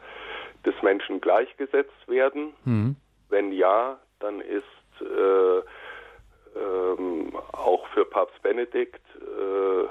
des 0.66 0.82
Menschen 0.82 1.22
gleichgesetzt 1.22 2.08
werden? 2.08 2.54
Mhm. 2.66 2.96
Wenn 3.30 3.52
ja, 3.52 4.00
dann 4.20 4.42
ist 4.42 4.64
äh, 5.02 5.62
ähm, 6.58 7.36
auch 7.52 7.88
für 7.90 8.06
Papst 8.06 8.42
Benedikt 8.42 9.02
äh, 9.16 9.88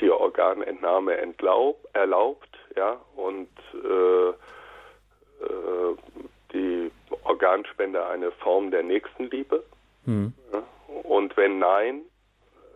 die 0.00 0.10
Organentnahme 0.10 1.16
entlaub, 1.16 1.88
erlaubt, 1.92 2.48
ja, 2.76 3.00
und 3.16 3.48
äh, 3.74 4.28
äh, 4.28 5.96
die 6.52 6.90
Organspende 7.24 8.06
eine 8.06 8.30
Form 8.32 8.70
der 8.70 8.82
Nächstenliebe. 8.82 9.62
Mhm. 10.04 10.32
Ja, 10.52 10.62
und 11.02 11.36
wenn 11.36 11.58
nein, 11.58 12.02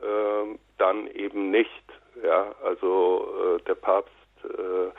äh, 0.07 0.59
dann 0.79 1.07
eben 1.09 1.51
nicht. 1.51 1.85
Ja, 2.23 2.55
also 2.63 3.57
äh, 3.59 3.63
der 3.65 3.75
Papst 3.75 4.13
äh, 4.45 4.91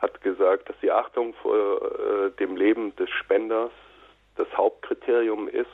hat 0.00 0.20
gesagt, 0.22 0.68
dass 0.68 0.76
die 0.80 0.90
Achtung 0.90 1.34
vor 1.34 1.54
äh, 1.56 2.30
dem 2.38 2.56
Leben 2.56 2.94
des 2.96 3.10
Spenders 3.10 3.72
das 4.36 4.48
Hauptkriterium 4.56 5.48
ist, 5.48 5.66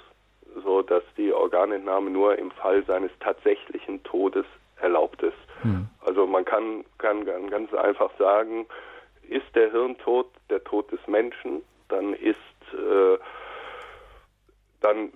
so 0.64 0.82
dass 0.82 1.04
die 1.16 1.32
Organentnahme 1.32 2.10
nur 2.10 2.36
im 2.38 2.50
Fall 2.50 2.84
seines 2.84 3.12
tatsächlichen 3.20 4.02
Todes 4.02 4.46
erlaubt 4.80 5.22
ist. 5.22 5.36
Hm. 5.62 5.88
Also 6.00 6.26
man 6.26 6.44
kann, 6.44 6.84
kann 6.98 7.24
ganz 7.24 7.72
einfach 7.74 8.10
sagen, 8.18 8.66
ist 9.28 9.54
der 9.54 9.70
Hirntod 9.70 10.28
der 10.50 10.62
Tod 10.64 10.90
des 10.92 11.00
Menschen, 11.06 11.62
dann 11.88 12.14
ist 12.14 12.36
äh, 12.72 13.18
dann 14.80 15.12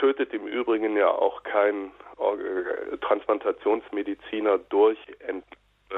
tötet 0.00 0.32
im 0.32 0.46
Übrigen 0.46 0.96
ja 0.96 1.08
auch 1.08 1.42
kein 1.42 1.92
äh, 2.18 2.96
Transplantationsmediziner 2.98 4.58
durch 4.70 4.98
Ent, 5.20 5.44
äh, 5.90 5.94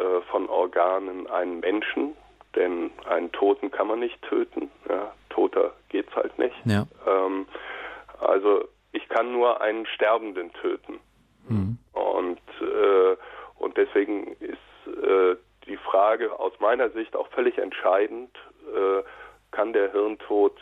äh, 0.00 0.22
von 0.30 0.48
Organen 0.48 1.26
einen 1.28 1.60
Menschen, 1.60 2.16
denn 2.56 2.90
einen 3.08 3.30
Toten 3.32 3.70
kann 3.70 3.86
man 3.86 4.00
nicht 4.00 4.20
töten. 4.22 4.70
Ja, 4.88 5.12
toter 5.28 5.74
geht's 5.90 6.14
halt 6.16 6.38
nicht. 6.38 6.56
Ja. 6.64 6.86
Ähm, 7.06 7.46
also 8.20 8.64
ich 8.92 9.06
kann 9.08 9.32
nur 9.32 9.60
einen 9.60 9.86
Sterbenden 9.86 10.52
töten. 10.54 10.98
Mhm. 11.48 11.78
Und, 11.92 12.40
äh, 12.60 13.16
und 13.58 13.76
deswegen 13.76 14.32
ist 14.40 15.04
äh, 15.04 15.36
die 15.66 15.76
Frage 15.76 16.38
aus 16.38 16.52
meiner 16.60 16.88
Sicht 16.90 17.14
auch 17.14 17.28
völlig 17.28 17.58
entscheidend, 17.58 18.34
äh, 18.74 19.02
kann 19.50 19.72
der 19.72 19.92
Hirntod 19.92 20.56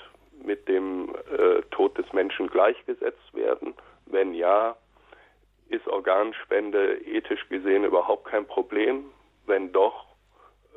mit 0.45 0.68
dem 0.68 1.14
äh, 1.30 1.62
Tod 1.70 1.97
des 1.99 2.12
Menschen 2.12 2.49
gleichgesetzt 2.49 3.34
werden? 3.34 3.74
Wenn 4.07 4.34
ja, 4.34 4.76
ist 5.68 5.87
Organspende 5.89 6.99
ethisch 7.07 7.49
gesehen 7.49 7.84
überhaupt 7.84 8.26
kein 8.26 8.47
Problem? 8.47 9.07
Wenn 9.47 9.72
doch, 9.72 10.07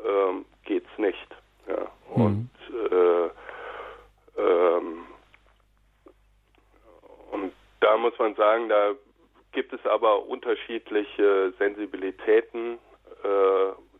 ähm, 0.05 0.45
geht's 0.63 0.97
nicht. 0.97 1.35
Ja. 1.67 1.87
Mhm. 2.15 2.23
Und 2.23 2.49
äh, 2.91 3.29
ähm, 4.37 5.05
und 7.31 7.53
da 7.81 7.97
muss 7.97 8.17
man 8.17 8.35
sagen, 8.35 8.69
da 8.69 8.93
gibt 9.51 9.73
es 9.73 9.85
aber 9.85 10.25
unterschiedliche 10.25 11.53
Sensibilitäten 11.57 12.79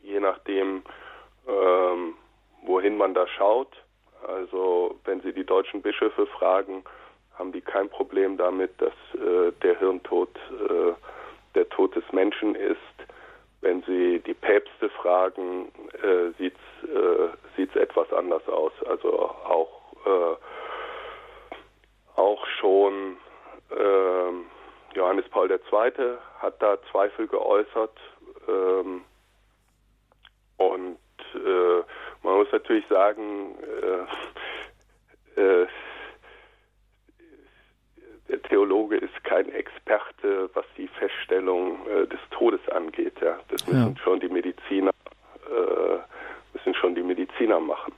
je 0.09 0.19
nachdem, 0.19 0.83
ähm, 1.47 2.15
wohin 2.63 2.97
man 2.97 3.13
da 3.13 3.27
schaut. 3.27 3.71
Also 4.27 4.95
wenn 5.05 5.21
Sie 5.21 5.33
die 5.33 5.45
deutschen 5.45 5.81
Bischöfe 5.81 6.25
fragen, 6.27 6.83
haben 7.37 7.51
die 7.51 7.61
kein 7.61 7.89
Problem 7.89 8.37
damit, 8.37 8.71
dass 8.81 8.93
äh, 9.13 9.51
der 9.63 9.79
Hirntod 9.79 10.35
äh, 10.35 10.93
der 11.55 11.69
Tod 11.69 11.95
des 11.95 12.03
Menschen 12.11 12.55
ist. 12.55 12.77
Wenn 13.61 13.81
Sie 13.83 14.19
die 14.19 14.33
Päpste 14.33 14.89
fragen, 14.89 15.71
äh, 16.01 16.31
sieht 16.37 16.55
es 17.57 17.75
äh, 17.75 17.79
etwas 17.79 18.11
anders 18.13 18.47
aus. 18.47 18.71
Also 18.85 19.11
auch, 19.19 19.81
äh, 20.05 20.35
auch 22.15 22.45
schon 22.59 23.17
ähm, 23.77 24.45
Johannes 24.93 25.27
Paul 25.29 25.51
II. 25.51 26.17
hat 26.39 26.61
da 26.61 26.77
Zweifel 26.91 27.27
geäußert. 27.27 27.97
Ähm, 28.47 29.03
und 30.57 30.97
äh, 31.35 31.83
man 32.23 32.37
muss 32.37 32.51
natürlich 32.51 32.85
sagen, 32.87 33.55
äh, 35.35 35.41
äh, 35.41 35.67
der 38.27 38.41
Theologe 38.43 38.97
ist 38.97 39.23
kein 39.23 39.49
Experte, 39.49 40.49
was 40.53 40.65
die 40.77 40.87
Feststellung 40.87 41.87
äh, 41.87 42.07
des 42.07 42.19
Todes 42.31 42.61
angeht. 42.69 43.15
Ja. 43.21 43.39
Das 43.47 43.65
müssen 43.67 43.95
ja. 43.95 44.03
schon 44.03 44.19
die 44.19 44.29
Mediziner 44.29 44.91
äh, 45.49 45.97
müssen 46.53 46.73
schon 46.75 46.95
die 46.95 47.03
Mediziner 47.03 47.59
machen. 47.59 47.93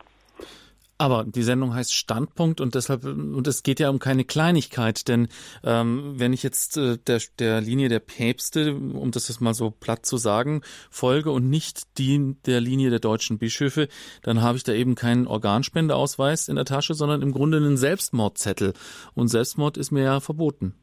Aber 1.01 1.23
die 1.23 1.41
Sendung 1.41 1.73
heißt 1.73 1.95
Standpunkt 1.95 2.61
und 2.61 2.75
deshalb, 2.75 3.05
und 3.05 3.47
es 3.47 3.63
geht 3.63 3.79
ja 3.79 3.89
um 3.89 3.97
keine 3.97 4.23
Kleinigkeit, 4.23 5.07
denn 5.07 5.29
ähm, 5.65 6.13
wenn 6.17 6.31
ich 6.31 6.43
jetzt 6.43 6.77
äh, 6.77 6.99
der, 7.07 7.19
der 7.39 7.59
Linie 7.59 7.89
der 7.89 8.01
Päpste, 8.01 8.75
um 8.75 9.09
das 9.09 9.27
jetzt 9.27 9.41
mal 9.41 9.55
so 9.55 9.71
platt 9.71 10.05
zu 10.05 10.17
sagen, 10.17 10.61
folge 10.91 11.31
und 11.31 11.49
nicht 11.49 11.97
die 11.97 12.35
der 12.45 12.61
Linie 12.61 12.91
der 12.91 12.99
deutschen 12.99 13.39
Bischöfe, 13.39 13.87
dann 14.21 14.43
habe 14.43 14.57
ich 14.57 14.63
da 14.63 14.73
eben 14.73 14.93
keinen 14.93 15.25
Organspendeausweis 15.25 16.49
in 16.49 16.55
der 16.55 16.65
Tasche, 16.65 16.93
sondern 16.93 17.23
im 17.23 17.31
Grunde 17.31 17.57
einen 17.57 17.77
Selbstmordzettel. 17.77 18.73
Und 19.15 19.27
Selbstmord 19.27 19.77
ist 19.77 19.89
mir 19.89 20.03
ja 20.03 20.19
verboten. 20.19 20.75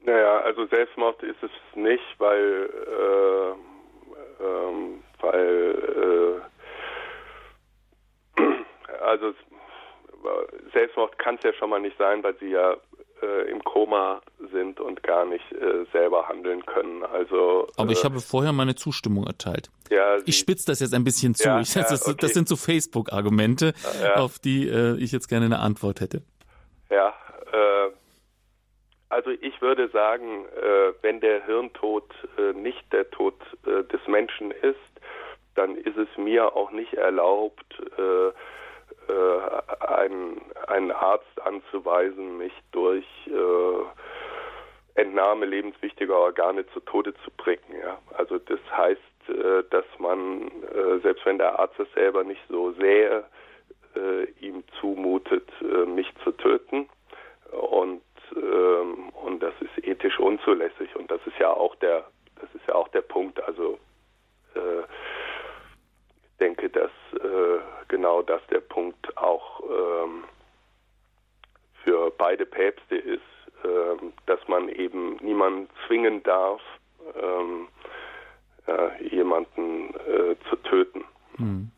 Naja, 0.00 0.38
also 0.38 0.64
Selbstmord 0.64 1.22
ist 1.24 1.42
es 1.42 1.50
nicht, 1.76 2.16
weil, 2.16 2.70
äh, 2.88 3.52
ähm, 4.42 5.02
weil 5.20 6.40
äh, 6.40 6.51
also 9.04 9.34
Selbstmord 10.72 11.18
kann 11.18 11.36
es 11.36 11.42
ja 11.42 11.52
schon 11.54 11.70
mal 11.70 11.80
nicht 11.80 11.96
sein, 11.98 12.22
weil 12.22 12.36
sie 12.38 12.50
ja 12.50 12.76
äh, 13.22 13.50
im 13.50 13.62
Koma 13.64 14.20
sind 14.52 14.80
und 14.80 15.02
gar 15.02 15.24
nicht 15.24 15.44
äh, 15.52 15.84
selber 15.92 16.28
handeln 16.28 16.64
können. 16.66 17.04
Also, 17.04 17.68
Aber 17.76 17.90
äh, 17.90 17.92
ich 17.92 18.04
habe 18.04 18.20
vorher 18.20 18.52
meine 18.52 18.74
Zustimmung 18.74 19.26
erteilt. 19.26 19.70
Ja, 19.90 20.18
ich 20.24 20.36
spitze 20.38 20.66
das 20.66 20.80
jetzt 20.80 20.94
ein 20.94 21.04
bisschen 21.04 21.34
zu. 21.34 21.48
Ja, 21.48 21.60
ich, 21.60 21.72
das, 21.72 21.90
ja, 21.90 22.12
okay. 22.12 22.16
das, 22.20 22.32
sind 22.32 22.48
so 22.48 22.56
Facebook-Argumente, 22.56 23.74
auf 24.14 24.38
die 24.38 24.68
äh, 24.68 24.96
ich 24.98 25.12
jetzt 25.12 25.28
gerne 25.28 25.46
eine 25.46 25.58
Antwort 25.60 26.00
hätte. 26.00 26.22
Ja, 26.90 27.14
äh, 27.52 27.90
also 29.08 29.30
ich 29.30 29.60
würde 29.60 29.88
sagen, 29.90 30.46
äh, 30.46 30.92
wenn 31.02 31.20
der 31.20 31.44
Hirntod 31.44 32.10
nicht 32.54 32.92
der 32.92 33.10
Tod 33.10 33.34
des 33.66 34.00
Menschen 34.06 34.50
ist, 34.50 34.76
dann 35.54 35.76
ist 35.76 35.96
es 35.96 36.08
mir 36.16 36.56
auch 36.56 36.70
nicht 36.70 36.94
erlaubt, 36.94 37.66
äh, 37.98 38.32
einen, 39.80 40.40
einen 40.66 40.90
Arzt 40.90 41.40
anzuweisen, 41.42 42.38
mich 42.38 42.52
durch 42.72 43.06
äh, 43.26 45.00
Entnahme 45.00 45.46
lebenswichtiger 45.46 46.16
Organe 46.16 46.66
zu 46.68 46.80
Tode 46.80 47.14
zu 47.24 47.30
bringen. 47.36 47.80
Ja? 47.80 47.98
Also 48.16 48.38
das 48.38 48.60
heißt, 48.70 49.00
äh, 49.28 49.64
dass 49.70 49.84
man, 49.98 50.50
äh, 50.62 50.98
selbst 51.02 51.24
wenn 51.24 51.38
der 51.38 51.58
Arzt 51.58 51.78
es 51.78 51.92
selber 51.94 52.24
nicht 52.24 52.42
so 52.48 52.72
sähe, 52.72 53.24
äh, 53.96 54.24
ihm 54.40 54.64
zumutet, 54.80 55.48
äh, 55.60 55.86
mich 55.86 56.12
zu 56.24 56.32
töten. 56.32 56.88
Und, 57.50 58.02
ähm, 58.36 59.10
und 59.10 59.42
das 59.42 59.54
ist 59.60 59.86
ethisch 59.86 60.18
unzulässig. 60.18 60.94
Und 60.96 61.10
das 61.10 61.20
ist 61.26 61.38
ja 61.38 61.50
auch 61.50 61.74
der, 61.76 62.04
das 62.40 62.54
ist 62.54 62.66
ja 62.66 62.74
auch 62.74 62.88
der 62.88 63.02
Punkt. 63.02 63.42
Also 63.44 63.78
ich 64.54 65.21
denke, 66.42 66.68
dass 66.68 66.90
genau 67.88 68.22
das 68.22 68.40
der 68.50 68.60
Punkt 68.60 69.16
auch 69.16 69.60
ähm, 69.60 70.24
für 71.84 72.10
beide 72.10 72.46
Päpste 72.46 72.96
ist, 72.96 73.20
ähm, 73.64 74.12
dass 74.26 74.40
man 74.48 74.68
eben 74.68 75.16
niemanden 75.16 75.68
zwingen 75.86 76.22
darf, 76.22 76.60
ähm, 77.14 77.68
äh, 78.66 79.08
jemanden 79.08 79.94
äh, 79.94 80.36
zu 80.48 80.56
töten. 80.64 81.04
Hm. 81.36 81.70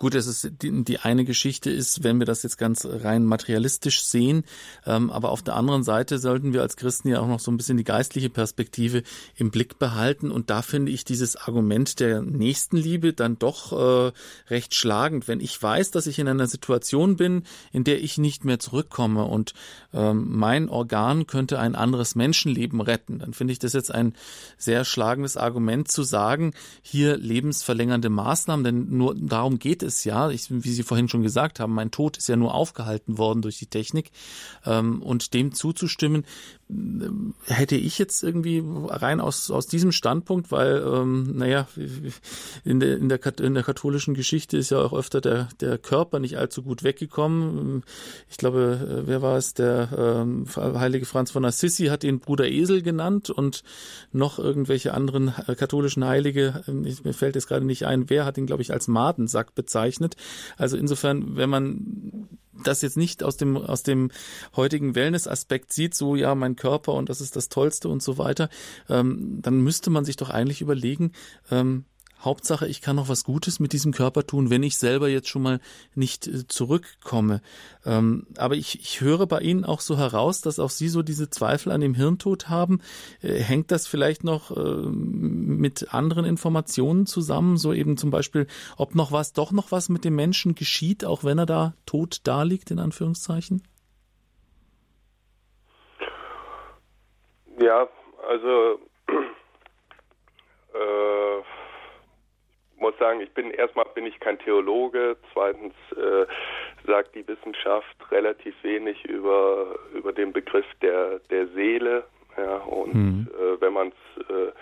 Gut, 0.00 0.14
es 0.14 0.26
ist 0.26 0.50
die, 0.62 0.82
die, 0.82 1.00
eine 1.00 1.26
Geschichte 1.26 1.68
ist, 1.68 2.02
wenn 2.02 2.20
wir 2.20 2.24
das 2.24 2.42
jetzt 2.42 2.56
ganz 2.56 2.88
rein 2.90 3.22
materialistisch 3.22 4.02
sehen, 4.02 4.44
ähm, 4.86 5.10
aber 5.10 5.28
auf 5.28 5.42
der 5.42 5.56
anderen 5.56 5.82
Seite 5.82 6.18
sollten 6.18 6.54
wir 6.54 6.62
als 6.62 6.76
Christen 6.76 7.08
ja 7.08 7.20
auch 7.20 7.26
noch 7.26 7.38
so 7.38 7.50
ein 7.50 7.58
bisschen 7.58 7.76
die 7.76 7.84
geistliche 7.84 8.30
Perspektive 8.30 9.02
im 9.36 9.50
Blick 9.50 9.78
behalten. 9.78 10.30
Und 10.30 10.48
da 10.48 10.62
finde 10.62 10.90
ich 10.90 11.04
dieses 11.04 11.36
Argument 11.36 12.00
der 12.00 12.22
Nächstenliebe 12.22 13.12
dann 13.12 13.38
doch 13.38 13.74
äh, 14.08 14.12
recht 14.48 14.74
schlagend, 14.74 15.28
wenn 15.28 15.38
ich 15.38 15.62
weiß, 15.62 15.90
dass 15.90 16.06
ich 16.06 16.18
in 16.18 16.28
einer 16.28 16.46
Situation 16.46 17.16
bin, 17.16 17.42
in 17.70 17.84
der 17.84 18.02
ich 18.02 18.16
nicht 18.16 18.46
mehr 18.46 18.58
zurückkomme 18.58 19.24
und 19.26 19.52
ähm, 19.92 20.28
mein 20.30 20.70
Organ 20.70 21.26
könnte 21.26 21.58
ein 21.58 21.74
anderes 21.74 22.14
Menschenleben 22.14 22.80
retten, 22.80 23.18
dann 23.18 23.34
finde 23.34 23.52
ich 23.52 23.58
das 23.58 23.74
jetzt 23.74 23.94
ein 23.94 24.14
sehr 24.56 24.86
schlagendes 24.86 25.36
Argument 25.36 25.88
zu 25.88 26.04
sagen, 26.04 26.54
hier 26.80 27.18
lebensverlängernde 27.18 28.08
Maßnahmen, 28.08 28.64
denn 28.64 28.96
nur 28.96 29.14
darum 29.14 29.58
geht 29.58 29.82
es 29.82 29.89
ist 29.90 30.04
ja, 30.04 30.30
ich, 30.30 30.46
wie 30.50 30.70
Sie 30.70 30.84
vorhin 30.84 31.08
schon 31.08 31.22
gesagt 31.22 31.58
haben, 31.58 31.74
mein 31.74 31.90
Tod 31.90 32.16
ist 32.16 32.28
ja 32.28 32.36
nur 32.36 32.54
aufgehalten 32.54 33.18
worden 33.18 33.42
durch 33.42 33.58
die 33.58 33.66
Technik. 33.66 34.12
Ähm, 34.64 35.02
und 35.02 35.34
dem 35.34 35.52
zuzustimmen, 35.52 36.24
äh, 36.68 37.52
hätte 37.52 37.74
ich 37.74 37.98
jetzt 37.98 38.22
irgendwie 38.22 38.62
rein 38.64 39.20
aus, 39.20 39.50
aus 39.50 39.66
diesem 39.66 39.90
Standpunkt, 39.90 40.52
weil, 40.52 40.82
ähm, 40.86 41.36
naja, 41.36 41.66
in 42.64 42.80
der, 42.80 42.96
in, 42.96 43.08
der, 43.08 43.20
in 43.40 43.54
der 43.54 43.62
katholischen 43.64 44.14
Geschichte 44.14 44.56
ist 44.56 44.70
ja 44.70 44.78
auch 44.78 44.92
öfter 44.92 45.20
der, 45.20 45.48
der 45.60 45.78
Körper 45.78 46.20
nicht 46.20 46.38
allzu 46.38 46.62
gut 46.62 46.84
weggekommen. 46.84 47.82
Ich 48.28 48.36
glaube, 48.36 49.02
äh, 49.02 49.06
wer 49.08 49.22
war 49.22 49.36
es? 49.36 49.54
Der 49.54 49.88
ähm, 49.96 50.46
heilige 50.56 51.06
Franz 51.06 51.32
von 51.32 51.44
Assisi 51.44 51.86
hat 51.86 52.04
ihn 52.04 52.20
Bruder 52.20 52.48
Esel 52.48 52.82
genannt 52.82 53.30
und 53.30 53.64
noch 54.12 54.38
irgendwelche 54.38 54.94
anderen 54.94 55.32
äh, 55.46 55.54
katholischen 55.56 56.04
Heilige, 56.04 56.62
mir 56.66 57.14
fällt 57.14 57.34
jetzt 57.34 57.48
gerade 57.48 57.66
nicht 57.66 57.86
ein, 57.86 58.08
wer 58.08 58.24
hat 58.24 58.38
ihn, 58.38 58.46
glaube 58.46 58.62
ich, 58.62 58.72
als 58.72 58.86
Madensack 58.88 59.54
bezeichnet. 59.54 59.79
Also 60.56 60.76
insofern, 60.76 61.36
wenn 61.36 61.50
man 61.50 62.28
das 62.64 62.82
jetzt 62.82 62.96
nicht 62.96 63.22
aus 63.22 63.36
dem, 63.36 63.56
aus 63.56 63.82
dem 63.82 64.10
heutigen 64.54 64.94
Wellness-Aspekt 64.94 65.72
sieht, 65.72 65.94
so 65.94 66.16
ja, 66.16 66.34
mein 66.34 66.56
Körper 66.56 66.94
und 66.94 67.08
das 67.08 67.20
ist 67.20 67.36
das 67.36 67.48
Tollste 67.48 67.88
und 67.88 68.02
so 68.02 68.18
weiter, 68.18 68.48
ähm, 68.88 69.38
dann 69.42 69.60
müsste 69.60 69.90
man 69.90 70.04
sich 70.04 70.16
doch 70.16 70.30
eigentlich 70.30 70.60
überlegen, 70.60 71.12
ähm, 71.50 71.84
Hauptsache, 72.20 72.66
ich 72.66 72.82
kann 72.82 72.96
noch 72.96 73.08
was 73.08 73.24
Gutes 73.24 73.60
mit 73.60 73.72
diesem 73.72 73.92
Körper 73.92 74.26
tun, 74.26 74.50
wenn 74.50 74.62
ich 74.62 74.76
selber 74.76 75.08
jetzt 75.08 75.28
schon 75.28 75.42
mal 75.42 75.60
nicht 75.94 76.26
äh, 76.26 76.46
zurückkomme. 76.46 77.40
Ähm, 77.84 78.26
aber 78.36 78.54
ich, 78.56 78.80
ich 78.80 79.00
höre 79.00 79.26
bei 79.26 79.40
Ihnen 79.40 79.64
auch 79.64 79.80
so 79.80 79.96
heraus, 79.96 80.40
dass 80.40 80.58
auch 80.58 80.70
Sie 80.70 80.88
so 80.88 81.02
diese 81.02 81.30
Zweifel 81.30 81.72
an 81.72 81.80
dem 81.80 81.94
Hirntod 81.94 82.48
haben. 82.48 82.80
Äh, 83.22 83.34
hängt 83.34 83.70
das 83.70 83.86
vielleicht 83.86 84.24
noch 84.24 84.56
äh, 84.56 84.86
mit 84.86 85.94
anderen 85.94 86.24
Informationen 86.24 87.06
zusammen? 87.06 87.56
So 87.56 87.72
eben 87.72 87.96
zum 87.96 88.10
Beispiel, 88.10 88.46
ob 88.76 88.94
noch 88.94 89.12
was, 89.12 89.32
doch 89.32 89.52
noch 89.52 89.72
was 89.72 89.88
mit 89.88 90.04
dem 90.04 90.14
Menschen 90.14 90.54
geschieht, 90.54 91.04
auch 91.04 91.24
wenn 91.24 91.38
er 91.38 91.46
da 91.46 91.74
tot 91.86 92.20
da 92.24 92.42
liegt, 92.42 92.70
in 92.70 92.78
Anführungszeichen? 92.78 93.62
Ja, 97.60 97.88
also 98.28 98.78
äh, 100.74 101.42
muss 102.80 102.96
sagen, 102.98 103.20
ich 103.20 103.32
bin 103.32 103.50
erstmal 103.50 103.84
bin 103.94 104.06
ich 104.06 104.18
kein 104.20 104.38
Theologe, 104.38 105.16
zweitens 105.32 105.74
äh, 105.92 106.26
sagt 106.86 107.14
die 107.14 107.26
Wissenschaft 107.28 107.96
relativ 108.10 108.54
wenig 108.62 109.04
über 109.04 109.78
über 109.92 110.12
den 110.12 110.32
Begriff 110.32 110.66
der 110.82 111.20
der 111.30 111.46
Seele, 111.48 112.04
ja 112.36 112.56
und 112.56 112.94
mhm. 112.94 113.28
äh, 113.32 113.60
wenn 113.60 113.72
man 113.72 113.88
es 113.88 114.28
äh, 114.28 114.52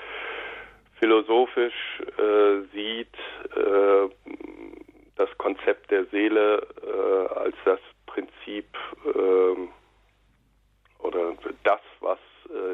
philosophisch 0.98 2.02
äh, 2.18 2.60
sieht, 2.74 3.14
äh, 3.56 4.08
das 5.16 5.28
Konzept 5.38 5.90
der 5.90 6.04
Seele 6.06 6.66
äh, 6.82 7.34
als 7.34 7.56
das 7.64 7.80
Prinzip 8.06 8.66
ähm, 9.06 9.68
oder 10.98 11.34
das, 11.64 11.80
was 12.00 12.18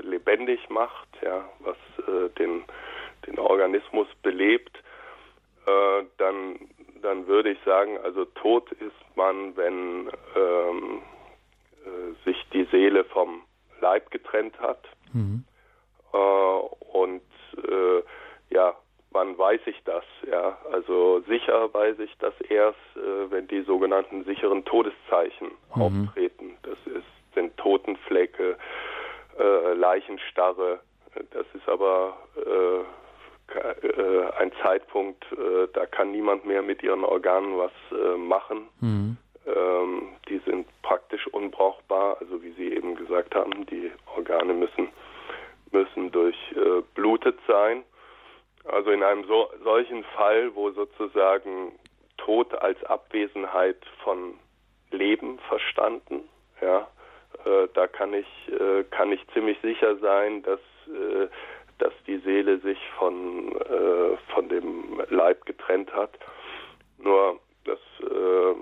lebendig 0.02 0.70
macht, 0.70 1.08
ja, 1.20 1.44
was 1.58 1.76
den 2.38 2.64
den 3.26 3.38
Organismus 3.38 4.06
belebt, 4.22 4.83
äh, 5.66 6.04
dann, 6.18 6.58
dann 7.02 7.26
würde 7.26 7.50
ich 7.50 7.58
sagen, 7.64 7.98
also 8.02 8.24
tot 8.24 8.70
ist 8.72 9.16
man, 9.16 9.56
wenn 9.56 10.10
ähm, 10.36 11.02
äh, 11.84 12.24
sich 12.24 12.36
die 12.52 12.64
Seele 12.64 13.04
vom 13.04 13.42
Leib 13.80 14.10
getrennt 14.10 14.58
hat. 14.60 14.82
Mhm. 15.12 15.44
Äh, 16.12 16.16
und 16.16 17.22
äh, 17.56 18.02
ja, 18.50 18.74
wann 19.10 19.38
weiß 19.38 19.60
ich 19.66 19.82
das? 19.84 20.04
Ja, 20.30 20.58
also 20.72 21.20
sicher 21.28 21.72
weiß 21.72 21.98
ich 22.00 22.16
das 22.18 22.38
erst, 22.42 22.78
äh, 22.96 23.30
wenn 23.30 23.48
die 23.48 23.62
sogenannten 23.62 24.24
sicheren 24.24 24.64
Todeszeichen 24.64 25.50
mhm. 25.74 25.82
auftreten. 25.82 26.56
Das 26.62 26.78
ist, 26.86 27.06
sind 27.34 27.56
Totenflecke, 27.56 28.56
äh, 29.38 29.72
Leichenstarre. 29.74 30.80
Das 31.30 31.46
ist 31.54 31.68
aber 31.68 32.16
äh, 33.48 34.30
ein 34.38 34.52
Zeitpunkt, 34.62 35.24
äh, 35.32 35.68
da 35.72 35.86
kann 35.86 36.12
niemand 36.12 36.46
mehr 36.46 36.62
mit 36.62 36.82
ihren 36.82 37.04
Organen 37.04 37.58
was 37.58 37.72
äh, 37.92 38.16
machen. 38.16 38.68
Mhm. 38.80 39.16
Ähm, 39.46 40.08
die 40.28 40.38
sind 40.38 40.66
praktisch 40.82 41.26
unbrauchbar. 41.28 42.16
Also 42.20 42.42
wie 42.42 42.52
Sie 42.52 42.72
eben 42.72 42.96
gesagt 42.96 43.34
haben, 43.34 43.66
die 43.66 43.92
Organe 44.16 44.54
müssen 44.54 44.88
müssen 45.70 46.12
durchblutet 46.12 47.36
sein. 47.48 47.82
Also 48.64 48.90
in 48.90 49.02
einem 49.02 49.24
so, 49.24 49.50
solchen 49.64 50.04
Fall, 50.04 50.54
wo 50.54 50.70
sozusagen 50.70 51.72
Tod 52.16 52.54
als 52.54 52.82
Abwesenheit 52.84 53.76
von 54.04 54.34
Leben 54.92 55.40
verstanden, 55.48 56.28
ja, 56.60 56.86
da 57.74 57.86
kann 57.88 58.14
ich 58.14 58.26
äh, 58.48 58.84
kann 58.84 59.10
ich 59.10 59.20
ziemlich 59.34 59.58
sicher 59.60 59.96
sein, 59.96 60.44
dass 60.44 60.60
dass 61.78 61.92
die 62.06 62.18
Seele 62.18 62.58
sich 62.58 62.78
von 62.98 63.52
äh, 63.56 64.16
von 64.32 64.48
dem 64.48 65.02
Leib 65.10 65.44
getrennt 65.46 65.92
hat. 65.92 66.18
Nur 66.98 67.38
das 67.64 67.78
äh, 68.00 68.54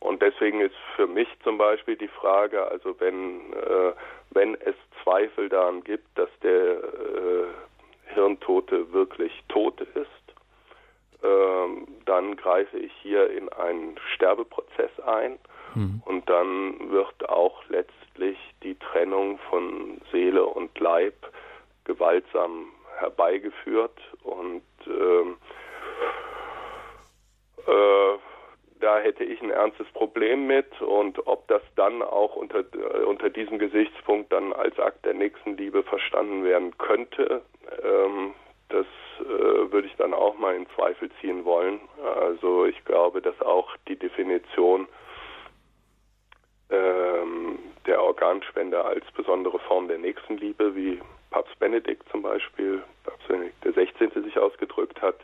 und 0.00 0.20
deswegen 0.20 0.60
ist 0.60 0.74
für 0.96 1.06
mich 1.06 1.28
zum 1.44 1.58
Beispiel 1.58 1.96
die 1.96 2.08
Frage, 2.08 2.66
also 2.66 2.98
wenn 3.00 3.52
äh, 3.52 3.92
wenn 4.30 4.54
es 4.56 4.74
Zweifel 5.02 5.48
daran 5.48 5.82
gibt, 5.84 6.06
dass 6.16 6.30
der 6.42 6.78
Hirntote 8.14 8.92
wirklich 8.92 9.32
tot 9.48 9.80
ist, 9.80 10.22
ähm, 11.22 11.86
dann 12.04 12.36
greife 12.36 12.78
ich 12.78 12.92
hier 13.00 13.30
in 13.30 13.48
einen 13.50 13.96
Sterbeprozess 14.14 14.90
ein 15.06 15.38
mhm. 15.74 16.02
und 16.04 16.28
dann 16.28 16.90
wird 16.90 17.28
auch 17.28 17.62
letztlich 17.68 18.36
die 18.62 18.74
Trennung 18.74 19.38
von 19.48 20.00
Seele 20.10 20.44
und 20.44 20.76
Leib 20.80 21.14
gewaltsam 21.84 22.66
herbeigeführt 22.98 23.98
und 24.22 24.62
ähm, 24.86 25.36
äh, 27.66 28.18
da 28.80 28.98
hätte 28.98 29.24
ich 29.24 29.40
ein 29.40 29.50
ernstes 29.50 29.86
Problem 29.92 30.46
mit 30.46 30.80
und 30.80 31.26
ob 31.26 31.46
das 31.48 31.62
dann 31.76 32.02
auch 32.02 32.34
unter, 32.36 32.60
äh, 32.60 33.04
unter 33.04 33.30
diesem 33.30 33.58
Gesichtspunkt 33.58 34.32
dann 34.32 34.52
als 34.52 34.78
Akt 34.78 35.04
der 35.04 35.14
Nächstenliebe 35.14 35.82
verstanden 35.84 36.44
werden 36.44 36.76
könnte, 36.78 37.42
ähm, 37.82 38.34
das 38.68 38.86
äh, 39.20 39.72
würde 39.72 39.86
ich 39.86 39.94
dann 39.96 40.14
auch 40.14 40.36
mal 40.38 40.56
in 40.56 40.66
Zweifel 40.74 41.10
ziehen 41.20 41.44
wollen. 41.44 41.80
Also 42.02 42.64
ich 42.64 42.84
glaube, 42.84 43.20
dass 43.20 43.40
auch 43.42 43.68
die 43.86 43.96
Definition 43.96 44.88
ähm, 46.70 47.58
der 47.86 48.02
Organspende 48.02 48.84
als 48.84 49.04
besondere 49.12 49.58
Form 49.60 49.88
der 49.88 49.98
Nächstenliebe, 49.98 50.74
wie 50.74 51.00
Papst 51.32 51.58
Benedikt 51.58 52.06
zum 52.10 52.22
Beispiel, 52.22 52.82
Papst 53.04 53.26
Benedikt 53.26 53.64
der 53.64 53.72
16. 53.72 54.22
sich 54.22 54.38
ausgedrückt 54.38 55.00
hat, 55.00 55.18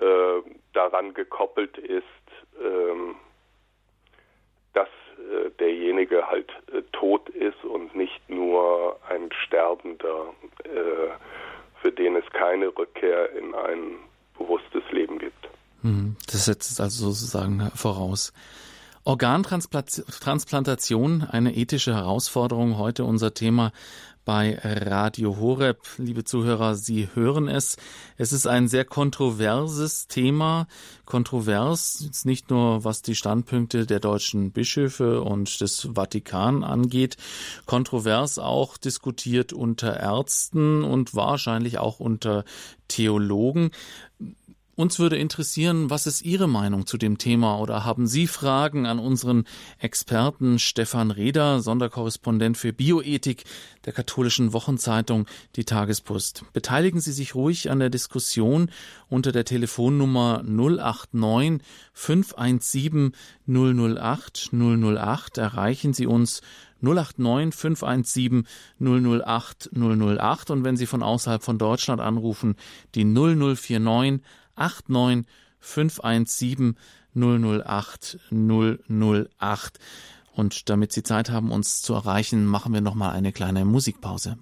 äh, 0.00 0.50
daran 0.72 1.12
gekoppelt 1.12 1.76
ist, 1.76 2.04
ähm, 2.62 3.16
dass 4.72 4.88
äh, 5.18 5.50
derjenige 5.58 6.28
halt 6.28 6.50
äh, 6.72 6.82
tot 6.92 7.28
ist 7.30 7.62
und 7.64 7.94
nicht 7.96 8.30
nur 8.30 8.96
ein 9.08 9.30
Sterbender, 9.44 10.32
äh, 10.64 11.10
für 11.82 11.90
den 11.90 12.14
es 12.14 12.24
keine 12.32 12.68
Rückkehr 12.68 13.32
in 13.32 13.54
ein 13.54 13.96
bewusstes 14.38 14.84
Leben 14.92 15.18
gibt. 15.18 15.48
Hm, 15.82 16.16
das 16.26 16.44
setzt 16.44 16.70
es 16.70 16.80
also 16.80 17.10
sozusagen 17.10 17.70
voraus. 17.74 18.32
Organtransplantation, 19.10 21.24
eine 21.24 21.56
ethische 21.56 21.96
Herausforderung, 21.96 22.78
heute 22.78 23.04
unser 23.04 23.34
Thema 23.34 23.72
bei 24.24 24.56
Radio 24.62 25.40
Horeb. 25.40 25.80
Liebe 25.98 26.22
Zuhörer, 26.22 26.76
Sie 26.76 27.08
hören 27.14 27.48
es. 27.48 27.76
Es 28.18 28.32
ist 28.32 28.46
ein 28.46 28.68
sehr 28.68 28.84
kontroverses 28.84 30.06
Thema. 30.06 30.68
Kontrovers 31.06 32.08
nicht 32.22 32.50
nur 32.50 32.84
was 32.84 33.02
die 33.02 33.16
Standpunkte 33.16 33.84
der 33.84 33.98
deutschen 33.98 34.52
Bischöfe 34.52 35.22
und 35.22 35.60
des 35.60 35.88
Vatikan 35.92 36.62
angeht, 36.62 37.16
kontrovers 37.66 38.38
auch 38.38 38.76
diskutiert 38.76 39.52
unter 39.52 39.98
Ärzten 39.98 40.84
und 40.84 41.16
wahrscheinlich 41.16 41.78
auch 41.78 41.98
unter 41.98 42.44
Theologen. 42.86 43.72
Uns 44.80 44.98
würde 44.98 45.18
interessieren, 45.18 45.90
was 45.90 46.06
ist 46.06 46.22
Ihre 46.22 46.48
Meinung 46.48 46.86
zu 46.86 46.96
dem 46.96 47.18
Thema 47.18 47.58
oder 47.58 47.84
haben 47.84 48.06
Sie 48.06 48.26
Fragen 48.26 48.86
an 48.86 48.98
unseren 48.98 49.44
Experten 49.78 50.58
Stefan 50.58 51.10
Reder, 51.10 51.60
Sonderkorrespondent 51.60 52.56
für 52.56 52.72
Bioethik 52.72 53.44
der 53.84 53.92
katholischen 53.92 54.54
Wochenzeitung 54.54 55.26
Die 55.56 55.66
Tagespost. 55.66 56.46
Beteiligen 56.54 56.98
Sie 56.98 57.12
sich 57.12 57.34
ruhig 57.34 57.70
an 57.70 57.78
der 57.78 57.90
Diskussion 57.90 58.70
unter 59.10 59.32
der 59.32 59.44
Telefonnummer 59.44 60.42
089 60.46 61.60
517 61.92 63.12
008 63.46 64.48
008 64.50 65.36
erreichen 65.36 65.92
Sie 65.92 66.06
uns 66.06 66.40
089 66.80 67.54
517 67.54 68.46
008 68.80 69.70
008 69.74 70.50
und 70.50 70.64
wenn 70.64 70.78
Sie 70.78 70.86
von 70.86 71.02
außerhalb 71.02 71.42
von 71.42 71.58
Deutschland 71.58 72.00
anrufen, 72.00 72.56
die 72.94 73.04
0049 73.04 74.22
89 74.60 75.26
517 75.58 76.76
008 77.14 78.18
008. 78.30 79.78
Und 80.32 80.68
damit 80.70 80.92
Sie 80.92 81.02
Zeit 81.02 81.30
haben, 81.30 81.50
uns 81.50 81.82
zu 81.82 81.94
erreichen, 81.94 82.46
machen 82.46 82.72
wir 82.72 82.80
nochmal 82.80 83.12
eine 83.12 83.32
kleine 83.32 83.64
Musikpause. 83.64 84.38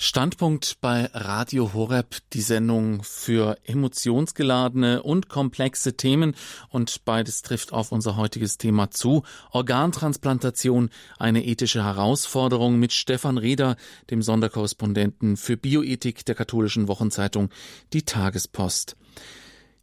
Standpunkt 0.00 0.76
bei 0.80 1.10
Radio 1.12 1.74
Horeb, 1.74 2.18
die 2.32 2.40
Sendung 2.40 3.02
für 3.02 3.58
emotionsgeladene 3.64 5.02
und 5.02 5.28
komplexe 5.28 5.96
Themen 5.96 6.36
und 6.68 7.04
beides 7.04 7.42
trifft 7.42 7.72
auf 7.72 7.90
unser 7.90 8.16
heutiges 8.16 8.58
Thema 8.58 8.92
zu. 8.92 9.24
Organtransplantation, 9.50 10.90
eine 11.18 11.44
ethische 11.44 11.82
Herausforderung 11.82 12.78
mit 12.78 12.92
Stefan 12.92 13.38
Reder, 13.38 13.74
dem 14.08 14.22
Sonderkorrespondenten 14.22 15.36
für 15.36 15.56
Bioethik 15.56 16.24
der 16.24 16.36
katholischen 16.36 16.86
Wochenzeitung 16.86 17.50
Die 17.92 18.02
Tagespost. 18.02 18.96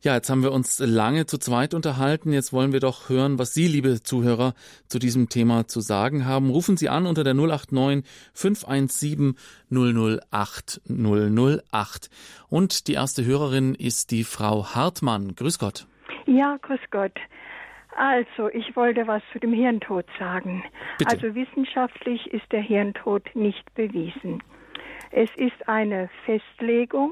Ja, 0.06 0.14
jetzt 0.14 0.30
haben 0.30 0.44
wir 0.44 0.52
uns 0.52 0.78
lange 0.78 1.26
zu 1.26 1.40
zweit 1.40 1.74
unterhalten. 1.74 2.32
Jetzt 2.32 2.54
wollen 2.54 2.74
wir 2.74 2.80
doch 2.80 3.10
hören, 3.10 3.40
was 3.40 3.56
Sie, 3.56 3.66
liebe 3.66 4.04
Zuhörer, 4.04 4.54
zu 4.88 5.00
diesem 5.00 5.30
Thema 5.30 5.68
zu 5.68 5.80
sagen 5.80 6.28
haben. 6.28 6.52
Rufen 6.52 6.78
Sie 6.78 6.90
an 6.90 7.08
unter 7.08 7.24
der 7.24 7.34
089 7.34 8.06
517 8.36 9.36
008 9.72 10.82
008. 10.88 12.10
Und 12.50 12.88
die 12.88 12.94
erste 12.94 13.26
Hörerin 13.26 13.74
ist 13.74 14.12
die 14.12 14.24
Frau 14.24 14.76
Hartmann. 14.76 15.34
Grüß 15.36 15.58
Gott. 15.58 15.88
Ja, 16.28 16.60
grüß 16.62 16.82
Gott. 16.92 17.20
Also, 17.98 18.50
ich 18.50 18.76
wollte 18.76 19.08
was 19.08 19.24
zu 19.34 19.40
dem 19.40 19.54
Hirntod 19.54 20.06
sagen. 20.20 20.64
Bitte. 21.00 21.16
Also 21.16 21.34
wissenschaftlich 21.34 22.32
ist 22.32 22.46
der 22.52 22.62
Hirntod 22.62 23.36
nicht 23.36 23.74
bewiesen. 23.74 24.44
Es 25.10 25.32
ist 25.36 25.68
eine 25.68 26.12
Festlegung 26.26 27.12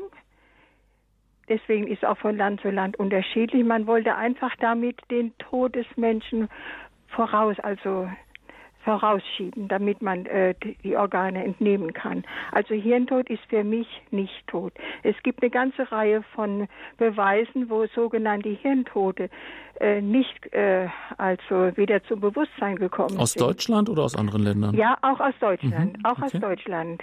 Deswegen 1.50 1.88
ist 1.88 2.06
auch 2.06 2.18
von 2.18 2.38
Land 2.38 2.62
zu 2.62 2.70
Land 2.70 2.98
unterschiedlich. 2.98 3.64
Man 3.64 3.88
wollte 3.88 4.16
einfach 4.16 4.56
damit 4.60 5.00
den 5.12 5.38
Tod 5.38 5.76
des 5.76 5.86
Menschen 5.96 6.50
voraus, 7.08 7.60
also 7.60 8.08
vorausschieben, 8.84 9.68
damit 9.68 10.02
man 10.02 10.26
äh, 10.26 10.54
die 10.84 10.96
Organe 10.96 11.44
entnehmen 11.44 11.94
kann. 11.94 12.24
Also 12.52 12.74
Hirntod 12.74 13.30
ist 13.30 13.44
für 13.50 13.64
mich 13.64 13.88
nicht 14.12 14.46
tot. 14.48 14.74
Es 15.04 15.16
gibt 15.24 15.42
eine 15.42 15.50
ganze 15.50 15.90
Reihe 15.92 16.24
von 16.36 16.68
Beweisen, 16.98 17.70
wo 17.70 17.86
sogenannte 17.88 18.50
Hirntote 18.50 19.30
äh, 19.80 20.02
nicht 20.02 20.54
äh, 20.54 20.88
also 21.18 21.76
wieder 21.78 22.04
zum 22.04 22.20
Bewusstsein 22.20 22.76
gekommen 22.76 23.18
aus 23.18 23.32
sind. 23.32 23.42
Aus 23.42 23.56
Deutschland 23.56 23.90
oder 23.90 24.04
aus 24.04 24.16
anderen 24.16 24.44
Ländern? 24.44 24.76
Ja, 24.76 24.98
auch 25.02 25.20
aus 25.20 25.34
Deutschland, 25.40 25.98
mhm, 25.98 26.06
auch 26.06 26.18
okay. 26.18 26.26
aus 26.26 26.32
Deutschland. 26.34 27.02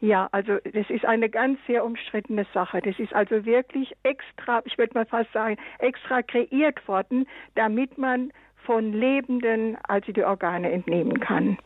Ja, 0.00 0.28
also 0.30 0.58
das 0.72 0.88
ist 0.90 1.04
eine 1.04 1.28
ganz 1.28 1.58
sehr 1.66 1.84
umstrittene 1.84 2.46
Sache. 2.54 2.80
Das 2.80 2.98
ist 2.98 3.12
also 3.14 3.44
wirklich 3.44 3.92
extra, 4.04 4.62
ich 4.64 4.78
würde 4.78 4.94
mal 4.94 5.06
fast 5.06 5.32
sagen, 5.32 5.56
extra 5.80 6.22
kreiert 6.22 6.86
worden, 6.86 7.26
damit 7.56 7.98
man 7.98 8.32
von 8.68 8.92
Lebenden 8.92 9.78
also 9.88 10.12
die 10.12 10.22
Organe 10.22 10.70
entnehmen 10.70 11.20
kann. 11.20 11.56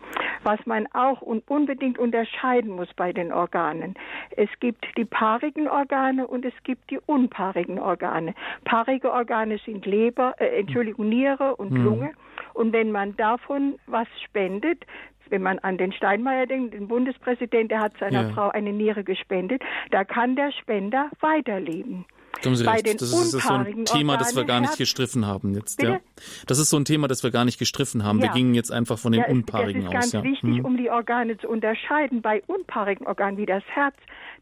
Was 0.44 0.64
man 0.66 0.86
auch 0.92 1.20
un 1.20 1.42
unbedingt 1.46 1.98
unterscheiden 1.98 2.70
muss 2.76 2.88
bei 2.94 3.12
den 3.12 3.32
Organen. 3.32 3.94
Es 4.36 4.48
gibt 4.60 4.86
die 4.96 5.04
paarigen 5.04 5.68
Organe 5.68 6.26
und 6.26 6.44
es 6.44 6.54
gibt 6.62 6.90
die 6.90 7.00
unpaarigen 7.04 7.80
Organe. 7.80 8.34
Paarige 8.64 9.12
Organe 9.12 9.58
sind 9.58 9.84
Leber, 9.84 10.34
äh, 10.38 10.60
Entschuldigung, 10.60 11.08
Niere 11.08 11.56
und 11.56 11.70
hm. 11.70 11.84
Lunge. 11.84 12.12
Und 12.54 12.72
wenn 12.72 12.92
man 12.92 13.16
davon 13.16 13.78
was 13.86 14.06
spendet, 14.24 14.84
wenn 15.32 15.42
man 15.42 15.58
an 15.60 15.78
den 15.78 15.92
Steinmeier 15.92 16.46
denkt, 16.46 16.74
den 16.74 16.86
Bundespräsident, 16.86 17.70
der 17.70 17.80
hat 17.80 17.96
seiner 17.98 18.28
ja. 18.28 18.30
Frau 18.30 18.50
eine 18.50 18.72
Niere 18.72 19.02
gespendet, 19.02 19.62
da 19.90 20.04
kann 20.04 20.36
der 20.36 20.52
Spender 20.52 21.10
weiterleben. 21.20 22.04
Haben 22.44 22.56
Sie 22.56 22.66
recht. 22.66 23.00
Das 23.00 23.12
ist, 23.12 23.30
so 23.30 23.52
ein 23.52 23.84
Thema, 23.84 24.16
das 24.16 24.34
wir 24.34 24.44
gar 24.44 24.60
nicht 24.60 24.76
gestriffen 24.76 25.26
haben 25.26 25.54
jetzt. 25.54 25.82
Ja. 25.82 26.00
Das 26.46 26.58
ist 26.58 26.70
so 26.70 26.76
ein 26.76 26.84
Thema, 26.84 27.08
das 27.08 27.22
wir 27.22 27.30
gar 27.30 27.44
nicht 27.44 27.58
gestriffen 27.58 28.04
haben. 28.04 28.18
Ja. 28.18 28.24
Wir 28.24 28.30
gingen 28.32 28.54
jetzt 28.54 28.70
einfach 28.72 28.98
von 28.98 29.12
den 29.12 29.22
ja, 29.22 29.28
unpaarigen 29.28 29.86
aus. 29.86 29.92
Das 29.92 30.06
ist 30.06 30.12
ganz 30.12 30.24
aus, 30.24 30.30
wichtig, 30.30 30.58
hm. 30.58 30.64
um 30.64 30.76
die 30.76 30.90
Organe 30.90 31.38
zu 31.38 31.48
unterscheiden. 31.48 32.22
Bei 32.22 32.42
unpaarigen 32.46 33.06
Organen 33.06 33.36
wie 33.36 33.46
das 33.46 33.62
Herz, 33.66 33.94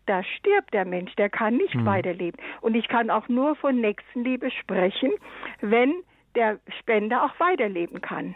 da 0.06 0.22
stirbt 0.24 0.72
der 0.72 0.84
Mensch, 0.84 1.14
der 1.16 1.28
kann 1.28 1.56
nicht 1.56 1.74
hm. 1.74 1.84
weiterleben. 1.84 2.40
Und 2.60 2.74
ich 2.74 2.88
kann 2.88 3.10
auch 3.10 3.28
nur 3.28 3.54
von 3.56 3.80
Nächstenliebe 3.80 4.50
sprechen, 4.50 5.12
wenn 5.60 5.94
der 6.34 6.58
Spender 6.80 7.24
auch 7.24 7.38
weiterleben 7.38 8.00
kann. 8.00 8.34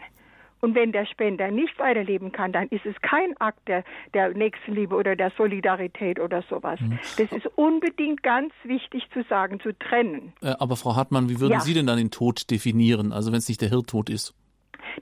Und 0.65 0.73
wenn 0.73 0.91
der 0.91 1.05
Spender 1.05 1.51
nicht 1.51 1.77
weiterleben 1.77 2.31
kann, 2.31 2.51
dann 2.51 2.67
ist 2.69 2.87
es 2.87 2.95
kein 3.03 3.37
Akt 3.37 3.67
der, 3.67 3.83
der 4.15 4.29
Nächstenliebe 4.29 4.95
oder 4.95 5.15
der 5.15 5.31
Solidarität 5.37 6.19
oder 6.19 6.41
sowas. 6.49 6.79
Mhm. 6.81 6.97
Das 7.19 7.31
ist 7.31 7.45
unbedingt 7.55 8.23
ganz 8.23 8.51
wichtig 8.63 9.03
zu 9.13 9.21
sagen, 9.29 9.59
zu 9.59 9.77
trennen. 9.77 10.33
Äh, 10.41 10.55
aber 10.57 10.75
Frau 10.75 10.95
Hartmann, 10.95 11.29
wie 11.29 11.39
würden 11.39 11.53
ja. 11.53 11.59
Sie 11.59 11.75
denn 11.75 11.85
dann 11.85 11.99
den 11.99 12.09
Tod 12.09 12.49
definieren, 12.49 13.13
also 13.13 13.31
wenn 13.31 13.37
es 13.37 13.47
nicht 13.47 13.61
der 13.61 13.69
Hirntod 13.69 14.09
ist? 14.09 14.33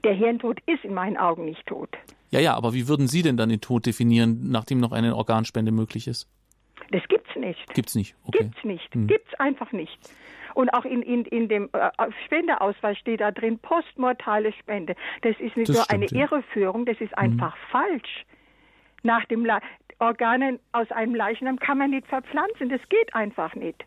Der 0.04 0.12
Hirntod 0.12 0.60
ist 0.66 0.84
in 0.84 0.92
meinen 0.92 1.16
Augen 1.16 1.46
nicht 1.46 1.64
tot. 1.64 1.88
Ja, 2.28 2.40
ja, 2.40 2.52
aber 2.52 2.74
wie 2.74 2.86
würden 2.86 3.08
Sie 3.08 3.22
denn 3.22 3.38
dann 3.38 3.48
den 3.48 3.62
Tod 3.62 3.86
definieren, 3.86 4.50
nachdem 4.50 4.80
noch 4.80 4.92
eine 4.92 5.16
Organspende 5.16 5.72
möglich 5.72 6.08
ist? 6.08 6.28
Das 6.90 7.00
gibt's 7.08 7.34
nicht. 7.36 7.72
Gibt's 7.72 7.94
nicht. 7.94 8.16
Okay. 8.24 8.40
Gibt's 8.40 8.64
nicht. 8.64 8.94
Hm. 8.94 9.06
Gibt's 9.06 9.32
einfach 9.38 9.72
nicht. 9.72 9.98
Und 10.54 10.70
auch 10.70 10.84
in, 10.84 11.02
in, 11.02 11.24
in 11.26 11.48
dem 11.48 11.68
äh, 11.72 11.90
Spendeausweis 12.24 12.96
steht 12.98 13.20
da 13.20 13.32
drin 13.32 13.58
postmortale 13.58 14.52
Spende. 14.52 14.94
Das 15.22 15.32
ist 15.40 15.56
nicht 15.56 15.68
das 15.68 15.76
nur 15.76 15.84
stimmt, 15.84 16.12
eine 16.12 16.20
ja. 16.20 16.26
Irreführung, 16.26 16.86
das 16.86 17.00
ist 17.00 17.16
einfach 17.18 17.54
mhm. 17.56 17.70
falsch. 17.70 18.24
Nach 19.02 19.24
dem 19.26 19.44
Le 19.44 19.60
Organen 19.98 20.58
aus 20.72 20.90
einem 20.90 21.14
Leichnam 21.14 21.58
kann 21.58 21.78
man 21.78 21.90
nicht 21.90 22.06
verpflanzen. 22.06 22.68
Das 22.68 22.80
geht 22.88 23.14
einfach 23.14 23.54
nicht. 23.54 23.84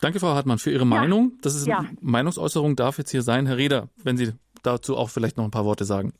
Danke, 0.00 0.18
Frau 0.18 0.34
Hartmann, 0.34 0.58
für 0.58 0.70
Ihre 0.70 0.80
ja. 0.80 0.86
Meinung. 0.86 1.38
Das 1.42 1.54
ist 1.54 1.66
ja. 1.66 1.84
Meinungsäußerung 2.00 2.76
darf 2.76 2.98
jetzt 2.98 3.10
hier 3.10 3.22
sein. 3.22 3.46
Herr 3.46 3.56
Reder, 3.56 3.88
wenn 4.02 4.16
Sie 4.16 4.32
dazu 4.62 4.96
auch 4.96 5.10
vielleicht 5.10 5.36
noch 5.36 5.44
ein 5.44 5.50
paar 5.50 5.64
Worte 5.64 5.84
sagen. 5.84 6.12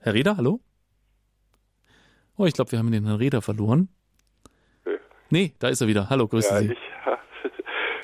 Herr 0.00 0.14
Reder, 0.14 0.36
hallo? 0.36 0.60
Oh, 2.36 2.46
ich 2.46 2.54
glaube, 2.54 2.72
wir 2.72 2.78
haben 2.78 2.90
den 2.90 3.04
Herrn 3.04 3.16
Reder 3.16 3.42
verloren. 3.42 3.88
Nee, 5.30 5.54
da 5.60 5.68
ist 5.68 5.80
er 5.80 5.86
wieder. 5.86 6.10
Hallo, 6.10 6.26
grüße 6.26 6.52
ja, 6.52 6.60
Sie. 6.60 6.72
Ich, 6.72 6.78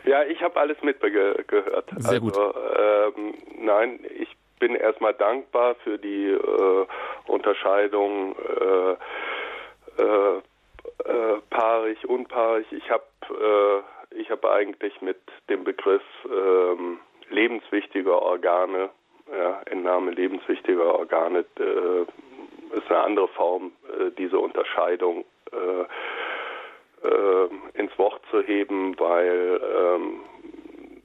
ja, 0.08 0.24
ich 0.24 0.42
habe 0.42 0.58
alles 0.58 0.80
mitgehört. 0.82 1.44
Sehr 1.98 2.10
also, 2.10 2.20
gut. 2.20 2.36
Ähm, 2.36 3.34
nein, 3.58 4.00
ich 4.18 4.34
bin 4.58 4.74
erstmal 4.74 5.14
dankbar 5.14 5.74
für 5.84 5.98
die 5.98 6.28
äh, 6.30 6.86
Unterscheidung 7.26 8.34
äh, 8.36 10.02
äh, 10.02 10.38
äh 11.04 11.40
paarig, 11.50 12.08
unpaarig. 12.08 12.66
Ich 12.72 12.90
habe 12.90 13.04
äh, 13.30 14.18
ich 14.18 14.30
habe 14.30 14.50
eigentlich 14.50 15.00
mit 15.02 15.20
dem 15.50 15.64
Begriff 15.64 16.02
ähm, 16.24 16.98
lebenswichtiger 17.28 18.22
Organe, 18.22 18.88
ja, 19.30 19.60
Entnahme 19.66 20.12
lebenswichtiger 20.12 20.94
Organe, 20.98 21.40
ist 21.40 22.90
eine 22.90 23.00
andere 23.00 23.28
Form, 23.28 23.72
äh, 23.86 24.10
diese 24.16 24.38
Unterscheidung 24.38 25.24
äh, 27.02 27.78
ins 27.78 27.96
Wort 27.98 28.22
zu 28.30 28.42
heben, 28.42 28.98
weil 28.98 29.60
ähm, 29.62 30.20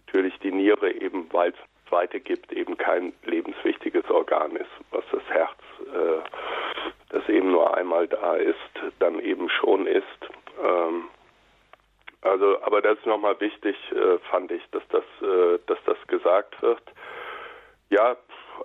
natürlich 0.06 0.38
die 0.40 0.52
Niere 0.52 0.92
eben, 0.92 1.32
weil 1.32 1.52
es 1.52 1.90
zweite 1.90 2.20
gibt, 2.20 2.52
eben 2.52 2.78
kein 2.78 3.14
lebenswichtiges 3.24 4.10
Organ 4.10 4.56
ist, 4.56 4.72
was 4.92 5.04
das 5.12 5.24
Herz, 5.30 5.60
äh, 5.94 6.22
das 7.10 7.28
eben 7.30 7.52
nur 7.52 7.76
einmal 7.78 8.08
da 8.08 8.36
ist, 8.36 8.58
dann 9.00 9.20
eben 9.20 9.50
schon 9.50 9.86
ist. 9.86 10.06
Ähm, 10.64 11.06
also, 12.22 12.62
aber 12.64 12.82
das 12.82 12.98
ist 12.98 13.06
nochmal 13.06 13.40
wichtig, 13.40 13.76
äh, 13.92 14.18
fand 14.32 14.52
ich, 14.52 14.64
dass 14.72 14.84
das, 14.90 15.04
äh, 15.22 15.60
dass 15.68 15.78
das 15.86 15.98
gesagt 16.08 16.62
wird. 16.62 16.82
Ja, 17.90 18.16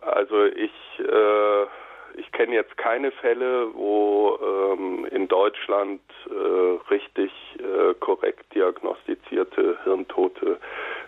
also 0.01 0.45
ich 0.45 0.73
äh, 1.01 1.67
ich 2.15 2.31
kenne 2.33 2.55
jetzt 2.55 2.77
keine 2.77 3.11
Fälle, 3.11 3.75
wo 3.75 4.39
ähm, 4.43 5.07
in 5.07 5.29
Deutschland 5.29 6.01
äh, 6.27 6.93
richtig 6.93 7.31
äh, 7.59 7.95
korrekt 8.01 8.55
diagnostizierte 8.55 9.79
Hirntote 9.85 10.59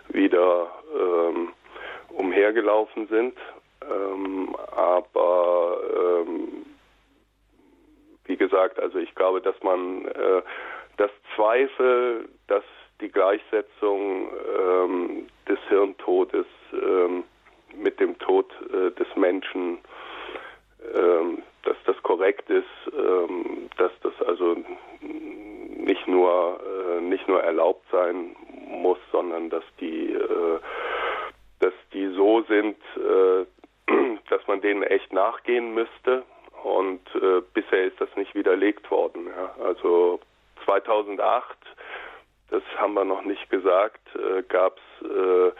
wieder 0.09 0.71
ähm, 0.97 1.53
umhergelaufen 2.09 3.07
sind. 3.07 3.37
Ähm, 3.89 4.55
aber 4.75 5.77
ähm, 5.97 6.65
wie 8.25 8.37
gesagt, 8.37 8.79
also 8.79 8.99
ich 8.99 9.13
glaube, 9.15 9.41
dass 9.41 9.61
man 9.63 10.05
äh, 10.05 10.41
das 10.97 11.11
Zweifel, 11.35 12.29
dass 12.47 12.63
die 13.01 13.09
Gleichsetzung 13.09 14.29
ähm, 14.59 15.27
des 15.47 15.59
Hirntodes 15.69 16.45
ähm, 16.73 17.23
mit 17.75 17.99
dem 17.99 18.17
Tod 18.19 18.45
äh, 18.71 18.91
des 18.91 19.07
Menschen 19.15 19.71
ähm, 19.73 20.00
dass 21.63 21.77
das 21.85 22.01
korrekt 22.03 22.49
ist, 22.49 22.65
ähm, 22.93 23.69
dass 23.77 23.91
das 24.01 24.13
also 24.27 24.57
nicht 25.01 26.07
nur 26.07 26.59
äh, 26.59 27.01
nicht 27.01 27.27
nur 27.27 27.41
erlaubt 27.41 27.85
sein 27.91 28.35
muss, 28.67 28.97
sondern 29.11 29.49
dass 29.49 29.63
die 29.79 30.13
äh, 30.13 30.59
dass 31.59 31.73
die 31.93 32.07
so 32.15 32.41
sind, 32.43 32.77
äh, 32.97 33.45
dass 34.29 34.47
man 34.47 34.61
denen 34.61 34.83
echt 34.83 35.13
nachgehen 35.13 35.73
müsste. 35.73 36.23
Und 36.63 37.01
bisher 37.55 37.85
ist 37.85 37.99
das 37.99 38.15
nicht 38.15 38.35
widerlegt 38.35 38.91
worden. 38.91 39.31
Also 39.63 40.19
2008, 40.63 41.57
das 42.51 42.61
haben 42.77 42.93
wir 42.93 43.03
noch 43.03 43.23
nicht 43.23 43.49
gesagt, 43.49 43.99
gab 44.47 44.77
es 44.77 45.53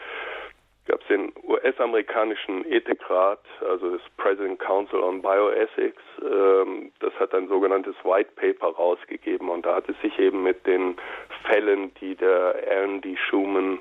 gab 0.86 1.00
es 1.00 1.08
den 1.08 1.32
US-amerikanischen 1.44 2.64
Ethikrat, 2.70 3.40
also 3.60 3.96
das 3.96 4.02
President 4.16 4.58
Council 4.58 5.00
on 5.00 5.22
Bioethics, 5.22 6.02
ähm, 6.20 6.92
das 7.00 7.12
hat 7.20 7.34
ein 7.34 7.48
sogenanntes 7.48 7.94
White 8.04 8.32
Paper 8.36 8.74
rausgegeben 8.74 9.48
und 9.48 9.64
da 9.64 9.76
hat 9.76 9.88
es 9.88 10.00
sich 10.00 10.18
eben 10.18 10.42
mit 10.42 10.66
den 10.66 10.96
Fällen, 11.44 11.94
die 12.00 12.14
der 12.16 12.56
Alan 12.68 13.00
D. 13.00 13.16
Schumann 13.16 13.78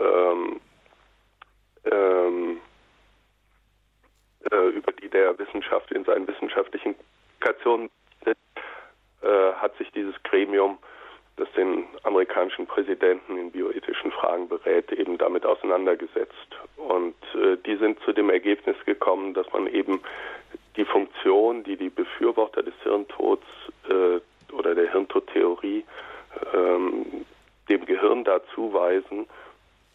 ähm, 0.00 0.60
ähm, 1.90 2.60
äh, 4.50 4.68
über 4.68 4.92
die 4.92 5.08
der 5.08 5.38
Wissenschaft 5.38 5.90
in 5.92 6.04
seinen 6.04 6.26
wissenschaftlichen 6.26 6.94
Publikationen 7.44 7.90
äh, 8.24 9.52
hat 9.54 9.76
sich 9.76 9.90
dieses 9.92 10.14
Gremium 10.22 10.78
das 11.36 11.50
den 11.52 11.84
amerikanischen 12.04 12.66
Präsidenten 12.66 13.36
in 13.36 13.50
bioethischen 13.50 14.12
Fragen 14.12 14.48
berät, 14.48 14.92
eben 14.92 15.18
damit 15.18 15.44
auseinandergesetzt. 15.44 16.58
Und 16.76 17.16
äh, 17.34 17.56
die 17.66 17.76
sind 17.76 17.98
zu 18.00 18.12
dem 18.12 18.30
Ergebnis 18.30 18.76
gekommen, 18.84 19.34
dass 19.34 19.50
man 19.52 19.66
eben 19.66 20.00
die 20.76 20.84
Funktion, 20.84 21.64
die 21.64 21.76
die 21.76 21.88
Befürworter 21.88 22.62
des 22.62 22.74
Hirntods 22.82 23.46
äh, 23.88 24.20
oder 24.52 24.74
der 24.74 24.90
Hirntodtheorie 24.92 25.84
ähm, 26.52 27.26
dem 27.68 27.84
Gehirn 27.86 28.24
dazu 28.24 28.72
weisen, 28.72 29.26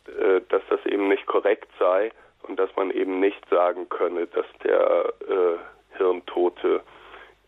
äh, 0.08 0.42
dass 0.50 0.62
das 0.70 0.86
eben 0.86 1.08
nicht 1.08 1.26
korrekt 1.26 1.70
sei 1.78 2.12
und 2.44 2.58
dass 2.60 2.76
man 2.76 2.92
eben 2.92 3.20
nicht 3.20 3.48
sagen 3.50 3.88
könne, 3.90 4.28
dass 4.28 4.46
der 4.64 5.14
äh, 5.28 5.98
Hirntote 5.98 6.82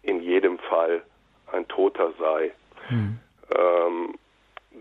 in 0.03 0.21
jedem 0.21 0.59
Fall 0.59 1.01
ein 1.51 1.67
Toter 1.67 2.13
sei. 2.19 2.51
Hm. 2.87 3.19
Ähm, 3.57 4.15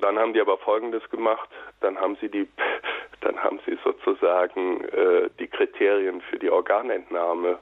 dann 0.01 0.19
haben 0.19 0.33
die 0.33 0.41
aber 0.41 0.59
Folgendes 0.59 1.09
gemacht: 1.11 1.49
Dann 1.81 2.01
haben 2.01 2.17
sie 2.21 2.29
die, 2.29 2.49
dann 3.21 3.43
haben 3.43 3.61
sie 3.67 3.79
sozusagen 3.85 4.85
äh, 4.85 5.29
die 5.39 5.49
Kriterien 5.49 6.21
für 6.23 6.39
die 6.39 6.51
Organentnahme 6.51 7.59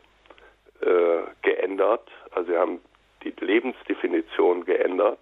äh, 0.81 1.23
geändert. 1.43 2.09
Also 2.33 2.53
sie 2.53 2.59
haben 2.59 2.81
die 3.25 3.35
Lebensdefinition 3.41 4.65
geändert. 4.65 5.19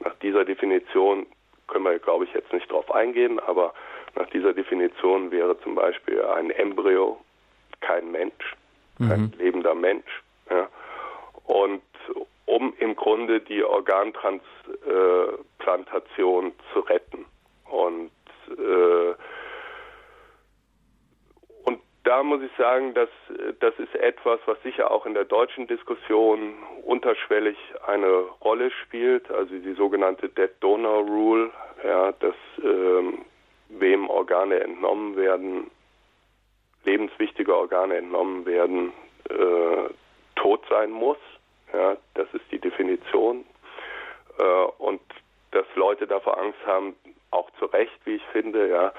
Nach 0.00 0.14
dieser 0.16 0.44
Definition 0.44 1.26
können 1.68 1.84
wir, 1.84 1.98
glaube 1.98 2.24
ich, 2.24 2.32
jetzt 2.34 2.52
nicht 2.52 2.70
drauf 2.70 2.90
eingehen, 2.92 3.38
aber 3.40 3.72
nach 4.16 4.28
dieser 4.30 4.52
Definition 4.52 5.30
wäre 5.30 5.58
zum 5.60 5.74
Beispiel 5.74 6.22
ein 6.22 6.50
Embryo 6.50 7.18
kein 7.80 8.10
Mensch, 8.10 8.56
kein 8.98 9.22
mhm. 9.22 9.32
lebender 9.38 9.74
Mensch. 9.74 10.22
Ja. 10.50 10.68
Und 11.46 11.82
um 12.60 12.72
im 12.78 12.94
Grunde 12.94 13.40
die 13.40 13.64
Organtransplantation 13.64 16.48
äh, 16.48 16.52
zu 16.72 16.80
retten. 16.80 17.24
Und, 17.70 18.10
äh, 18.50 19.14
und 21.64 21.80
da 22.04 22.22
muss 22.22 22.42
ich 22.42 22.50
sagen, 22.58 22.92
dass 22.92 23.08
das 23.60 23.72
ist 23.78 23.94
etwas, 23.94 24.40
was 24.44 24.62
sicher 24.62 24.90
auch 24.90 25.06
in 25.06 25.14
der 25.14 25.24
deutschen 25.24 25.66
Diskussion 25.68 26.52
unterschwellig 26.84 27.56
eine 27.86 28.24
Rolle 28.44 28.70
spielt, 28.82 29.30
also 29.30 29.54
die 29.54 29.72
sogenannte 29.72 30.28
Dead 30.28 30.50
Donor 30.60 31.04
Rule, 31.04 31.50
ja, 31.82 32.12
dass 32.12 32.34
ähm, 32.62 33.24
wem 33.70 34.10
Organe 34.10 34.60
entnommen 34.60 35.16
werden, 35.16 35.70
lebenswichtige 36.84 37.56
Organe 37.56 37.96
entnommen 37.96 38.44
werden, 38.44 38.92
äh, 39.30 39.88
tot 40.36 40.62
sein 40.68 40.90
muss. 40.90 41.16
Ja, 41.72 41.96
das 42.14 42.26
ist 42.32 42.44
die 42.50 42.58
Definition. 42.58 43.44
Äh, 44.38 44.64
und 44.78 45.00
dass 45.52 45.66
Leute 45.74 46.06
davor 46.06 46.38
Angst 46.38 46.58
haben, 46.66 46.94
auch 47.30 47.50
zu 47.58 47.66
Recht, 47.66 47.98
wie 48.04 48.16
ich 48.16 48.24
finde, 48.32 48.68
ja, 48.68 48.92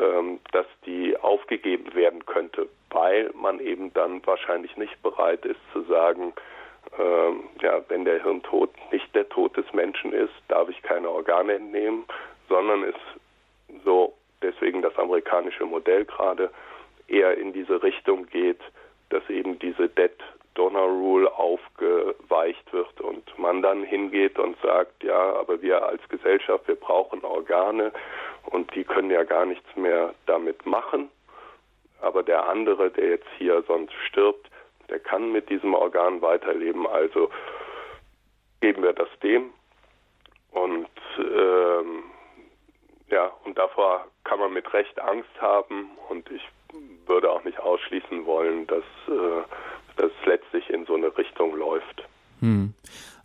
ähm, 0.00 0.40
dass 0.52 0.66
die 0.86 1.16
aufgegeben 1.18 1.94
werden 1.94 2.24
könnte, 2.24 2.68
weil 2.90 3.30
man 3.34 3.60
eben 3.60 3.92
dann 3.92 4.24
wahrscheinlich 4.26 4.76
nicht 4.76 5.02
bereit 5.02 5.44
ist 5.44 5.60
zu 5.72 5.82
sagen, 5.82 6.32
ähm, 6.98 7.44
ja, 7.60 7.82
wenn 7.88 8.04
der 8.04 8.22
Hirntod 8.22 8.70
nicht 8.90 9.14
der 9.14 9.28
Tod 9.28 9.56
des 9.56 9.70
Menschen 9.72 10.12
ist, 10.12 10.32
darf 10.48 10.68
ich 10.68 10.80
keine 10.82 11.10
Organe 11.10 11.54
entnehmen, 11.54 12.04
sondern 12.48 12.84
es 12.84 12.94
so 13.84 14.14
deswegen 14.42 14.82
das 14.82 14.96
amerikanische 14.96 15.64
Modell 15.64 16.04
gerade 16.04 16.50
eher 17.08 17.36
in 17.36 17.52
diese 17.52 17.82
Richtung 17.82 18.26
geht, 18.26 18.60
dass 19.10 19.28
eben 19.28 19.58
diese 19.58 19.88
Dead 19.88 20.12
Donor 20.54 20.88
Rule 20.88 21.32
aufgeweicht 21.32 22.72
wird 22.72 23.00
und 23.00 23.38
man 23.38 23.62
dann 23.62 23.82
hingeht 23.82 24.38
und 24.38 24.56
sagt, 24.60 25.02
ja, 25.02 25.34
aber 25.34 25.60
wir 25.62 25.84
als 25.84 26.00
Gesellschaft, 26.08 26.66
wir 26.68 26.76
brauchen 26.76 27.24
Organe 27.24 27.92
und 28.46 28.74
die 28.74 28.84
können 28.84 29.10
ja 29.10 29.24
gar 29.24 29.46
nichts 29.46 29.76
mehr 29.76 30.14
damit 30.26 30.64
machen. 30.66 31.10
Aber 32.00 32.22
der 32.22 32.48
andere, 32.48 32.90
der 32.90 33.10
jetzt 33.10 33.28
hier 33.38 33.62
sonst 33.66 33.94
stirbt, 34.08 34.50
der 34.88 34.98
kann 34.98 35.32
mit 35.32 35.48
diesem 35.48 35.74
Organ 35.74 36.20
weiterleben. 36.20 36.86
Also 36.86 37.30
geben 38.60 38.82
wir 38.82 38.92
das 38.92 39.08
dem. 39.22 39.50
Und 40.50 40.88
ähm, 41.18 42.04
ja, 43.10 43.32
und 43.44 43.58
davor 43.58 44.06
kann 44.24 44.38
man 44.38 44.52
mit 44.52 44.72
Recht 44.72 44.98
Angst 45.00 45.30
haben. 45.40 45.90
Und 46.08 46.30
ich 46.30 46.46
würde 47.06 47.30
auch 47.30 47.44
nicht 47.44 47.58
ausschließen 47.60 48.26
wollen, 48.26 48.66
dass 48.66 48.84
äh, 49.08 49.42
das 49.96 50.10
letztlich 50.26 50.68
in 50.70 50.86
so 50.86 50.94
eine 50.94 51.16
Richtung 51.16 51.56
läuft. 51.56 52.04
Hm. 52.40 52.74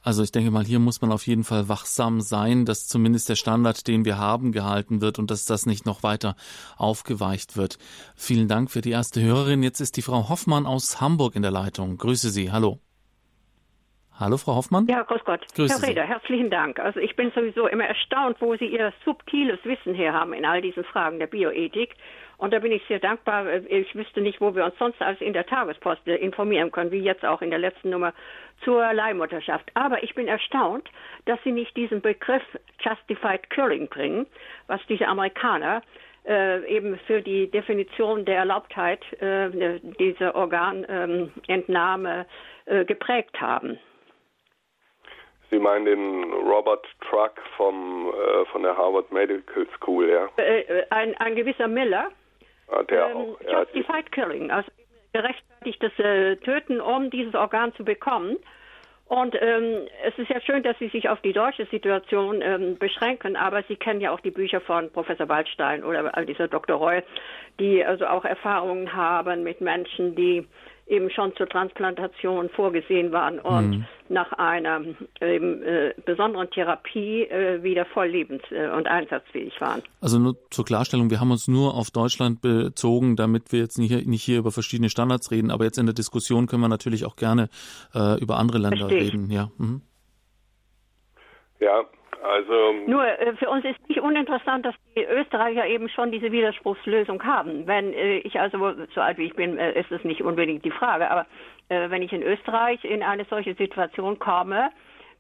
Also 0.02 0.24
ich 0.24 0.32
denke 0.32 0.50
mal, 0.50 0.64
hier 0.64 0.80
muss 0.80 1.02
man 1.02 1.12
auf 1.12 1.28
jeden 1.28 1.44
Fall 1.44 1.68
wachsam 1.68 2.22
sein, 2.22 2.66
dass 2.66 2.88
zumindest 2.88 3.28
der 3.28 3.36
Standard, 3.36 3.88
den 3.88 4.06
wir 4.06 4.18
haben, 4.18 4.54
gehalten 4.54 5.02
wird 5.02 5.20
und 5.20 5.30
dass 5.30 5.46
das 5.46 5.66
nicht 5.66 5.86
noch 5.86 6.04
weiter 6.04 6.36
aufgeweicht 6.78 7.58
wird. 7.58 7.78
Vielen 8.16 8.48
Dank 8.48 8.72
für 8.72 8.82
die 8.82 8.92
erste 8.92 9.22
Hörerin. 9.22 9.62
Jetzt 9.62 9.82
ist 9.82 9.98
die 9.98 10.02
Frau 10.02 10.30
Hoffmann 10.30 10.66
aus 10.66 11.02
Hamburg 11.02 11.36
in 11.36 11.42
der 11.42 11.52
Leitung. 11.52 11.98
Grüße 11.98 12.30
Sie. 12.30 12.52
Hallo. 12.52 12.80
Hallo, 14.18 14.36
Frau 14.38 14.56
Hoffmann. 14.56 14.86
Ja, 14.88 15.04
grüß 15.04 15.24
Gott. 15.24 15.46
Grüße 15.56 15.82
Herr 15.82 15.88
Reder, 15.90 16.04
herzlichen 16.04 16.50
Dank. 16.50 16.78
Also 16.80 17.00
ich 17.00 17.16
bin 17.16 17.32
sowieso 17.34 17.68
immer 17.68 17.86
erstaunt, 17.86 18.38
wo 18.42 18.56
Sie 18.58 18.66
Ihr 18.66 18.92
subtiles 19.06 19.60
Wissen 19.64 19.94
her 19.94 20.14
haben 20.14 20.34
in 20.34 20.44
all 20.44 20.62
diesen 20.62 20.84
Fragen 20.84 21.20
der 21.20 21.28
Bioethik. 21.28 21.96
Und 22.40 22.54
da 22.54 22.60
bin 22.60 22.72
ich 22.72 22.82
sehr 22.88 23.00
dankbar. 23.00 23.46
Ich 23.68 23.94
wüsste 23.96 24.22
nicht, 24.22 24.40
wo 24.40 24.56
wir 24.56 24.64
uns 24.64 24.78
sonst 24.80 25.02
als 25.02 25.20
in 25.20 25.34
der 25.34 25.46
Tagespost 25.46 26.08
informieren 26.08 26.72
können, 26.72 26.90
wie 26.90 27.00
jetzt 27.00 27.26
auch 27.26 27.42
in 27.42 27.50
der 27.50 27.60
letzten 27.60 27.90
Nummer 27.90 28.14
zur 28.64 28.94
Leihmutterschaft. 28.94 29.70
Aber 29.74 30.04
ich 30.04 30.16
bin 30.16 30.30
erstaunt, 30.30 30.90
dass 31.26 31.38
Sie 31.44 31.52
nicht 31.52 31.76
diesen 31.76 32.02
Begriff 32.02 32.44
Justified 32.80 33.50
Killing 33.50 33.90
bringen, 33.90 34.26
was 34.68 34.80
diese 34.88 35.06
Amerikaner 35.08 35.82
äh, 36.26 36.66
eben 36.66 36.98
für 37.08 37.22
die 37.22 37.52
Definition 37.52 38.24
der 38.24 38.38
Erlaubtheit 38.38 39.04
äh, 39.22 39.80
dieser 40.00 40.34
Organentnahme 40.34 42.26
äh, 42.66 42.86
geprägt 42.86 43.42
haben. 43.42 43.78
Sie 45.50 45.60
meinen 45.60 45.86
den 45.86 46.24
Robert 46.32 46.86
Truck 47.10 47.34
vom, 47.58 48.14
äh, 48.14 48.46
von 48.46 48.64
der 48.64 48.78
Harvard 48.78 49.12
Medical 49.12 49.68
School, 49.76 50.08
ja? 50.08 50.30
Äh, 50.38 50.62
äh 50.62 50.86
ein, 50.90 51.18
ein 51.18 51.36
gewisser 51.36 51.68
Miller. 51.68 52.12
Ah, 52.72 52.84
der 52.84 53.10
ähm, 53.10 53.18
auch. 53.18 53.42
Ja, 53.42 53.64
Justified 53.64 54.12
Killing, 54.12 54.52
also 54.52 54.70
gerechtfertigtes 55.14 55.98
äh, 56.00 56.36
Töten, 56.38 56.82
um 56.82 57.10
dieses 57.10 57.34
Organ 57.34 57.74
zu 57.76 57.84
bekommen. 57.84 58.38
Und 59.10 59.36
ähm, 59.42 59.88
es 60.04 60.16
ist 60.20 60.30
ja 60.30 60.40
schön, 60.40 60.62
dass 60.62 60.78
Sie 60.78 60.90
sich 60.90 61.10
auf 61.10 61.20
die 61.22 61.34
deutsche 61.34 61.66
Situation 61.66 62.44
ähm, 62.44 62.78
beschränken, 62.78 63.36
aber 63.36 63.64
Sie 63.64 63.76
kennen 63.76 64.02
ja 64.02 64.12
auch 64.12 64.20
die 64.20 64.30
Bücher 64.30 64.62
von 64.62 64.92
Professor 64.92 65.28
Waldstein 65.28 65.84
oder 65.84 66.12
dieser 66.26 66.48
Dr. 66.48 66.78
Roy, 66.78 67.02
die 67.60 67.84
also 67.84 68.06
auch 68.06 68.24
Erfahrungen 68.24 68.94
haben 68.94 69.42
mit 69.42 69.62
Menschen, 69.62 70.14
die 70.14 70.48
eben 70.90 71.10
schon 71.12 71.36
zur 71.36 71.48
Transplantation 71.48 72.50
vorgesehen 72.50 73.12
waren 73.12 73.40
und 73.40 73.70
mhm. 73.70 73.86
nach 74.10 74.32
einer 74.34 74.82
ähm, 75.22 75.64
äh, 75.64 75.94
besonderen 76.04 76.50
Therapie 76.50 77.24
äh, 77.24 77.62
wieder 77.64 77.86
voll 77.86 78.08
lebens- 78.08 78.52
äh, 78.52 78.70
und 78.70 78.88
einsatzfähig 78.88 79.54
waren. 79.62 79.84
Also 80.02 80.18
nur 80.20 80.36
zur 80.50 80.66
Klarstellung, 80.66 81.12
wir 81.12 81.20
haben 81.20 81.32
uns 81.32 81.48
nur 81.48 81.76
auf 81.76 81.92
Deutschland 81.92 82.42
bezogen, 82.42 83.16
damit 83.16 83.52
wir 83.52 83.60
jetzt 83.60 83.78
nicht, 83.78 84.08
nicht 84.08 84.24
hier 84.24 84.40
über 84.40 84.52
verschiedene 84.52 84.90
Standards 84.90 85.32
reden, 85.32 85.52
aber 85.52 85.64
jetzt 85.64 85.78
in 85.78 85.86
der 85.86 85.96
Diskussion 85.96 86.48
können 86.48 86.64
wir 86.64 86.70
natürlich 86.70 87.06
auch 87.06 87.16
gerne 87.16 87.50
äh, 87.94 88.20
über 88.20 88.38
andere 88.38 88.58
Länder 88.58 88.90
Verstehe. 88.90 89.02
reden. 89.02 89.30
Ja. 89.30 89.52
Mhm. 89.58 89.82
Ja, 91.60 91.84
also 92.24 92.74
nur 92.88 93.06
äh, 93.06 93.34
für 93.36 93.50
uns 93.50 93.64
ist 93.66 93.78
nicht 93.88 94.02
uninteressant, 94.02 94.66
dass 94.66 94.76
die 94.96 95.04
Österreicher 95.04 95.66
eben 95.66 95.90
schon 95.90 96.12
diese 96.12 96.32
Widerspruchslösung 96.32 97.24
haben. 97.24 97.66
Wenn 97.66 97.94
äh, 97.94 98.18
ich 98.20 98.40
also 98.40 98.74
so 98.94 99.02
alt 99.02 99.18
wie 99.18 99.26
ich 99.26 99.36
bin, 99.36 99.58
äh, 99.58 99.80
ist 99.80 99.92
es 99.92 100.04
nicht 100.04 100.22
unbedingt 100.22 100.66
die 100.66 100.72
Frage, 100.72 101.10
aber 101.10 101.26
äh, 101.70 101.90
wenn 101.90 102.02
ich 102.02 102.12
in 102.12 102.24
Österreich 102.24 102.84
in 102.84 103.04
eine 103.04 103.26
solche 103.26 103.54
Situation 103.56 104.20
komme, 104.20 104.70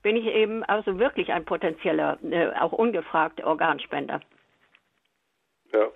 bin 0.04 0.16
ich 0.16 0.28
eben 0.28 0.64
also 0.64 1.00
wirklich 1.00 1.32
ein 1.32 1.46
potenzieller, 1.46 2.18
äh, 2.30 2.50
auch 2.60 2.72
ungefragter 2.72 3.46
Organspender. 3.48 4.22
Ja, 5.72 5.88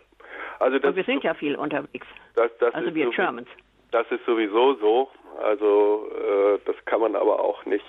also 0.60 0.80
das 0.80 0.90
Und 0.90 0.96
wir 0.96 1.04
sind 1.04 1.24
ja 1.24 1.34
viel 1.34 1.56
unterwegs. 1.56 2.08
Das, 2.36 2.52
das 2.60 2.74
also 2.74 2.94
wir 2.94 3.10
Germans. 3.10 3.50
Das 3.92 4.10
ist 4.12 4.26
sowieso 4.26 4.76
so. 4.76 5.12
Also 5.42 6.10
äh, 6.12 6.60
das 6.66 6.76
kann 6.86 7.02
man 7.02 7.16
aber 7.16 7.40
auch 7.40 7.66
nicht 7.66 7.86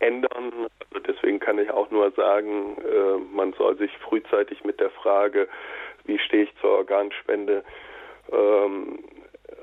ändern. 0.00 0.68
Also 0.92 1.06
deswegen 1.06 1.38
kann 1.38 1.58
ich 1.58 1.70
auch 1.70 1.90
nur 1.90 2.10
sagen, 2.12 2.76
äh, 2.78 3.18
man 3.34 3.52
soll 3.54 3.76
sich 3.76 3.96
frühzeitig 3.98 4.64
mit 4.64 4.80
der 4.80 4.90
Frage, 4.90 5.48
wie 6.04 6.18
stehe 6.18 6.44
ich 6.44 6.56
zur 6.60 6.70
Organspende 6.70 7.62
ähm, 8.32 8.98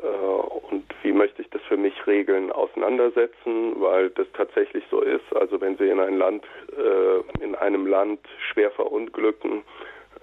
äh, 0.01 0.07
und 0.07 0.85
wie 1.01 1.11
möchte 1.11 1.41
ich 1.41 1.49
das 1.49 1.61
für 1.63 1.77
mich 1.77 2.07
regeln, 2.07 2.51
auseinandersetzen, 2.51 3.79
weil 3.81 4.09
das 4.11 4.27
tatsächlich 4.33 4.83
so 4.89 5.01
ist. 5.01 5.35
Also 5.35 5.59
wenn 5.59 5.77
Sie 5.77 5.89
in 5.89 5.99
ein 5.99 6.17
Land, 6.17 6.45
äh, 6.77 7.43
in 7.43 7.55
einem 7.55 7.87
Land 7.87 8.19
schwer 8.51 8.71
verunglücken, 8.71 9.63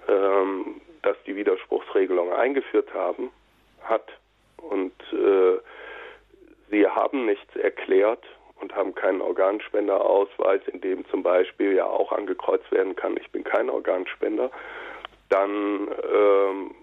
ähm, 0.07 0.81
das 1.01 1.17
die 1.27 1.35
Widerspruchsregelung 1.35 2.31
eingeführt 2.33 2.91
haben, 2.93 3.29
hat 3.83 4.07
und 4.57 4.93
Sie 6.71 6.87
haben 6.87 7.25
nichts 7.27 7.55
erklärt, 7.55 8.23
und 8.61 8.75
haben 8.75 8.95
keinen 8.95 9.21
Organspenderausweis, 9.21 10.61
in 10.67 10.81
dem 10.81 11.05
zum 11.09 11.23
Beispiel 11.23 11.73
ja 11.73 11.85
auch 11.85 12.11
angekreuzt 12.11 12.71
werden 12.71 12.95
kann, 12.95 13.17
ich 13.17 13.31
bin 13.31 13.43
kein 13.43 13.69
Organspender, 13.69 14.51
dann 15.29 15.89
ähm, 16.13 16.75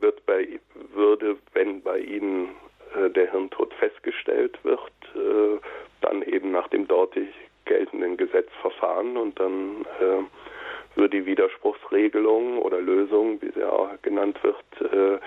wird 0.00 0.24
bei, 0.26 0.60
würde, 0.92 1.36
wenn 1.52 1.82
bei 1.82 1.98
Ihnen 1.98 2.50
äh, 2.94 3.10
der 3.10 3.30
Hirntod 3.30 3.72
festgestellt 3.74 4.58
wird, 4.62 4.92
äh, 5.14 5.58
dann 6.00 6.22
eben 6.22 6.50
nach 6.52 6.68
dem 6.68 6.86
dortig 6.86 7.28
geltenden 7.64 8.16
Gesetz 8.16 8.48
verfahren 8.60 9.16
und 9.16 9.38
dann 9.38 9.84
äh, 10.00 10.96
würde 10.96 11.20
die 11.20 11.26
Widerspruchsregelung 11.26 12.58
oder 12.58 12.80
Lösung, 12.80 13.40
wie 13.42 13.50
sie 13.52 13.64
auch 13.64 13.90
genannt 14.02 14.38
wird, 14.42 14.92
äh, 14.92 15.18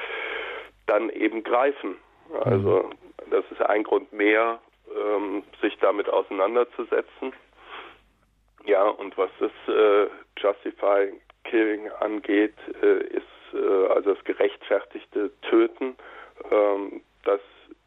dann 0.87 1.09
eben 1.09 1.43
greifen. 1.43 1.97
Also 2.43 2.89
mhm. 2.89 3.29
das 3.29 3.45
ist 3.51 3.61
ein 3.61 3.83
Grund 3.83 4.11
mehr, 4.11 4.59
ähm, 4.89 5.43
sich 5.61 5.77
damit 5.79 6.09
auseinanderzusetzen. 6.09 7.33
Ja, 8.65 8.87
und 8.87 9.17
was 9.17 9.29
das 9.39 9.51
äh, 9.67 10.07
Justify 10.37 11.13
Killing 11.43 11.89
angeht, 11.99 12.53
äh, 12.81 13.03
ist 13.07 13.25
äh, 13.53 13.87
also 13.87 14.13
das 14.13 14.23
gerechtfertigte 14.23 15.31
Töten, 15.41 15.95
ähm, 16.51 17.01
das 17.23 17.41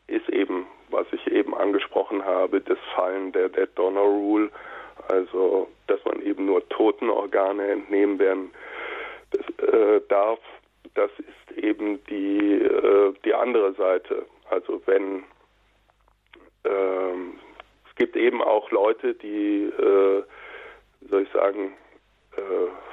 ist 0.07 0.29
eben, 0.29 0.67
was 0.91 1.07
ich 1.13 1.27
eben 1.29 1.55
angesprochen 1.55 2.25
habe, 2.25 2.61
das 2.61 2.79
Fallen 2.95 3.33
der 3.33 3.49
Dead 3.49 3.69
Donor 3.75 4.07
Rule, 4.07 4.51
also 5.09 5.69
dass 5.87 6.05
man 6.05 6.21
eben 6.23 6.47
nur 6.47 6.69
Totenorgane 6.69 7.67
entnehmen 7.69 8.19
werden 8.19 8.51
das, 9.31 9.69
äh, 9.69 10.01
darf. 10.09 10.41
Das 10.95 11.11
ist 11.19 11.59
eben 11.59 12.05
die, 12.05 12.53
äh, 12.53 13.15
die 13.25 13.35
andere 13.35 13.73
Seite. 13.75 14.27
Also 14.51 14.83
wenn 14.87 15.25
ähm, 16.65 17.39
es 17.89 17.97
gibt 17.97 18.17
eben 18.17 18.43
auch 18.43 18.71
Leute, 18.71 19.15
die, 19.15 19.65
äh, 19.65 20.23
soll 21.09 21.23
ich 21.23 21.31
sagen, 21.33 21.75
äh, 22.37 22.41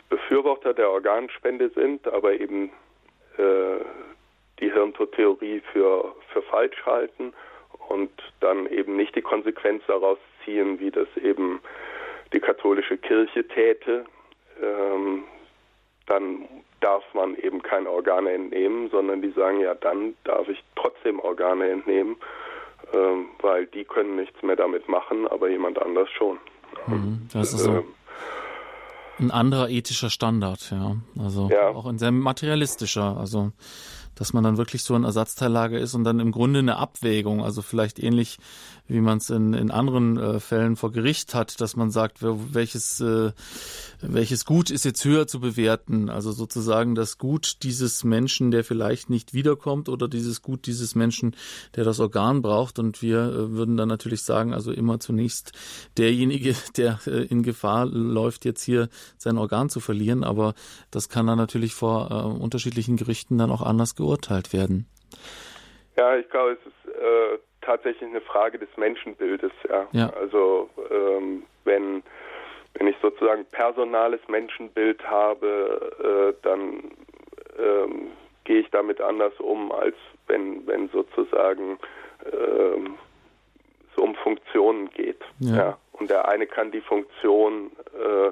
Befürworter 0.10 0.74
der 0.74 0.90
Organspende 0.90 1.70
sind, 1.70 2.08
aber 2.08 2.34
eben 2.34 2.72
äh, 3.38 3.80
die 4.60 4.72
Hirntodtheorie 4.72 5.62
für, 5.72 6.16
für 6.32 6.42
falsch 6.44 6.86
halten 6.86 7.34
und 7.90 8.12
dann 8.40 8.68
eben 8.68 8.96
nicht 8.96 9.16
die 9.16 9.22
Konsequenz 9.22 9.84
daraus 9.88 10.20
ziehen, 10.44 10.80
wie 10.80 10.92
das 10.92 11.08
eben 11.18 11.62
die 12.34 12.40
katholische 12.40 12.98
Kirche 12.98 13.48
täte, 13.48 14.06
ähm, 14.62 15.24
dann 16.08 16.48
darf 16.82 17.04
man 17.14 17.36
eben 17.36 17.62
keine 17.62 17.90
Organe 17.90 18.32
entnehmen, 18.32 18.90
sondern 18.90 19.22
die 19.22 19.32
sagen, 19.32 19.62
ja, 19.62 19.76
dann 19.76 20.16
darf 20.24 20.48
ich 20.50 20.64
trotzdem 20.76 21.20
Organe 21.20 21.70
entnehmen, 21.70 22.18
ähm, 22.94 23.28
weil 23.40 23.66
die 23.68 23.86
können 23.86 24.16
nichts 24.16 24.42
mehr 24.42 24.56
damit 24.56 24.88
machen, 24.90 25.28
aber 25.28 25.50
jemand 25.50 25.82
anders 25.82 26.10
schon. 26.12 26.38
Mhm, 26.88 27.30
das 27.34 27.54
ist 27.54 27.60
so. 27.60 27.72
Ähm, 27.72 27.94
ein 29.32 29.40
anderer 29.40 29.70
ethischer 29.70 30.10
Standard, 30.10 30.72
ja. 30.72 30.98
Also 31.18 31.50
ja. 31.50 31.70
auch 31.70 31.86
ein 31.86 32.00
sehr 32.00 32.12
materialistischer. 32.12 33.18
Also 33.18 33.52
dass 34.16 34.34
man 34.34 34.44
dann 34.44 34.58
wirklich 34.58 34.84
so 34.84 34.94
ein 34.94 35.04
Ersatzteillager 35.04 35.80
ist 35.80 35.96
und 35.96 36.04
dann 36.04 36.20
im 36.20 36.32
Grunde 36.32 36.60
eine 36.60 36.76
Abwägung, 36.76 37.44
also 37.44 37.62
vielleicht 37.62 37.98
ähnlich 37.98 38.38
wie 38.88 39.00
man 39.00 39.18
es 39.20 39.30
in, 39.30 39.54
in 39.54 39.72
anderen 39.72 40.18
äh, 40.18 40.40
Fällen 40.40 40.76
vor 40.76 40.92
Gericht 40.92 41.34
hat, 41.34 41.62
dass 41.62 41.76
man 41.76 41.92
sagt, 41.92 42.18
welches, 42.22 43.00
äh, 43.00 43.32
welches 44.02 44.46
Gut 44.46 44.70
ist 44.70 44.86
jetzt 44.86 45.04
höher 45.06 45.28
zu 45.28 45.40
bewerten. 45.40 46.10
Also 46.10 46.32
sozusagen 46.32 46.96
das 46.96 47.18
Gut 47.18 47.64
dieses 47.64 48.04
Menschen, 48.04 48.52
der 48.52 48.64
vielleicht 48.64 49.10
nicht 49.10 49.34
wiederkommt 49.34 49.90
oder 49.90 50.08
dieses 50.08 50.42
Gut 50.42 50.66
dieses 50.66 50.96
Menschen, 50.96 51.36
der 51.76 51.84
das 51.84 52.00
Organ 52.00 52.42
braucht. 52.42 52.80
Und 52.80 53.02
wir 53.02 53.20
äh, 53.20 53.52
würden 53.52 53.78
dann 53.78 53.88
natürlich 53.88 54.24
sagen, 54.24 54.54
also 54.54 54.72
immer 54.72 55.00
zunächst 55.00 55.52
derjenige, 55.98 56.56
der 56.78 57.00
äh, 57.08 57.26
in 57.26 57.44
Gefahr 57.44 57.86
läuft, 57.86 58.46
jetzt 58.46 58.64
hier 58.64 58.90
sein 59.18 59.38
Organ 59.38 59.70
zu 59.70 59.80
verlieren. 59.80 60.24
Aber 60.24 60.54
das 60.92 61.10
kann 61.10 61.28
dann 61.28 61.38
natürlich 61.38 61.74
vor 61.74 62.10
äh, 62.12 62.42
unterschiedlichen 62.44 62.98
Gerichten 62.98 63.38
dann 63.38 63.52
auch 63.52 63.62
anders 63.62 63.96
geurteilt 63.96 64.54
werden. 64.54 64.88
Ja, 65.98 66.16
ich 66.18 66.30
glaube, 66.30 66.54
es 66.54 66.60
ist 66.66 66.96
äh, 66.96 67.38
tatsächlich 67.62 68.10
eine 68.10 68.22
Frage 68.22 68.58
des 68.58 68.70
Menschenbildes. 68.78 69.52
Ja. 69.70 69.88
ja. 69.92 70.10
Also 70.14 70.70
ähm, 70.90 71.44
wenn 71.64 72.04
wenn 72.74 72.88
ich 72.88 72.96
sozusagen 73.02 73.46
personales 73.46 74.22
Menschenbild 74.28 75.04
habe, 75.08 76.34
äh, 76.34 76.44
dann 76.44 76.92
ähm, 77.60 78.08
gehe 78.44 78.60
ich 78.60 78.70
damit 78.72 79.02
anders 79.02 79.34
um, 79.40 79.72
als 79.72 79.96
wenn 80.28 80.66
wenn 80.68 80.90
sozusagen 80.90 81.78
ähm, 82.32 82.98
es 83.92 83.98
um 84.02 84.16
Funktionen 84.16 84.90
geht. 84.92 85.22
Ja. 85.40 85.56
ja. 85.56 85.78
Und 85.94 86.10
der 86.10 86.28
eine 86.28 86.48
kann 86.48 86.72
die 86.72 86.82
Funktion 86.82 87.72
äh, 87.94 88.32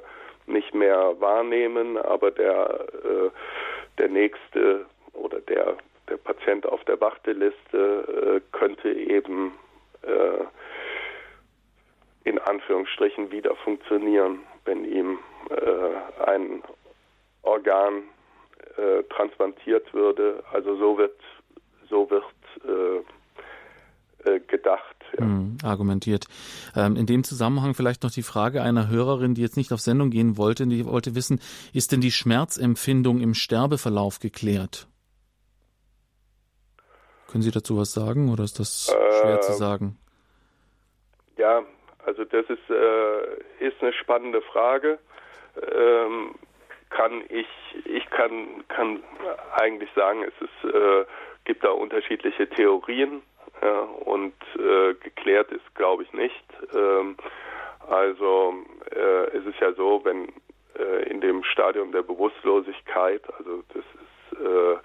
nicht 0.49 0.73
mehr 0.73 1.15
wahrnehmen, 1.19 1.97
aber 1.97 2.31
der 2.31 2.87
äh, 3.03 3.29
der 3.97 4.09
nächste 4.09 4.85
oder 5.13 5.39
der 5.41 5.75
der 6.09 6.17
Patient 6.17 6.65
auf 6.65 6.83
der 6.85 6.99
Warteliste 6.99 8.41
äh, 8.41 8.57
könnte 8.57 8.91
eben 8.91 9.53
äh, 10.01 10.43
in 12.29 12.37
Anführungsstrichen 12.37 13.31
wieder 13.31 13.55
funktionieren, 13.55 14.39
wenn 14.65 14.85
ihm 14.85 15.17
äh, 15.49 16.23
ein 16.29 16.61
Organ 17.41 18.03
äh, 18.77 19.03
transplantiert 19.09 19.91
würde. 19.93 20.43
Also 20.53 20.75
so 20.77 20.97
wird 20.97 21.19
so 21.89 22.07
wird 22.11 22.23
äh, 22.65 24.29
äh, 24.29 24.39
gedacht. 24.41 24.95
Ja. 25.17 25.25
Mm, 25.25 25.57
argumentiert. 25.63 26.25
Ähm, 26.75 26.95
in 26.95 27.07
dem 27.07 27.23
Zusammenhang 27.23 27.73
vielleicht 27.73 28.03
noch 28.03 28.11
die 28.11 28.21
Frage 28.21 28.61
einer 28.61 28.89
Hörerin, 28.89 29.33
die 29.33 29.41
jetzt 29.41 29.57
nicht 29.57 29.73
auf 29.73 29.79
Sendung 29.79 30.11
gehen 30.11 30.37
wollte, 30.37 30.67
die 30.67 30.85
wollte 30.85 31.15
wissen, 31.15 31.41
ist 31.73 31.91
denn 31.91 32.01
die 32.01 32.11
Schmerzempfindung 32.11 33.21
im 33.21 33.33
Sterbeverlauf 33.33 34.19
geklärt? 34.19 34.87
Können 37.27 37.41
Sie 37.41 37.51
dazu 37.51 37.77
was 37.77 37.91
sagen 37.91 38.31
oder 38.31 38.43
ist 38.43 38.59
das 38.59 38.93
schwer 39.19 39.37
äh, 39.37 39.41
zu 39.41 39.53
sagen? 39.53 39.97
Ja, 41.37 41.63
also 42.09 42.25
das 42.25 42.45
ist, 42.49 42.69
äh, 42.71 43.65
ist 43.65 43.81
eine 43.81 43.93
spannende 43.93 44.41
Frage. 44.41 44.97
Ähm, 45.75 46.33
kann 46.89 47.23
ich, 47.29 47.47
ich 47.85 48.09
kann, 48.09 48.67
kann 48.67 49.03
eigentlich 49.53 49.91
sagen, 49.93 50.23
es 50.23 50.33
ist, 50.41 50.73
äh, 50.73 51.05
gibt 51.45 51.63
da 51.63 51.69
unterschiedliche 51.69 52.49
Theorien 52.49 53.21
ja, 53.61 53.81
und 53.81 54.33
äh, 54.55 54.95
geklärt 54.95 55.51
ist, 55.51 55.75
glaube 55.75 56.01
ich, 56.01 56.11
nicht. 56.13 56.45
Ähm, 56.73 57.15
also 57.87 58.55
äh, 58.89 59.37
es 59.37 59.45
ist 59.45 59.59
ja 59.59 59.71
so, 59.73 60.01
wenn 60.03 60.29
äh, 60.79 61.09
in 61.11 61.21
dem 61.21 61.43
Stadium 61.43 61.91
der 61.91 62.01
Bewusstlosigkeit, 62.01 63.21
also 63.37 63.63
das 63.67 63.83
ist 63.83 64.39
äh, 64.39 64.77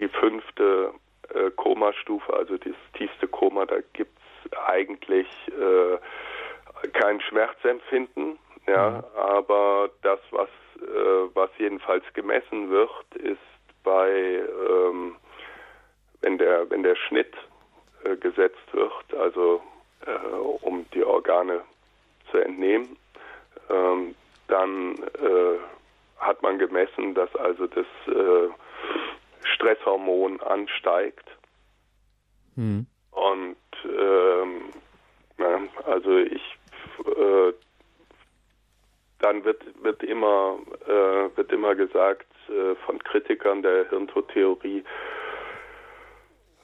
die 0.00 0.08
fünfte 0.08 0.92
äh, 1.32 1.50
Komastufe, 1.52 2.34
also 2.34 2.56
das 2.56 2.74
tiefste 2.94 3.28
Koma, 3.28 3.64
da 3.66 3.76
gibt 3.92 4.18
es 4.18 4.23
eigentlich 4.66 5.28
äh, 5.48 6.88
kein 6.88 7.20
Schmerzempfinden. 7.20 8.38
Ja, 8.66 8.90
mhm. 8.90 9.04
aber 9.18 9.90
das, 10.02 10.20
was, 10.30 10.48
äh, 10.80 11.28
was 11.34 11.50
jedenfalls 11.58 12.04
gemessen 12.14 12.70
wird, 12.70 13.14
ist 13.16 13.38
bei, 13.82 14.10
ähm, 14.10 15.16
wenn 16.22 16.38
der, 16.38 16.68
wenn 16.70 16.82
der 16.82 16.96
Schnitt 16.96 17.34
äh, 18.04 18.16
gesetzt 18.16 18.72
wird, 18.72 19.14
also 19.18 19.62
äh, 20.06 20.34
um 20.62 20.86
die 20.94 21.04
Organe 21.04 21.60
zu 22.30 22.38
entnehmen, 22.38 22.96
ähm, 23.68 24.14
dann 24.48 24.94
äh, 24.94 25.58
hat 26.18 26.42
man 26.42 26.58
gemessen, 26.58 27.14
dass 27.14 27.34
also 27.36 27.66
das 27.66 27.86
äh, 28.06 28.48
Stresshormon 29.44 30.40
ansteigt. 30.40 31.28
Mhm. 32.56 32.86
Und 33.10 33.56
ähm, 33.84 34.62
na, 35.38 35.60
also 35.86 36.18
ich 36.18 36.42
äh, 37.06 37.52
dann 39.20 39.44
wird 39.44 39.62
wird 39.82 40.02
immer 40.02 40.58
äh, 40.86 41.36
wird 41.36 41.52
immer 41.52 41.74
gesagt 41.74 42.26
äh, 42.48 42.74
von 42.86 42.98
Kritikern 43.02 43.62
der 43.62 43.88
Hirntodtheorie, 43.88 44.84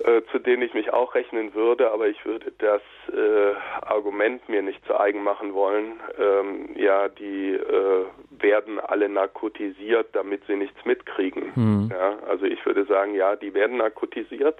äh, 0.00 0.22
zu 0.30 0.38
denen 0.38 0.62
ich 0.62 0.74
mich 0.74 0.92
auch 0.92 1.14
rechnen 1.14 1.54
würde, 1.54 1.90
aber 1.90 2.08
ich 2.08 2.24
würde 2.24 2.52
das 2.58 2.82
äh, 3.12 3.54
Argument 3.82 4.48
mir 4.48 4.62
nicht 4.62 4.84
zu 4.86 4.98
eigen 4.98 5.22
machen 5.22 5.54
wollen. 5.54 6.00
Ähm, 6.18 6.70
ja, 6.76 7.08
die 7.08 7.52
äh, 7.52 8.06
werden 8.30 8.80
alle 8.80 9.08
narkotisiert, 9.08 10.08
damit 10.14 10.42
sie 10.46 10.56
nichts 10.56 10.84
mitkriegen. 10.84 11.52
Mhm. 11.54 11.90
Ja, 11.92 12.18
also 12.28 12.46
ich 12.46 12.64
würde 12.64 12.84
sagen, 12.84 13.14
ja, 13.14 13.36
die 13.36 13.52
werden 13.52 13.78
narkotisiert, 13.78 14.58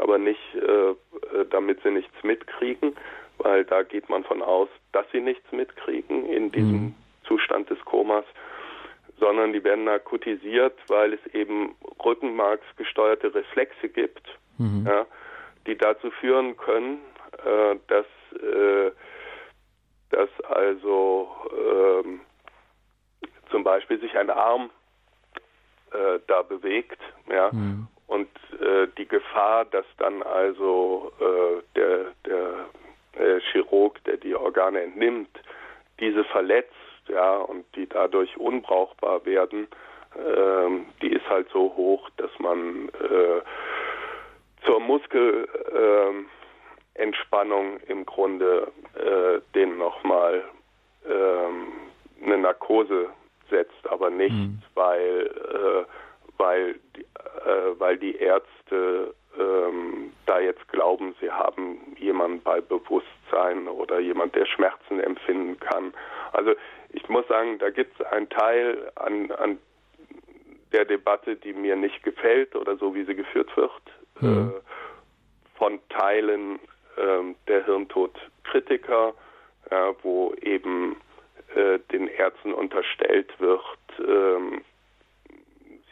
aber 0.00 0.18
nicht, 0.18 0.54
äh, 0.54 0.90
äh, 0.90 0.94
damit 1.50 1.82
sie 1.82 1.90
nichts 1.90 2.22
mitkriegen, 2.22 2.96
weil 3.38 3.64
da 3.64 3.82
geht 3.82 4.08
man 4.08 4.24
von 4.24 4.42
aus, 4.42 4.68
dass 4.92 5.06
sie 5.12 5.20
nichts 5.20 5.50
mitkriegen 5.52 6.26
in 6.26 6.52
diesem 6.52 6.82
mhm. 6.82 6.94
Zustand 7.24 7.70
des 7.70 7.80
Komas 7.84 8.24
sondern 9.22 9.52
die 9.52 9.62
werden 9.62 9.84
narkotisiert, 9.84 10.76
weil 10.88 11.12
es 11.12 11.24
eben 11.32 11.76
rückenmarksgesteuerte 12.04 13.32
Reflexe 13.32 13.88
gibt, 13.88 14.26
mhm. 14.58 14.84
ja, 14.84 15.06
die 15.64 15.76
dazu 15.76 16.10
führen 16.10 16.56
können, 16.56 16.98
äh, 17.38 17.76
dass, 17.86 18.06
äh, 18.42 18.90
dass 20.10 20.28
also 20.48 21.30
ähm, 21.56 22.20
zum 23.50 23.62
Beispiel 23.62 24.00
sich 24.00 24.18
ein 24.18 24.28
Arm 24.28 24.70
äh, 25.92 26.18
da 26.26 26.42
bewegt, 26.42 27.00
ja, 27.30 27.50
mhm. 27.52 27.86
Und 28.06 28.28
äh, 28.60 28.88
die 28.98 29.06
Gefahr, 29.06 29.64
dass 29.66 29.86
dann 29.98 30.22
also 30.22 31.12
äh, 31.20 31.62
der, 31.76 32.06
der, 32.26 32.66
der 33.18 33.40
Chirurg, 33.40 34.02
der 34.04 34.16
die 34.16 34.34
Organe 34.34 34.80
entnimmt, 34.82 35.30
diese 36.00 36.24
verletzt, 36.24 36.72
ja, 37.08 37.38
und 37.38 37.64
die 37.74 37.86
dadurch 37.86 38.36
unbrauchbar 38.36 39.24
werden, 39.24 39.66
ähm, 40.16 40.86
die 41.00 41.12
ist 41.12 41.28
halt 41.28 41.48
so 41.52 41.74
hoch, 41.76 42.08
dass 42.16 42.30
man 42.38 42.88
äh, 42.90 43.40
zur 44.64 44.80
Muskelentspannung 44.80 47.80
äh, 47.80 47.90
im 47.90 48.06
Grunde 48.06 48.70
äh, 48.94 49.40
den 49.54 49.78
nochmal 49.78 50.44
ähm, 51.08 51.72
eine 52.22 52.38
Narkose 52.38 53.10
setzt, 53.50 53.86
aber 53.88 54.10
nicht, 54.10 54.32
mhm. 54.32 54.62
weil, 54.74 55.26
äh, 55.26 55.84
weil, 56.42 56.74
die, 56.96 57.02
äh, 57.02 57.78
weil 57.78 57.96
die 57.98 58.16
Ärzte 58.16 59.14
ähm, 59.38 60.12
da 60.26 60.40
jetzt 60.40 60.66
glauben, 60.68 61.14
sie 61.20 61.30
haben 61.30 61.94
jemanden 61.98 62.42
bei 62.42 62.60
Bewusstsein 62.60 63.68
oder 63.68 64.00
jemand, 64.00 64.34
der 64.34 64.46
Schmerzen 64.46 64.98
empfinden 64.98 65.58
kann. 65.60 65.94
Also 66.32 66.54
ich 66.90 67.08
muss 67.08 67.26
sagen, 67.28 67.58
da 67.60 67.70
gibt 67.70 67.98
es 67.98 68.06
einen 68.06 68.28
Teil 68.28 68.90
an, 68.96 69.30
an 69.30 69.58
der 70.72 70.84
Debatte, 70.84 71.36
die 71.36 71.52
mir 71.52 71.76
nicht 71.76 72.02
gefällt 72.02 72.56
oder 72.56 72.76
so, 72.76 72.92
wie 72.94 73.04
sie 73.04 73.14
geführt 73.14 73.56
wird, 73.56 73.82
mhm. 74.20 74.52
äh, 74.56 75.58
von 75.58 75.78
Teilen 75.90 76.56
äh, 76.96 77.34
der 77.46 77.64
Hirntodkritiker, 77.66 79.14
äh, 79.70 79.92
wo 80.02 80.34
eben 80.42 80.96
äh, 81.54 81.78
den 81.92 82.08
Ärzten 82.08 82.52
unterstellt 82.52 83.30
wird, 83.38 83.60
ähm, 84.00 84.62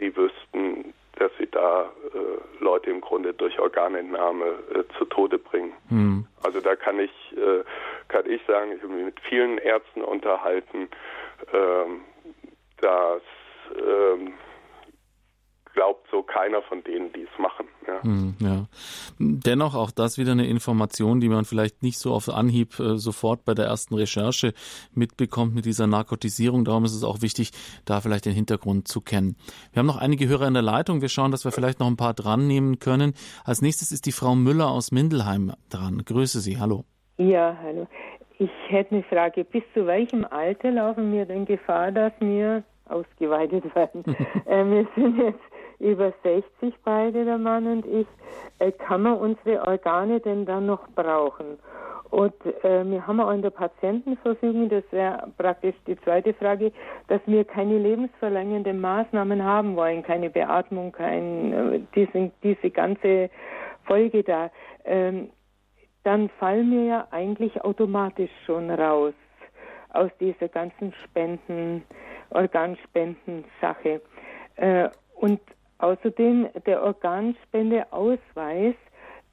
sie 0.00 0.16
wüssten, 0.16 0.92
dass 1.16 1.30
sie 1.38 1.46
da 1.46 1.92
äh, 2.14 2.62
Leute 2.64 2.90
im 2.90 3.00
Grunde 3.00 3.34
durch 3.34 3.58
Organentnahme 3.60 4.46
äh, 4.74 4.84
zu 4.98 5.04
Tode 5.04 5.38
bringen. 5.38 5.72
Mhm. 5.90 6.26
Also 6.42 6.60
da 6.60 6.74
kann 6.74 6.98
ich, 6.98 7.12
äh, 7.36 7.62
kann 8.08 8.28
ich 8.28 8.40
sagen, 8.46 8.72
ich 8.72 8.82
habe 8.82 8.94
mich 8.94 9.04
mit 9.04 9.20
vielen 9.20 9.58
Ärzten 9.58 10.02
unterhalten, 10.02 10.88
ähm, 11.52 12.00
dass 12.80 13.22
ähm, 13.76 14.34
glaubt 15.74 16.08
so 16.10 16.22
keiner 16.22 16.62
von 16.62 16.82
denen, 16.82 17.12
die 17.12 17.22
es 17.22 17.38
machen. 17.38 17.68
Ja. 17.90 18.02
Hm, 18.02 18.34
ja. 18.40 18.66
Dennoch 19.18 19.74
auch 19.74 19.90
das 19.90 20.18
wieder 20.18 20.32
eine 20.32 20.46
Information, 20.46 21.20
die 21.20 21.28
man 21.28 21.44
vielleicht 21.44 21.82
nicht 21.82 21.98
so 21.98 22.12
auf 22.12 22.28
Anhieb 22.28 22.78
äh, 22.78 22.96
sofort 22.96 23.44
bei 23.44 23.54
der 23.54 23.66
ersten 23.66 23.94
Recherche 23.94 24.52
mitbekommt 24.94 25.54
mit 25.54 25.64
dieser 25.64 25.86
Narkotisierung. 25.86 26.64
Darum 26.64 26.84
ist 26.84 26.94
es 26.94 27.04
auch 27.04 27.22
wichtig, 27.22 27.50
da 27.84 28.00
vielleicht 28.00 28.26
den 28.26 28.34
Hintergrund 28.34 28.88
zu 28.88 29.00
kennen. 29.00 29.36
Wir 29.72 29.80
haben 29.80 29.86
noch 29.86 29.96
einige 29.96 30.28
Hörer 30.28 30.46
in 30.46 30.54
der 30.54 30.62
Leitung. 30.62 31.00
Wir 31.00 31.08
schauen, 31.08 31.30
dass 31.30 31.44
wir 31.44 31.52
vielleicht 31.52 31.80
noch 31.80 31.88
ein 31.88 31.96
paar 31.96 32.14
dran 32.14 32.46
nehmen 32.46 32.78
können. 32.78 33.14
Als 33.44 33.62
nächstes 33.62 33.92
ist 33.92 34.06
die 34.06 34.12
Frau 34.12 34.34
Müller 34.34 34.70
aus 34.70 34.92
Mindelheim 34.92 35.52
dran. 35.68 36.02
Grüße 36.04 36.40
Sie. 36.40 36.58
Hallo. 36.58 36.84
Ja, 37.18 37.56
hallo. 37.62 37.86
Ich 38.38 38.50
hätte 38.68 38.94
eine 38.94 39.04
Frage. 39.04 39.44
Bis 39.44 39.62
zu 39.74 39.86
welchem 39.86 40.24
Alter 40.24 40.70
laufen 40.70 41.12
wir 41.12 41.26
denn 41.26 41.44
Gefahr, 41.44 41.92
dass 41.92 42.12
wir 42.20 42.64
ausgeweitet 42.86 43.74
werden? 43.74 44.04
äh, 44.46 44.64
wir 44.64 44.86
sind 44.96 45.18
jetzt 45.18 45.40
über 45.80 46.12
60 46.22 46.74
beide, 46.84 47.24
der 47.24 47.38
Mann 47.38 47.66
und 47.66 47.86
ich, 47.86 48.06
äh, 48.58 48.70
kann 48.72 49.02
man 49.02 49.18
unsere 49.18 49.66
Organe 49.66 50.20
denn 50.20 50.46
dann 50.46 50.66
noch 50.66 50.88
brauchen? 50.94 51.58
Und 52.10 52.34
äh, 52.64 52.84
wir 52.84 53.06
haben 53.06 53.20
auch 53.20 53.30
in 53.30 53.42
der 53.42 53.50
Patientenverfügung, 53.50 54.68
das 54.68 54.82
wäre 54.90 55.28
praktisch 55.38 55.76
die 55.86 55.96
zweite 56.00 56.34
Frage, 56.34 56.72
dass 57.06 57.20
wir 57.26 57.44
keine 57.44 57.78
lebensverlängernden 57.78 58.80
Maßnahmen 58.80 59.44
haben 59.44 59.76
wollen, 59.76 60.02
keine 60.02 60.28
Beatmung, 60.28 60.90
kein, 60.90 61.52
äh, 61.52 61.80
diese, 61.94 62.32
diese 62.42 62.70
ganze 62.70 63.30
Folge 63.84 64.24
da. 64.24 64.50
Ähm, 64.84 65.30
dann 66.02 66.28
fallen 66.40 66.70
wir 66.72 66.84
ja 66.84 67.08
eigentlich 67.10 67.62
automatisch 67.62 68.30
schon 68.44 68.70
raus 68.70 69.14
aus 69.92 70.10
dieser 70.18 70.48
ganzen 70.48 70.92
Spenden, 71.04 71.84
Organspenden-Sache. 72.30 74.00
Äh, 74.56 74.88
und 75.14 75.40
Außerdem 75.80 76.48
der 76.66 76.82
Organspendeausweis, 76.82 78.74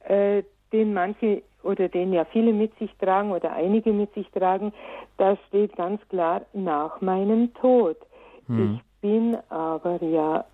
äh, 0.04 0.42
den 0.72 0.94
manche 0.94 1.42
oder 1.62 1.88
den 1.88 2.12
ja 2.12 2.24
viele 2.26 2.52
mit 2.52 2.76
sich 2.78 2.94
tragen 2.98 3.32
oder 3.32 3.52
einige 3.52 3.92
mit 3.92 4.12
sich 4.14 4.30
tragen, 4.30 4.72
da 5.16 5.36
steht 5.48 5.76
ganz 5.76 6.00
klar 6.08 6.42
nach 6.52 7.00
meinem 7.00 7.52
Tod. 7.54 7.96
Hm. 8.46 8.74
Ich 8.74 9.00
bin 9.00 9.36
aber 9.48 10.02
ja 10.02 10.44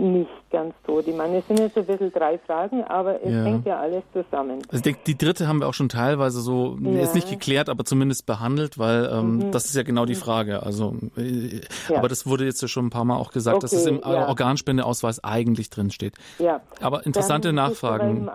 nicht 0.00 0.30
ganz 0.50 0.74
tot. 0.84 1.06
Ich 1.06 1.14
meine, 1.14 1.38
es 1.38 1.46
sind 1.46 1.58
jetzt 1.58 1.76
ein 1.76 1.84
bisschen 1.84 2.12
drei 2.12 2.38
Fragen, 2.38 2.82
aber 2.84 3.22
es 3.22 3.32
ja. 3.32 3.44
hängt 3.44 3.66
ja 3.66 3.78
alles 3.78 4.02
zusammen. 4.12 4.62
Also 4.66 4.76
ich 4.76 4.82
denke, 4.82 5.00
die 5.06 5.16
dritte 5.16 5.46
haben 5.46 5.60
wir 5.60 5.68
auch 5.68 5.74
schon 5.74 5.88
teilweise 5.88 6.40
so, 6.40 6.76
ja. 6.80 6.90
jetzt 6.92 7.14
nicht 7.14 7.28
geklärt, 7.28 7.68
aber 7.68 7.84
zumindest 7.84 8.26
behandelt, 8.26 8.78
weil 8.78 9.10
ähm, 9.12 9.36
mhm. 9.36 9.50
das 9.52 9.66
ist 9.66 9.76
ja 9.76 9.82
genau 9.82 10.06
die 10.06 10.14
mhm. 10.14 10.18
Frage. 10.18 10.62
Also, 10.62 10.96
äh, 11.16 11.60
ja. 11.88 11.98
aber 11.98 12.08
das 12.08 12.26
wurde 12.26 12.44
jetzt 12.44 12.62
ja 12.62 12.68
schon 12.68 12.86
ein 12.86 12.90
paar 12.90 13.04
Mal 13.04 13.16
auch 13.16 13.32
gesagt, 13.32 13.56
okay, 13.56 13.62
dass 13.62 13.72
es 13.72 13.86
im 13.86 14.02
Organspendeausweis 14.02 15.22
eigentlich 15.22 15.70
drin 15.70 15.90
steht. 15.90 16.14
Ja. 16.38 16.60
Aber 16.80 17.06
interessante 17.06 17.48
Dann 17.48 17.56
Nachfragen, 17.56 18.30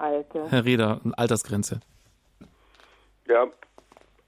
Herr 0.50 0.66
Reder, 0.66 1.02
Altersgrenze. 1.18 1.80
Ja, 3.28 3.48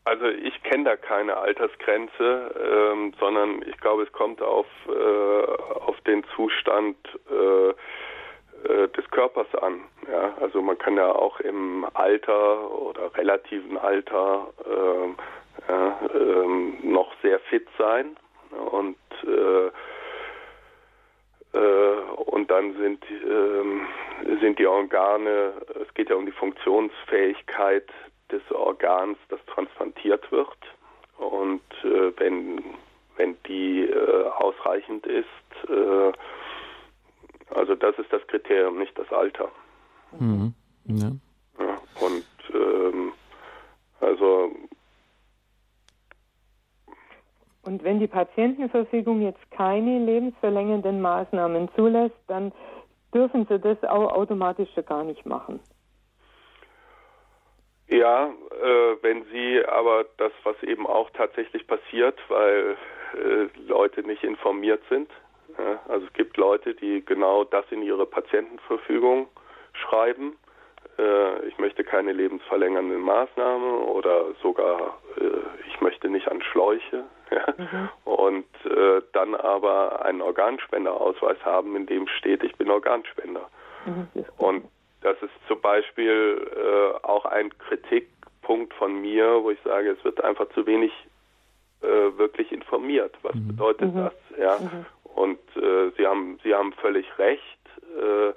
also 0.08 0.28
ich 0.28 0.64
kenne 0.64 0.86
da 0.86 0.96
keine 0.96 1.36
Altersgrenze, 1.36 2.56
ähm, 2.94 3.14
sondern 3.20 3.62
ich 3.68 3.78
glaube, 3.80 4.04
es 4.04 4.12
kommt 4.14 4.42
auf, 4.42 4.66
äh, 4.88 5.44
auf 5.86 6.00
den 6.02 6.24
Zustand 6.36 6.96
äh, 7.30 7.70
äh, 7.70 8.88
des 8.90 9.10
Körpers 9.12 9.54
an. 9.56 9.82
Ja? 10.10 10.34
Also 10.40 10.62
man 10.62 10.78
kann 10.78 10.96
ja 10.96 11.12
auch 11.12 11.40
im 11.42 11.86
Alter 11.94 12.72
oder 12.72 13.14
relativen 13.16 13.78
Alter 13.78 14.48
ähm, 14.66 15.16
ja, 15.68 16.00
ähm, 16.14 16.78
noch 16.84 17.12
sehr 17.22 17.40
fit 17.42 17.68
sein 17.78 18.16
und 18.72 18.98
äh, 19.24 19.68
äh, 21.54 22.02
und 22.28 22.50
dann 22.50 22.78
sind, 22.78 23.04
ähm, 23.10 23.88
sind 24.42 24.60
die 24.60 24.68
Organe, 24.68 25.54
es 25.82 25.94
geht 25.96 26.10
ja 26.10 26.16
um 26.16 26.26
die 26.26 26.32
Funktionsfähigkeit 26.32 27.90
des 28.32 28.42
Organs, 28.52 29.18
das 29.30 29.40
transplantiert 29.48 30.32
wird. 30.32 30.58
Und 31.18 31.62
äh, 31.84 32.12
wenn, 32.18 32.64
wenn 33.16 33.36
die 33.48 33.84
äh, 33.86 34.28
ausreichend 34.38 35.06
ist, 35.06 35.70
äh, 35.70 36.12
also 37.56 37.76
das 37.76 37.98
ist 37.98 38.12
das 38.12 38.26
Kriterium, 38.28 38.78
nicht 38.78 38.98
das 38.98 39.12
Alter. 39.12 39.50
Mhm. 40.20 40.54
Ja. 40.86 41.12
ja. 41.60 41.78
und 42.02 42.26
ähm, 42.54 43.14
also 44.00 44.52
und 47.64 47.84
wenn 47.84 48.00
die 48.00 48.08
Patientenverfügung 48.08 49.22
jetzt 49.22 49.52
keine 49.52 50.00
lebensverlängernden 50.00 51.02
Maßnahmen 51.02 51.68
zulässt, 51.76 52.16
dann 52.28 52.54
dürfen 53.14 53.46
sie 53.50 53.60
das 53.60 53.84
auch 53.84 54.14
automatisch 54.14 54.70
gar 54.86 55.04
nicht 55.04 55.26
machen. 55.26 55.60
Ja, 57.88 58.34
äh, 58.62 58.96
wenn 59.02 59.24
Sie 59.26 59.64
aber 59.66 60.06
das, 60.18 60.32
was 60.44 60.62
eben 60.64 60.86
auch 60.86 61.10
tatsächlich 61.12 61.66
passiert, 61.68 62.20
weil 62.28 62.76
äh, 63.14 63.48
Leute 63.68 64.02
nicht 64.04 64.24
informiert 64.24 64.82
sind. 64.90 65.10
Ja, 65.58 65.80
also 65.88 66.06
es 66.06 66.14
gibt 66.14 66.38
Leute, 66.38 66.76
die 66.76 67.04
genau 67.06 67.46
das 67.46 67.66
in 67.72 67.82
ihre 67.82 68.06
Patientenverfügung 68.06 69.28
schreiben. 69.74 70.38
Äh, 71.00 71.48
ich 71.48 71.58
möchte 71.58 71.84
keine 71.84 72.12
lebensverlängernde 72.12 72.98
Maßnahme 72.98 73.80
oder 73.80 74.34
sogar 74.42 74.98
äh, 75.18 75.68
ich 75.70 75.82
möchte 75.82 76.10
nicht 76.10 76.28
an 76.30 76.42
Schläuche. 76.42 77.06
Ja, 77.30 77.46
mhm. 77.58 77.90
Und 78.06 78.46
äh, 78.64 79.02
dann 79.12 79.36
aber 79.36 80.06
einen 80.06 80.22
Organspenderausweis 80.22 81.36
haben, 81.44 81.76
in 81.76 81.86
dem 81.86 82.08
steht, 82.08 82.42
ich 82.42 82.56
bin 82.56 82.72
Organspender. 82.72 83.50
Mhm. 83.86 84.08
Und 84.38 84.64
das 85.02 85.22
ist 85.22 85.32
zum 85.48 85.62
Beispiel 85.62 86.48
äh, 86.56 87.06
auch 87.06 87.26
ein 87.26 87.56
Kritikpunkt 87.58 88.74
von 88.74 89.02
mir, 89.02 89.44
wo 89.44 89.52
ich 89.52 89.60
sage, 89.64 89.92
es 89.92 90.04
wird 90.04 90.24
einfach 90.24 90.50
zu 90.50 90.66
wenig 90.66 90.92
äh, 91.82 92.18
wirklich 92.18 92.52
informiert. 92.52 93.16
Was 93.22 93.36
mhm. 93.36 93.48
bedeutet 93.48 93.94
mhm. 93.94 93.98
das? 93.98 94.14
Ja. 94.40 94.60
Mhm. 94.60 94.86
Und 95.16 95.40
äh, 95.56 95.92
Sie 95.98 96.06
haben 96.06 96.40
Sie 96.44 96.54
haben 96.54 96.74
völlig 96.74 97.06
recht. 97.18 97.42
Äh, 97.98 98.34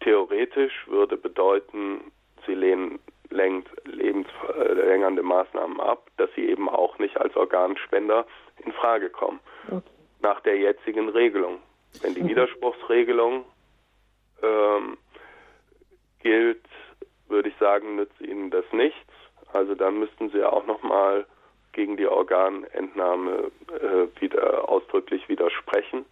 theoretisch 0.00 0.86
würde 0.88 1.16
bedeuten, 1.16 2.12
Sie 2.46 2.54
lehnen 2.54 2.98
lebensverlängernde 3.32 5.22
Maßnahmen 5.22 5.80
ab, 5.80 6.10
dass 6.16 6.30
sie 6.34 6.48
eben 6.48 6.68
auch 6.68 6.98
nicht 6.98 7.16
als 7.18 7.34
Organspender 7.36 8.26
in 8.64 8.72
Frage 8.72 9.10
kommen. 9.10 9.40
Okay. 9.68 9.80
Nach 10.20 10.40
der 10.40 10.58
jetzigen 10.58 11.08
Regelung. 11.08 11.58
Wenn 12.00 12.14
die 12.14 12.22
mhm. 12.22 12.28
Widerspruchsregelung 12.28 13.44
ähm, 14.42 14.98
gilt, 16.22 16.64
würde 17.28 17.48
ich 17.48 17.56
sagen, 17.56 17.96
nützt 17.96 18.20
ihnen 18.20 18.50
das 18.50 18.64
nichts. 18.72 19.12
Also 19.52 19.74
dann 19.74 19.98
müssten 19.98 20.30
sie 20.30 20.44
auch 20.44 20.66
nochmal 20.66 21.26
gegen 21.72 21.96
die 21.96 22.06
Organentnahme 22.06 23.50
äh, 23.68 24.20
wieder 24.20 24.68
ausdrücklich 24.68 25.28
widersprechen, 25.28 26.04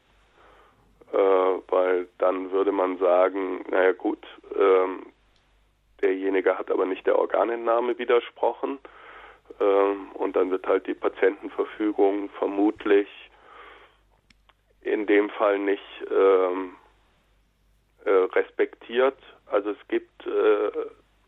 äh, 1.12 1.16
weil 1.16 2.08
dann 2.18 2.50
würde 2.50 2.72
man 2.72 2.98
sagen, 2.98 3.64
naja 3.70 3.92
gut, 3.92 4.26
ähm, 4.56 5.06
derjenige 6.00 6.58
hat 6.58 6.70
aber 6.70 6.86
nicht 6.86 7.06
der 7.06 7.18
Organentnahme 7.18 7.98
widersprochen. 7.98 8.78
Ähm, 9.58 10.12
und 10.14 10.36
dann 10.36 10.50
wird 10.50 10.66
halt 10.66 10.86
die 10.86 10.94
Patientenverfügung 10.94 12.30
vermutlich 12.38 13.08
in 14.82 15.06
dem 15.06 15.28
Fall 15.30 15.58
nicht 15.58 15.82
ähm, 16.10 16.76
äh, 18.04 18.10
respektiert, 18.10 19.18
also 19.50 19.70
es 19.70 19.88
gibt, 19.88 20.26
äh, 20.26 20.70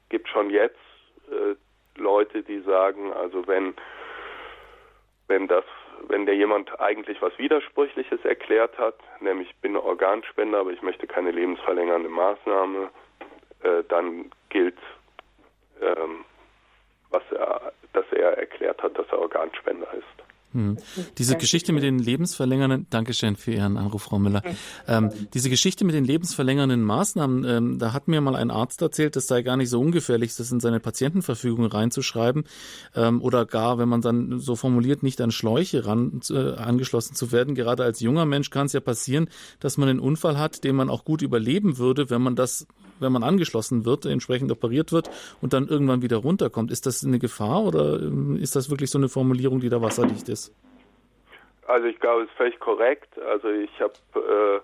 gibt 0.08 0.28
schon 0.28 0.50
jetzt 0.50 0.78
äh, 1.30 1.54
Leute, 2.00 2.42
die 2.42 2.60
sagen, 2.60 3.12
also 3.12 3.46
wenn, 3.46 3.74
wenn 5.28 5.48
das, 5.48 5.64
wenn 6.08 6.26
der 6.26 6.36
jemand 6.36 6.80
eigentlich 6.80 7.20
was 7.20 7.36
Widersprüchliches 7.38 8.24
erklärt 8.24 8.78
hat, 8.78 8.96
nämlich 9.20 9.50
ich 9.50 9.56
bin 9.56 9.76
Organspender, 9.76 10.60
aber 10.60 10.70
ich 10.70 10.82
möchte 10.82 11.06
keine 11.06 11.30
lebensverlängernde 11.30 12.08
Maßnahme, 12.08 12.90
äh, 13.62 13.82
dann 13.88 14.30
gilt, 14.48 14.78
ähm, 15.80 16.24
was 17.10 17.22
er, 17.32 17.72
dass 17.92 18.06
er 18.12 18.38
erklärt 18.38 18.82
hat, 18.82 18.98
dass 18.98 19.06
er 19.08 19.20
Organspender 19.20 19.92
ist. 19.94 20.31
Hm. 20.52 20.76
Diese 21.18 21.36
Geschichte 21.36 21.72
mit 21.72 21.82
den 21.82 21.98
lebensverlängernden, 21.98 22.86
Dankeschön 22.90 23.36
für 23.36 23.52
Ihren 23.52 23.76
Anruf, 23.76 24.02
Frau 24.02 24.18
Müller. 24.18 24.42
Ähm, 24.86 25.10
diese 25.32 25.50
Geschichte 25.50 25.84
mit 25.84 25.94
den 25.94 26.04
lebensverlängernden 26.04 26.82
Maßnahmen, 26.82 27.44
ähm, 27.44 27.78
da 27.78 27.92
hat 27.92 28.08
mir 28.08 28.20
mal 28.20 28.36
ein 28.36 28.50
Arzt 28.50 28.82
erzählt, 28.82 29.16
es 29.16 29.26
sei 29.26 29.42
gar 29.42 29.56
nicht 29.56 29.70
so 29.70 29.80
ungefährlich, 29.80 30.36
das 30.36 30.52
in 30.52 30.60
seine 30.60 30.80
Patientenverfügung 30.80 31.66
reinzuschreiben 31.66 32.44
ähm, 32.94 33.22
oder 33.22 33.46
gar, 33.46 33.78
wenn 33.78 33.88
man 33.88 34.00
dann 34.00 34.38
so 34.38 34.56
formuliert, 34.56 35.02
nicht 35.02 35.20
an 35.20 35.30
Schläuche 35.30 35.86
ran, 35.86 36.20
äh, 36.30 36.54
angeschlossen 36.54 37.14
zu 37.14 37.32
werden. 37.32 37.54
Gerade 37.54 37.84
als 37.84 38.00
junger 38.00 38.26
Mensch 38.26 38.50
kann 38.50 38.66
es 38.66 38.72
ja 38.72 38.80
passieren, 38.80 39.28
dass 39.60 39.78
man 39.78 39.88
einen 39.88 40.00
Unfall 40.00 40.38
hat, 40.38 40.64
den 40.64 40.76
man 40.76 40.90
auch 40.90 41.04
gut 41.04 41.22
überleben 41.22 41.78
würde, 41.78 42.10
wenn 42.10 42.22
man 42.22 42.36
das 42.36 42.66
wenn 43.02 43.12
man 43.12 43.22
angeschlossen 43.22 43.84
wird, 43.84 44.06
entsprechend 44.06 44.50
operiert 44.50 44.92
wird 44.92 45.10
und 45.40 45.52
dann 45.52 45.68
irgendwann 45.68 46.02
wieder 46.02 46.18
runterkommt. 46.18 46.70
Ist 46.70 46.86
das 46.86 47.04
eine 47.04 47.18
Gefahr 47.18 47.64
oder 47.64 48.00
ähm, 48.00 48.36
ist 48.40 48.56
das 48.56 48.70
wirklich 48.70 48.90
so 48.90 48.98
eine 48.98 49.08
Formulierung, 49.08 49.60
die 49.60 49.68
da 49.68 49.82
wasserdicht 49.82 50.28
ist? 50.28 50.54
Also 51.66 51.86
ich 51.86 51.98
glaube, 52.00 52.22
es 52.22 52.28
ist 52.28 52.36
völlig 52.36 52.58
korrekt. 52.58 53.18
Also 53.18 53.48
ich 53.48 53.70
habe 53.80 53.94
äh, 54.16 54.60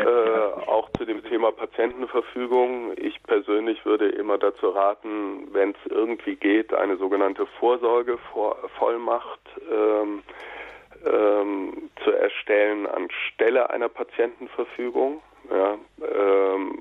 äh, 0.00 0.52
auch 0.66 0.88
zu 0.96 1.04
dem 1.04 1.22
Thema 1.24 1.52
Patientenverfügung, 1.52 2.92
ich 2.96 3.22
persönlich 3.24 3.84
würde 3.84 4.08
immer 4.08 4.38
dazu 4.38 4.70
raten, 4.70 5.48
wenn 5.52 5.70
es 5.70 5.76
irgendwie 5.90 6.36
geht, 6.36 6.72
eine 6.72 6.96
sogenannte 6.96 7.46
Vorsorgevollmacht 7.58 9.40
ähm, 9.70 10.22
ähm, 11.06 11.90
zu 12.04 12.10
erstellen 12.12 12.86
anstelle 12.86 13.70
einer 13.70 13.88
Patientenverfügung. 13.88 15.20
Ja, 15.50 15.76
ähm, 16.00 16.80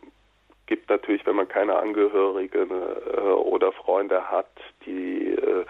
gibt 0.72 0.90
natürlich, 0.90 1.26
wenn 1.26 1.36
man 1.36 1.50
keine 1.50 1.76
Angehörigen 1.76 2.72
äh, 2.72 3.20
oder 3.20 3.74
Freunde 3.74 4.32
hat, 4.32 4.48
die 4.86 5.34
äh, 5.34 5.66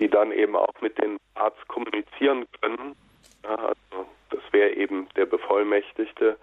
die 0.00 0.08
dann 0.08 0.32
eben 0.32 0.56
auch 0.56 0.74
mit 0.80 0.98
dem 0.98 1.18
Arzt 1.34 1.68
kommunizieren 1.68 2.46
können. 2.60 2.96
Ja, 3.44 3.54
also 3.54 4.08
das 4.30 4.40
wäre 4.50 4.70
eben 4.70 5.08
der 5.14 5.26
Bevollmächtigte, 5.26 6.36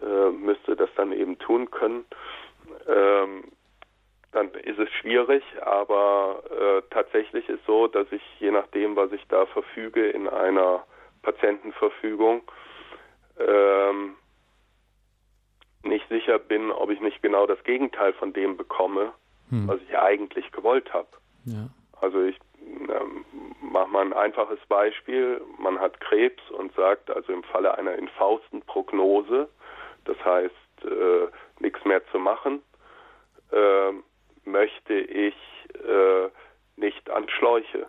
äh, 0.00 0.30
müsste 0.30 0.74
das 0.74 0.88
dann 0.96 1.12
eben 1.12 1.38
tun 1.38 1.70
können. 1.70 2.06
Ähm, 2.88 3.44
dann 4.32 4.50
ist 4.54 4.78
es 4.78 4.88
schwierig, 4.92 5.42
aber 5.60 6.42
äh, 6.50 6.82
tatsächlich 6.94 7.46
ist 7.50 7.64
so, 7.66 7.88
dass 7.88 8.10
ich 8.10 8.22
je 8.40 8.52
nachdem, 8.52 8.96
was 8.96 9.12
ich 9.12 9.26
da 9.28 9.44
verfüge 9.44 10.08
in 10.08 10.28
einer 10.28 10.82
Patientenverfügung, 11.20 12.40
ähm, 13.38 14.16
nicht 15.84 16.08
sicher 16.08 16.38
bin, 16.38 16.70
ob 16.70 16.90
ich 16.90 17.00
nicht 17.00 17.22
genau 17.22 17.46
das 17.46 17.62
Gegenteil 17.64 18.12
von 18.14 18.32
dem 18.32 18.56
bekomme, 18.56 19.12
hm. 19.50 19.68
was 19.68 19.80
ich 19.88 19.98
eigentlich 19.98 20.50
gewollt 20.52 20.92
habe. 20.92 21.08
Ja. 21.44 21.68
Also 22.00 22.22
ich 22.22 22.38
ähm, 22.60 23.24
mach 23.60 23.86
mal 23.88 24.04
ein 24.04 24.12
einfaches 24.12 24.60
Beispiel. 24.68 25.40
Man 25.58 25.78
hat 25.78 26.00
Krebs 26.00 26.42
und 26.50 26.74
sagt 26.74 27.10
also 27.10 27.32
im 27.32 27.42
Falle 27.44 27.76
einer 27.76 27.94
infausten 27.94 28.62
Prognose, 28.62 29.48
das 30.04 30.16
heißt 30.24 30.84
äh, 30.84 31.28
nichts 31.60 31.84
mehr 31.84 32.04
zu 32.08 32.18
machen, 32.18 32.62
äh, 33.50 33.92
möchte 34.44 34.94
ich 34.94 35.34
äh, 35.74 36.28
nicht 36.76 37.08
an 37.10 37.28
Schläuche, 37.28 37.86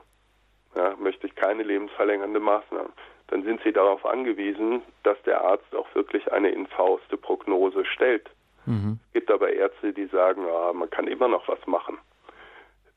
ja, 0.76 0.96
möchte 0.98 1.28
ich 1.28 1.36
keine 1.36 1.64
lebensverlängernde 1.64 2.40
Maßnahmen. 2.40 2.94
Dann 3.34 3.44
sind 3.44 3.62
Sie 3.64 3.74
darauf 3.74 4.06
angewiesen, 4.06 4.84
dass 5.02 5.20
der 5.24 5.42
Arzt 5.42 5.76
auch 5.76 5.88
wirklich 5.96 6.32
eine 6.32 6.50
infauste 6.50 7.18
Prognose 7.18 7.84
stellt. 7.84 8.30
Mhm. 8.68 9.00
Es 9.08 9.14
gibt 9.14 9.32
aber 9.32 9.52
Ärzte, 9.52 9.92
die 9.92 10.06
sagen, 10.06 10.46
ah, 10.48 10.72
man 10.72 10.88
kann 10.92 11.08
immer 11.08 11.28
noch 11.28 11.48
was 11.48 11.66
machen. 11.66 11.98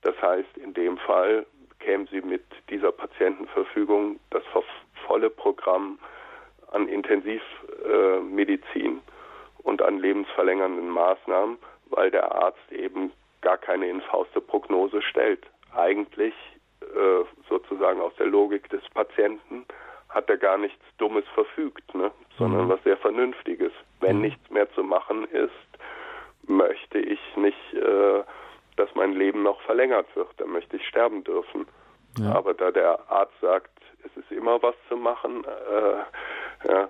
Das 0.03 0.15
heißt, 0.21 0.59
in 0.59 0.75
dem 0.75 0.99
Fall 0.99 1.47
kämen 1.81 2.07
sie 2.09 2.21
mit 2.21 2.45
dieser 2.69 2.93
Patientenverfügung 2.93 4.21
das 4.29 4.43
volle 5.07 5.31
Programm 5.31 5.99
an 6.71 6.87
Intensivmedizin 6.87 9.01
und 9.63 9.81
an 9.81 10.01
lebensverlängernden 10.01 10.91
Maßnahmen, 10.91 11.57
weil 11.87 12.11
der 12.11 12.35
Arzt 12.35 12.71
eben 12.71 13.11
gar 13.41 13.57
keine 13.57 13.89
infauste 13.89 14.43
Prognose 14.43 15.01
stellt. 15.01 15.47
Eigentlich 15.75 16.35
äh, 16.83 17.25
sozusagen 17.49 18.03
aus 18.03 18.13
der 18.19 18.27
Logik 18.27 18.69
des 18.69 18.87
Patienten 18.91 19.65
hat 20.09 20.29
er 20.31 20.37
gar 20.37 20.59
nichts 20.59 20.83
Dummes 20.99 21.25
verfügt, 21.35 21.95
ne? 21.95 22.11
sondern 22.39 22.67
mhm. 22.67 22.69
was 22.71 22.83
sehr 22.85 22.97
Vernünftiges. 22.97 23.73
Wenn 24.01 24.17
mhm. 24.17 24.23
nichts 24.23 24.51
mehr 24.51 24.71
zu 24.73 24.83
machen 24.83 25.25
ist, 25.27 25.51
möchte 26.49 26.99
ich 26.99 27.21
nicht 27.37 27.75
äh, 27.75 28.23
dass 28.77 28.95
mein 28.95 29.13
Leben 29.13 29.43
noch 29.43 29.61
verlängert 29.63 30.07
wird. 30.15 30.29
Dann 30.39 30.51
möchte 30.51 30.77
ich 30.77 30.87
sterben 30.87 31.25
dürfen. 31.25 31.67
Ja. 32.19 32.35
Aber 32.35 32.55
da 32.55 32.71
der 32.71 33.11
Arzt 33.11 33.35
sagt, 33.41 33.71
es 34.05 34.17
ist 34.17 34.31
immer 34.31 34.63
was 34.63 34.75
zu 34.89 34.97
machen, 34.97 35.45
äh, 35.45 36.69
ja, 36.69 36.89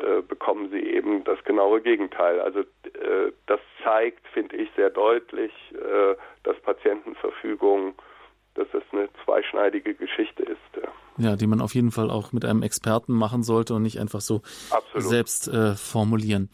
äh, 0.00 0.22
bekommen 0.22 0.70
sie 0.70 0.80
eben 0.80 1.24
das 1.24 1.42
genaue 1.44 1.80
Gegenteil. 1.80 2.40
Also 2.40 2.60
äh, 2.60 3.32
das 3.46 3.60
zeigt, 3.84 4.26
finde 4.28 4.56
ich, 4.56 4.68
sehr 4.76 4.90
deutlich, 4.90 5.52
äh, 5.72 6.16
dass 6.42 6.58
Patientenverfügung, 6.60 7.94
dass 8.56 8.66
das 8.72 8.82
eine 8.92 9.08
zweischneidige 9.24 9.94
Geschichte 9.94 10.42
ist. 10.42 10.56
Ja. 11.18 11.34
die 11.36 11.46
man 11.46 11.62
auf 11.62 11.74
jeden 11.74 11.92
Fall 11.92 12.10
auch 12.10 12.32
mit 12.32 12.44
einem 12.44 12.62
Experten 12.62 13.14
machen 13.14 13.42
sollte 13.42 13.72
und 13.74 13.82
nicht 13.82 13.98
einfach 13.98 14.20
so 14.20 14.42
Absolut. 14.70 15.08
selbst 15.08 15.48
äh, 15.48 15.74
formulieren. 15.74 16.50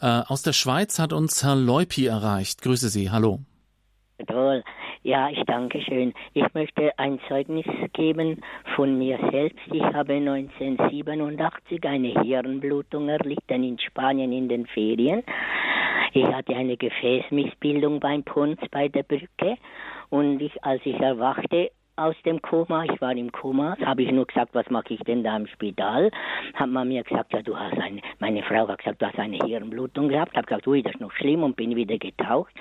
Äh, 0.00 0.22
aus 0.26 0.42
der 0.42 0.54
Schweiz 0.54 0.98
hat 0.98 1.12
uns 1.12 1.44
Herr 1.44 1.54
Leupi 1.54 2.06
erreicht. 2.06 2.62
Grüße 2.62 2.88
Sie. 2.88 3.10
Hallo. 3.10 3.40
Toll. 4.26 4.62
Ja, 5.02 5.28
ich 5.30 5.42
danke 5.46 5.80
schön. 5.82 6.14
Ich 6.32 6.44
möchte 6.54 6.98
ein 6.98 7.20
Zeugnis 7.28 7.66
geben 7.92 8.40
von 8.74 8.98
mir 8.98 9.18
selbst. 9.30 9.60
Ich 9.70 9.82
habe 9.82 10.14
1987 10.14 11.84
eine 11.84 12.20
Hirnblutung 12.22 13.08
erlitten 13.08 13.62
in 13.62 13.78
Spanien 13.78 14.32
in 14.32 14.48
den 14.48 14.66
Ferien. 14.66 15.22
Ich 16.12 16.26
hatte 16.26 16.56
eine 16.56 16.76
Gefäßmissbildung 16.76 18.00
beim 18.00 18.24
Punz 18.24 18.58
bei 18.70 18.88
der 18.88 19.02
Brücke 19.02 19.58
und 20.10 20.40
ich, 20.40 20.64
als 20.64 20.80
ich 20.84 20.98
erwachte, 21.00 21.70
aus 21.96 22.14
dem 22.24 22.40
Koma. 22.42 22.84
Ich 22.84 23.00
war 23.00 23.12
im 23.12 23.32
Koma. 23.32 23.76
Habe 23.84 24.02
ich 24.02 24.12
nur 24.12 24.26
gesagt, 24.26 24.54
was 24.54 24.68
mache 24.70 24.94
ich 24.94 25.00
denn 25.00 25.24
da 25.24 25.36
im 25.36 25.46
Spital? 25.46 26.10
Hat 26.54 26.68
man 26.68 26.88
mir 26.88 27.02
gesagt, 27.02 27.32
ja, 27.32 27.42
du 27.42 27.58
hast 27.58 27.78
eine, 27.78 28.02
meine 28.18 28.42
Frau 28.42 28.68
hat 28.68 28.78
gesagt, 28.78 29.00
du 29.00 29.06
hast 29.06 29.18
eine 29.18 29.38
Hirnblutung 29.38 30.08
gehabt. 30.08 30.36
Habe 30.36 30.46
gesagt, 30.46 30.66
ui, 30.66 30.82
das 30.82 30.92
ist 30.92 31.00
noch 31.00 31.12
schlimm 31.12 31.42
und 31.42 31.56
bin 31.56 31.74
wieder 31.74 31.98
getaucht. 31.98 32.54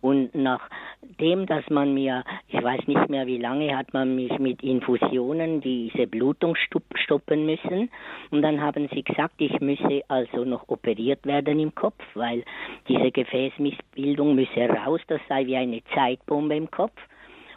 Und 0.00 0.34
nachdem, 0.34 1.46
dass 1.46 1.68
man 1.68 1.92
mir, 1.92 2.24
ich 2.48 2.62
weiß 2.62 2.86
nicht 2.86 3.08
mehr 3.08 3.26
wie 3.26 3.38
lange, 3.38 3.76
hat 3.76 3.92
man 3.92 4.16
mich 4.16 4.38
mit 4.38 4.62
Infusionen 4.62 5.60
diese 5.60 6.06
Blutung 6.06 6.56
stoppen 6.94 7.46
müssen. 7.46 7.90
Und 8.30 8.42
dann 8.42 8.60
haben 8.60 8.88
sie 8.92 9.02
gesagt, 9.02 9.34
ich 9.38 9.60
müsse 9.60 10.02
also 10.08 10.44
noch 10.44 10.68
operiert 10.68 11.26
werden 11.26 11.60
im 11.60 11.74
Kopf, 11.74 12.02
weil 12.14 12.44
diese 12.88 13.10
Gefäßmissbildung 13.10 14.34
müsse 14.34 14.68
raus, 14.68 15.00
das 15.08 15.20
sei 15.28 15.46
wie 15.46 15.56
eine 15.56 15.82
Zeitbombe 15.94 16.56
im 16.56 16.70
Kopf. 16.70 16.98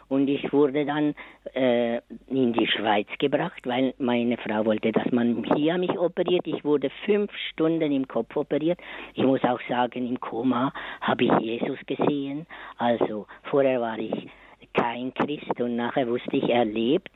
Und 0.08 0.28
ich 0.28 0.52
wurde 0.52 0.84
dann 0.84 1.14
äh, 1.54 2.00
in 2.28 2.52
die 2.52 2.66
Schweiz 2.66 3.08
gebracht, 3.18 3.62
weil 3.64 3.94
meine 3.98 4.36
Frau 4.36 4.64
wollte, 4.64 4.92
dass 4.92 5.10
man 5.12 5.44
hier 5.54 5.78
mich 5.78 5.98
operiert. 5.98 6.46
Ich 6.46 6.64
wurde 6.64 6.90
fünf 7.04 7.30
Stunden 7.50 7.92
im 7.92 8.06
Kopf 8.06 8.36
operiert. 8.36 8.78
Ich 9.14 9.24
muss 9.24 9.42
auch 9.44 9.60
sagen, 9.68 10.06
im 10.06 10.20
Koma 10.20 10.72
habe 11.00 11.24
ich 11.24 11.32
Jesus 11.40 11.78
gesehen. 11.86 12.46
Also 12.78 13.26
vorher 13.44 13.80
war 13.80 13.98
ich 13.98 14.28
kein 14.74 15.14
Christ 15.14 15.60
und 15.60 15.76
nachher 15.76 16.08
wusste 16.08 16.36
ich, 16.36 16.48
er 16.48 16.64
lebt. 16.64 17.10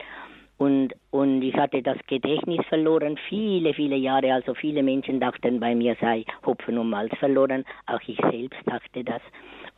Und, 0.59 0.93
und 1.13 1.43
ich 1.43 1.55
hatte 1.55 1.83
das 1.83 1.99
Gedächtnis 2.09 2.67
verloren, 2.69 3.17
viele, 3.29 3.73
viele 3.75 3.97
Jahre. 3.97 4.33
Also 4.33 4.55
viele 4.55 4.83
Menschen 4.83 5.21
dachten, 5.21 5.61
bei 5.61 5.75
mir 5.75 5.97
sei 6.01 6.25
Hopfen 6.45 6.79
und 6.79 6.91
Malz 6.91 7.17
verloren. 7.19 7.65
Auch 7.87 8.01
ich 8.07 8.19
selbst 8.31 8.59
dachte 8.67 9.05
das. 9.05 9.23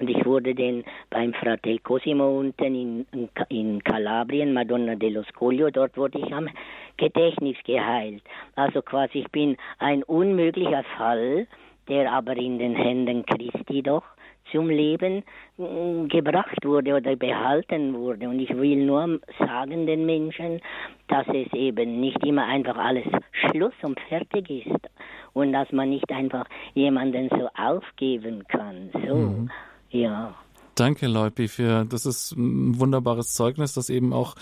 Und 0.01 0.09
ich 0.09 0.25
wurde 0.25 0.55
dann 0.55 0.83
beim 1.11 1.35
Fratel 1.35 1.79
Cosimo 1.81 2.41
unten 2.41 2.75
in, 2.75 3.29
in 3.51 3.85
Kalabrien, 3.85 4.55
Madonna 4.55 4.95
dello 4.95 5.23
Scoglio, 5.25 5.71
dort 5.71 5.97
wurde 5.97 6.19
ich 6.19 6.33
am 6.33 6.49
Gedächtnis 6.97 7.57
geheilt. 7.65 8.23
Also 8.57 8.81
quasi, 8.81 9.19
ich 9.19 9.31
bin 9.31 9.59
ein 9.79 10.03
unmöglicher 10.05 10.85
Fall, 10.97 11.47
der 11.89 12.11
aber 12.11 12.37
in 12.37 12.59
den 12.59 12.75
Händen 12.75 13.27
Christi 13.27 13.83
doch 13.83 14.05
zum 14.51 14.71
Leben 14.71 15.23
mm, 15.59 16.09
gebracht 16.09 16.65
wurde 16.65 16.95
oder 16.95 17.15
behalten 17.17 17.95
wurde. 17.95 18.29
Und 18.29 18.41
ich 18.41 18.57
will 18.57 18.85
nur 18.85 19.21
sagen 19.39 19.87
den 19.87 20.07
Menschen, 20.07 20.61
dass 21.09 21.27
es 21.29 21.53
eben 21.53 22.01
nicht 22.01 22.25
immer 22.25 22.47
einfach 22.47 22.77
alles 22.77 23.07
Schluss 23.33 23.75
und 23.83 24.01
fertig 24.09 24.67
ist 24.67 24.89
und 25.35 25.53
dass 25.53 25.71
man 25.73 25.91
nicht 25.91 26.11
einfach 26.11 26.47
jemanden 26.75 27.29
so 27.29 27.49
aufgeben 27.55 28.45
kann. 28.49 28.91
So. 28.93 29.15
Mhm. 29.15 29.51
Ja. 29.91 30.35
Danke, 30.77 31.09
Leupi, 31.09 31.49
für 31.49 31.85
das 31.85 32.07
ist 32.07 32.33
ein 32.33 32.79
wunderbares 32.81 33.35
Zeugnis, 33.35 33.75
das 33.75 33.91
eben 33.91 34.13
auch 34.13 34.35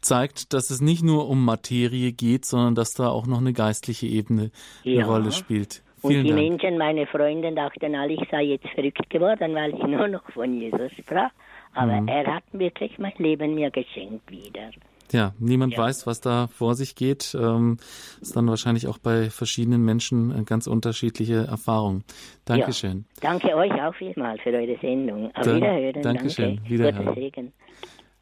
zeigt, 0.00 0.52
dass 0.52 0.70
es 0.70 0.80
nicht 0.80 1.02
nur 1.02 1.28
um 1.28 1.44
Materie 1.44 2.12
geht, 2.12 2.44
sondern 2.44 2.74
dass 2.74 2.92
da 2.92 3.08
auch 3.08 3.26
noch 3.26 3.38
eine 3.38 3.52
geistliche 3.52 4.06
Ebene 4.06 4.50
ja. 4.82 5.04
eine 5.04 5.06
Rolle 5.06 5.32
spielt. 5.32 5.82
Vielen 6.00 6.18
und 6.18 6.24
die 6.24 6.30
Dank. 6.30 6.42
Menschen, 6.42 6.78
meine 6.78 7.06
Freunde, 7.06 7.52
dachten 7.52 7.94
alle, 7.94 8.12
ich 8.12 8.28
sei 8.30 8.42
jetzt 8.42 8.68
verrückt 8.68 9.08
geworden, 9.08 9.54
weil 9.54 9.74
ich 9.74 9.82
nur 9.82 10.08
noch 10.08 10.30
von 10.32 10.60
Jesus 10.60 10.92
sprach. 10.92 11.30
Aber 11.74 12.00
mhm. 12.00 12.08
er 12.08 12.26
hat 12.34 12.44
wirklich 12.52 12.98
mein 12.98 13.12
Leben 13.18 13.54
mir 13.54 13.70
geschenkt 13.70 14.30
wieder. 14.30 14.70
Ja, 15.12 15.34
niemand 15.38 15.74
ja. 15.74 15.78
weiß, 15.80 16.06
was 16.06 16.20
da 16.20 16.48
vor 16.48 16.74
sich 16.74 16.94
geht. 16.94 17.36
Ähm, 17.38 17.78
ist 18.20 18.36
dann 18.36 18.46
wahrscheinlich 18.48 18.88
auch 18.88 18.98
bei 18.98 19.30
verschiedenen 19.30 19.84
Menschen 19.84 20.32
eine 20.32 20.44
ganz 20.44 20.66
unterschiedliche 20.66 21.46
Erfahrung. 21.46 22.04
Dankeschön. 22.44 23.06
Ja, 23.22 23.30
danke 23.30 23.54
euch 23.56 23.72
auch 23.72 23.94
vielmal 23.94 24.38
für 24.38 24.50
eure 24.50 24.78
Sendung. 24.80 25.34
Auf 25.34 25.46
Wiederhören. 25.46 26.02
Dankeschön. 26.02 26.56
Danke. 26.56 26.70
Wiederhören. 26.70 27.14
Segen. 27.14 27.52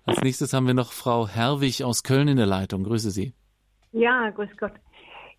Als 0.05 0.23
nächstes 0.23 0.53
haben 0.53 0.67
wir 0.69 0.75
noch 0.75 0.93
Frau 0.93 1.27
Herwig 1.27 1.83
aus 1.83 2.05
Köln 2.05 2.29
in 2.29 2.37
der 2.37 2.47
Leitung. 2.47 2.85
Grüße 2.85 3.11
Sie. 3.11 3.35
Ja, 3.93 4.31
grüß 4.31 4.51
Gott. 4.57 4.73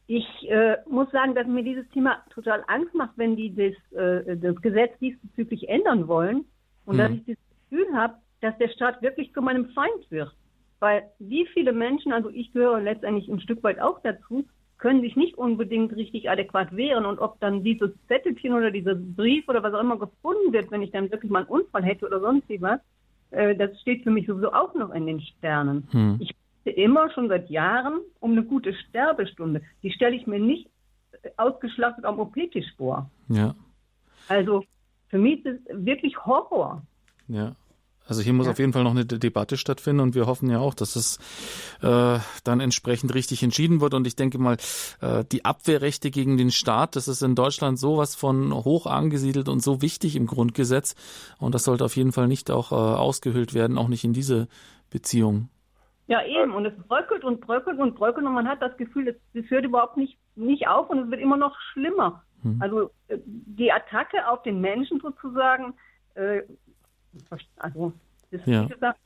Ich 0.07 0.25
äh, 0.49 0.77
muss 0.89 1.09
sagen, 1.11 1.35
dass 1.35 1.47
mir 1.47 1.63
dieses 1.63 1.87
Thema 1.89 2.23
total 2.33 2.63
Angst 2.67 2.93
macht, 2.93 3.17
wenn 3.17 3.35
die 3.35 3.53
das, 3.53 3.99
äh, 3.99 4.37
das 4.37 4.55
Gesetz 4.61 4.97
diesbezüglich 4.99 5.67
ändern 5.67 6.07
wollen 6.07 6.45
und 6.85 6.97
hm. 6.97 6.97
dass 6.97 7.11
ich 7.11 7.25
das 7.25 7.37
Gefühl 7.69 7.93
habe, 7.93 8.15
dass 8.41 8.57
der 8.57 8.69
Staat 8.69 9.01
wirklich 9.01 9.33
zu 9.33 9.41
meinem 9.41 9.69
Feind 9.69 10.09
wird. 10.09 10.33
Weil 10.79 11.03
wie 11.19 11.45
viele 11.47 11.73
Menschen, 11.73 12.13
also 12.13 12.29
ich 12.29 12.53
gehöre 12.53 12.79
letztendlich 12.79 13.27
ein 13.27 13.41
Stück 13.41 13.63
weit 13.63 13.79
auch 13.79 13.99
dazu, 14.01 14.45
können 14.77 15.01
sich 15.01 15.15
nicht 15.15 15.37
unbedingt 15.37 15.95
richtig 15.95 16.29
adäquat 16.29 16.75
wehren. 16.75 17.05
Und 17.05 17.19
ob 17.19 17.39
dann 17.39 17.63
dieses 17.63 17.91
Zettelchen 18.07 18.53
oder 18.53 18.69
dieser 18.69 18.95
Brief 18.95 19.47
oder 19.47 19.63
was 19.63 19.73
auch 19.73 19.81
immer 19.81 19.97
gefunden 19.97 20.53
wird, 20.53 20.69
wenn 20.71 20.83
ich 20.83 20.91
dann 20.91 21.11
wirklich 21.11 21.31
mal 21.31 21.39
einen 21.39 21.49
Unfall 21.49 21.83
hätte 21.83 22.05
oder 22.05 22.19
sonst 22.19 22.47
was, 22.59 22.79
äh, 23.31 23.55
das 23.55 23.79
steht 23.81 24.03
für 24.03 24.11
mich 24.11 24.27
sowieso 24.27 24.53
auch 24.53 24.73
noch 24.75 24.91
in 24.91 25.07
den 25.07 25.21
Sternen. 25.21 25.87
Hm. 25.91 26.17
Ich 26.19 26.35
bitte 26.63 26.79
immer 26.79 27.09
schon 27.11 27.27
seit 27.27 27.49
Jahren 27.49 28.01
um 28.19 28.33
eine 28.33 28.43
gute 28.43 28.73
Sterbestunde. 28.73 29.61
Die 29.83 29.91
stelle 29.91 30.15
ich 30.15 30.27
mir 30.27 30.39
nicht 30.39 30.69
äh, 31.23 31.29
ausgeschlachtet 31.37 32.05
am 32.05 32.19
OP-Tisch 32.19 32.73
vor. 32.77 33.09
Ja. 33.29 33.55
Also 34.27 34.63
für 35.09 35.17
mich 35.17 35.43
ist 35.45 35.59
es 35.65 35.85
wirklich 35.85 36.25
Horror. 36.25 36.83
Ja. 37.27 37.53
Also 38.07 38.21
hier 38.21 38.33
muss 38.33 38.45
ja. 38.45 38.51
auf 38.51 38.59
jeden 38.59 38.73
Fall 38.73 38.83
noch 38.83 38.91
eine 38.91 39.05
Debatte 39.05 39.57
stattfinden 39.57 40.01
und 40.01 40.15
wir 40.15 40.27
hoffen 40.27 40.49
ja 40.49 40.59
auch, 40.59 40.73
dass 40.73 40.95
es 40.95 41.17
äh, 41.81 42.19
dann 42.43 42.59
entsprechend 42.59 43.13
richtig 43.13 43.43
entschieden 43.43 43.81
wird. 43.81 43.93
Und 43.93 44.07
ich 44.07 44.15
denke 44.15 44.37
mal, 44.37 44.57
äh, 45.01 45.23
die 45.31 45.45
Abwehrrechte 45.45 46.09
gegen 46.09 46.37
den 46.37 46.51
Staat, 46.51 46.95
das 46.95 47.07
ist 47.07 47.21
in 47.21 47.35
Deutschland 47.35 47.79
sowas 47.79 48.15
von 48.15 48.53
hoch 48.53 48.85
angesiedelt 48.85 49.49
und 49.49 49.61
so 49.61 49.81
wichtig 49.81 50.15
im 50.15 50.27
Grundgesetz. 50.27 50.95
Und 51.37 51.53
das 51.53 51.65
sollte 51.65 51.85
auf 51.85 51.95
jeden 51.95 52.11
Fall 52.11 52.27
nicht 52.27 52.49
auch 52.49 52.71
äh, 52.71 52.75
ausgehöhlt 52.75 53.53
werden, 53.53 53.77
auch 53.77 53.89
nicht 53.89 54.03
in 54.03 54.13
diese 54.13 54.47
Beziehung. 54.89 55.49
Ja, 56.07 56.23
eben. 56.25 56.53
Und 56.53 56.65
es 56.65 56.73
bröckelt 56.87 57.25
und 57.25 57.41
bröckelt 57.41 57.79
und 57.79 57.95
bröckelt 57.95 58.25
und 58.25 58.33
man 58.33 58.47
hat 58.47 58.61
das 58.61 58.75
Gefühl, 58.77 59.17
es 59.33 59.49
hört 59.49 59.65
überhaupt 59.65 59.97
nicht, 59.97 60.17
nicht 60.35 60.67
auf 60.67 60.89
und 60.89 60.99
es 60.99 61.11
wird 61.11 61.21
immer 61.21 61.37
noch 61.37 61.55
schlimmer. 61.73 62.23
Hm. 62.43 62.61
Also 62.61 62.91
äh, 63.09 63.17
die 63.25 63.71
Attacke 63.71 64.27
auf 64.27 64.41
den 64.43 64.61
Menschen 64.61 65.01
sozusagen 65.01 65.73
äh, 66.15 66.43
also, 67.57 67.93
das 68.31 68.41
ja. 68.45 68.65
gesagt. 68.65 68.99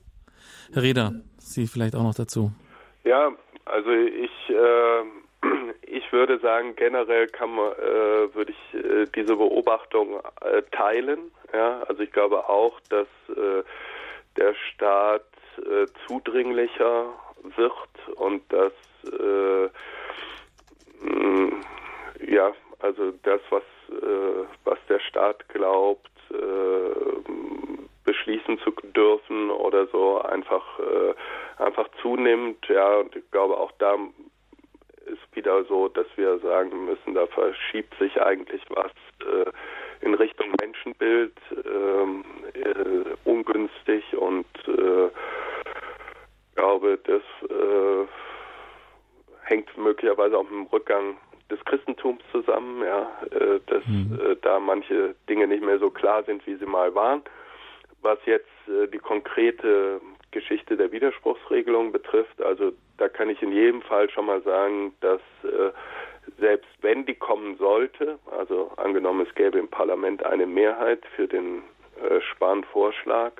Herr 0.73 0.83
Reda, 0.83 1.13
Sie 1.37 1.67
vielleicht 1.67 1.95
auch 1.95 2.03
noch 2.03 2.15
dazu. 2.15 2.51
Ja, 3.03 3.31
also 3.65 3.91
ich, 3.91 4.49
äh, 4.49 5.03
ich 5.87 6.11
würde 6.11 6.39
sagen, 6.39 6.75
generell 6.75 7.27
kann 7.27 7.55
man, 7.55 7.71
äh, 7.73 8.33
würde 8.33 8.51
ich 8.51 8.73
äh, 8.73 9.05
diese 9.15 9.35
Beobachtung 9.35 10.19
äh, 10.41 10.61
teilen. 10.71 11.31
Ja, 11.53 11.81
also 11.83 12.01
ich 12.03 12.11
glaube 12.11 12.47
auch, 12.47 12.79
dass 12.89 13.07
äh, 13.29 13.63
der 14.37 14.53
Staat 14.53 15.25
äh, 15.57 15.85
zudringlicher 16.07 17.07
wird 17.55 18.17
und 18.17 18.41
dass 18.53 18.71
mh, 21.01 21.51
ja, 22.27 22.53
also 22.79 23.11
das, 23.23 23.41
was 23.49 23.63
was 24.63 24.77
der 24.87 24.99
Staat 24.99 25.49
glaubt, 25.49 26.11
beschließen 28.03 28.59
zu 28.59 28.71
dürfen 28.95 29.49
oder 29.51 29.87
so 29.87 30.21
einfach 30.21 30.79
äh, 30.79 31.13
einfach 31.61 31.87
zunimmt. 32.01 32.67
Ja, 32.67 32.97
und 32.97 33.15
ich 33.15 33.29
glaube 33.31 33.57
auch 33.57 33.71
da 33.79 33.97
ist 35.05 35.35
wieder 35.35 35.63
so, 35.65 35.87
dass 35.87 36.07
wir 36.15 36.39
sagen 36.39 36.85
müssen, 36.85 37.13
da 37.15 37.27
verschiebt 37.27 37.93
sich 37.99 38.21
eigentlich 38.21 38.61
was 38.69 38.91
äh, 39.21 39.51
in 40.05 40.13
Richtung 40.13 40.51
Menschenbild 40.61 41.33
ähm, 41.65 42.23
äh, 42.53 43.29
ungünstig 43.29 44.15
und 44.15 44.47
äh, 44.67 45.09
glaube, 46.55 46.99
das 47.03 47.21
äh, 47.49 48.07
hängt 49.43 49.75
möglicherweise 49.77 50.37
auch 50.37 50.43
mit 50.43 50.51
dem 50.51 50.67
Rückgang 50.67 51.17
des 51.49 51.63
Christentums 51.65 52.23
zusammen, 52.31 52.83
ja, 52.83 53.11
äh, 53.31 53.59
dass 53.67 53.85
mhm. 53.87 54.19
äh, 54.23 54.35
da 54.41 54.59
manche 54.59 55.15
Dinge 55.27 55.47
nicht 55.47 55.63
mehr 55.63 55.79
so 55.79 55.89
klar 55.89 56.23
sind, 56.23 56.45
wie 56.47 56.55
sie 56.55 56.65
mal 56.65 56.93
waren. 56.95 57.23
Was 58.01 58.17
jetzt 58.25 58.47
äh, 58.67 58.87
die 58.87 58.97
konkrete 58.97 60.01
Geschichte 60.31 60.77
der 60.77 60.91
Widerspruchsregelung 60.91 61.91
betrifft, 61.91 62.41
also 62.41 62.71
da 62.97 63.09
kann 63.09 63.29
ich 63.29 63.41
in 63.41 63.51
jedem 63.51 63.81
Fall 63.81 64.09
schon 64.09 64.25
mal 64.25 64.41
sagen, 64.41 64.95
dass 65.01 65.21
äh, 65.43 65.71
selbst 66.39 66.69
wenn 66.81 67.05
die 67.05 67.15
kommen 67.15 67.57
sollte, 67.57 68.17
also 68.37 68.71
angenommen 68.77 69.25
es 69.27 69.35
gäbe 69.35 69.59
im 69.59 69.67
Parlament 69.67 70.25
eine 70.25 70.45
Mehrheit 70.45 71.03
für 71.15 71.27
den 71.27 71.63
äh, 72.01 72.21
Spahn-Vorschlag, 72.21 73.33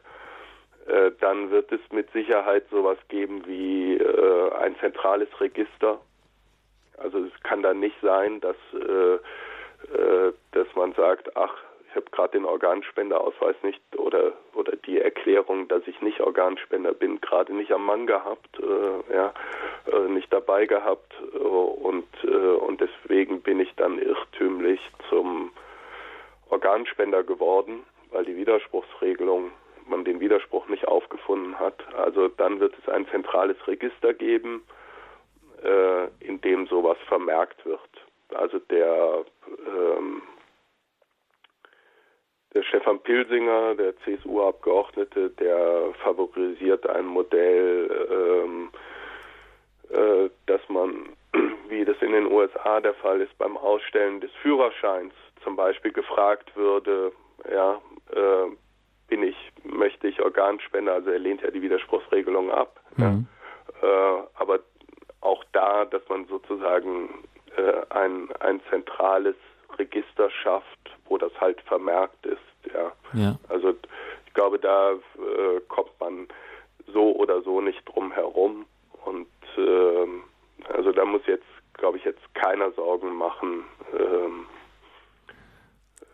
äh, 0.88 1.12
dann 1.20 1.50
wird 1.50 1.72
es 1.72 1.82
mit 1.92 2.12
Sicherheit 2.12 2.66
sowas 2.70 2.98
geben 3.08 3.46
wie 3.46 4.00
ein 4.60 4.76
zentrales 4.80 5.30
Register. 5.40 6.00
Also 6.98 7.20
es 7.20 7.44
kann 7.44 7.64
dann 7.64 7.80
nicht 7.80 7.96
sein, 8.02 8.42
dass, 8.42 8.56
dass 10.52 10.68
man 10.76 10.94
sagt, 10.94 11.36
ach, 11.36 11.56
ich 11.92 11.96
habe 11.98 12.10
gerade 12.12 12.38
den 12.38 12.46
Organspenderausweis 12.46 13.56
nicht 13.64 13.82
oder 13.98 14.32
oder 14.54 14.78
die 14.78 15.00
Erklärung, 15.00 15.68
dass 15.68 15.86
ich 15.88 16.02
nicht 16.02 16.22
Organspender 16.22 16.94
bin, 16.94 17.20
gerade 17.20 17.54
nicht 17.54 17.74
am 17.74 17.86
Mann 17.86 18.08
gehabt, 18.08 18.60
äh, 18.60 19.14
ja, 19.14 19.34
äh, 19.92 20.08
nicht 20.10 20.32
dabei 20.32 20.66
gehabt 20.68 21.14
äh, 21.34 21.38
und 21.38 22.08
äh, 22.24 22.28
und 22.28 22.80
deswegen 22.80 23.42
bin 23.42 23.60
ich 23.60 23.76
dann 23.76 24.00
irrtümlich 24.00 24.80
zum 25.10 25.52
Organspender 26.50 27.24
geworden, 27.24 27.84
weil 28.12 28.24
die 28.24 28.38
Widerspruchsregelung 28.38 29.52
man 29.86 30.06
den 30.06 30.22
Widerspruch 30.22 30.70
nicht 30.70 30.88
aufgefunden 30.88 31.60
hat. 31.60 31.84
Also 31.96 32.30
dann 32.30 32.62
wird 32.62 32.74
es 32.82 32.88
ein 32.88 33.06
zentrales 33.10 33.58
Register 33.68 34.14
geben, 34.14 34.64
äh, 35.62 36.08
in 36.26 36.40
dem 36.40 36.68
sowas 36.68 36.98
vermerkt 37.08 37.66
wird. 37.66 37.82
Also 38.34 38.60
der 38.60 39.26
ähm, 39.68 40.22
der 42.54 42.64
Stefan 42.64 43.00
Pilsinger, 43.00 43.76
der 43.76 43.98
CSU-Abgeordnete, 44.00 45.30
der 45.32 45.94
favorisiert 46.04 46.88
ein 46.90 47.06
Modell, 47.06 48.08
ähm, 48.12 48.70
äh, 49.90 50.30
dass 50.48 50.62
man, 50.70 51.10
wie 51.70 51.86
das 51.86 51.98
in 52.02 52.12
den 52.12 52.32
USA 52.32 52.82
der 52.82 52.94
Fall 52.96 53.22
ist, 53.22 53.38
beim 53.38 53.58
Ausstellen 53.58 54.20
des 54.20 54.32
Führerscheins 54.42 55.14
zum 55.44 55.56
Beispiel 55.56 55.92
gefragt 55.92 56.56
würde, 56.56 57.12
ja, 57.52 57.82
äh, 58.14 58.52
bin 59.08 59.24
ich, 59.24 59.36
möchte 59.64 60.08
ich 60.08 60.22
Organspender, 60.22 60.94
also 60.94 61.10
er 61.10 61.20
lehnt 61.20 61.42
ja 61.42 61.52
die 61.52 61.62
Widerspruchsregelung 61.62 62.52
ab. 62.52 62.80
Mhm. 62.98 63.28
Ja, 63.82 63.88
äh, 63.88 64.24
aber 64.36 64.60
auch 65.22 65.44
da, 65.52 65.86
dass 65.86 66.02
man 66.10 66.26
sozusagen 66.26 67.10
äh, 67.56 67.82
ein, 67.90 68.30
ein 68.40 68.62
zentrales 68.70 69.36
Register 69.78 70.30
schafft, 70.30 70.98
wo 71.06 71.18
das 71.18 71.32
halt 71.40 71.62
vermerkt 71.62 72.26
ist. 72.26 72.31
Ja. 72.74 72.92
ja. 73.14 73.36
Also 73.50 73.74
ich 74.26 74.34
glaube, 74.34 74.60
da 74.60 74.92
äh, 74.92 75.60
kommt 75.68 75.92
man 76.00 76.28
so 76.88 77.16
oder 77.16 77.42
so 77.42 77.62
nicht 77.62 77.84
drum 77.86 78.12
herum. 78.12 78.66
Und 79.06 79.28
äh, 79.58 80.72
also 80.74 80.92
da 80.92 81.06
muss 81.06 81.22
jetzt, 81.28 81.46
glaube 81.74 81.98
ich, 81.98 82.04
jetzt 82.06 82.22
keiner 82.36 82.72
Sorgen 82.72 83.16
machen, 83.16 83.66
ähm, 83.94 84.46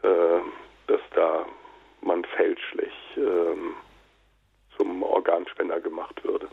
äh, 0.04 0.42
dass 0.88 1.02
da 1.16 1.46
man 2.02 2.24
fälschlich 2.24 2.94
ähm, 3.18 3.76
zum 4.78 5.04
Organspender 5.04 5.82
gemacht 5.82 6.24
würde. 6.24 6.48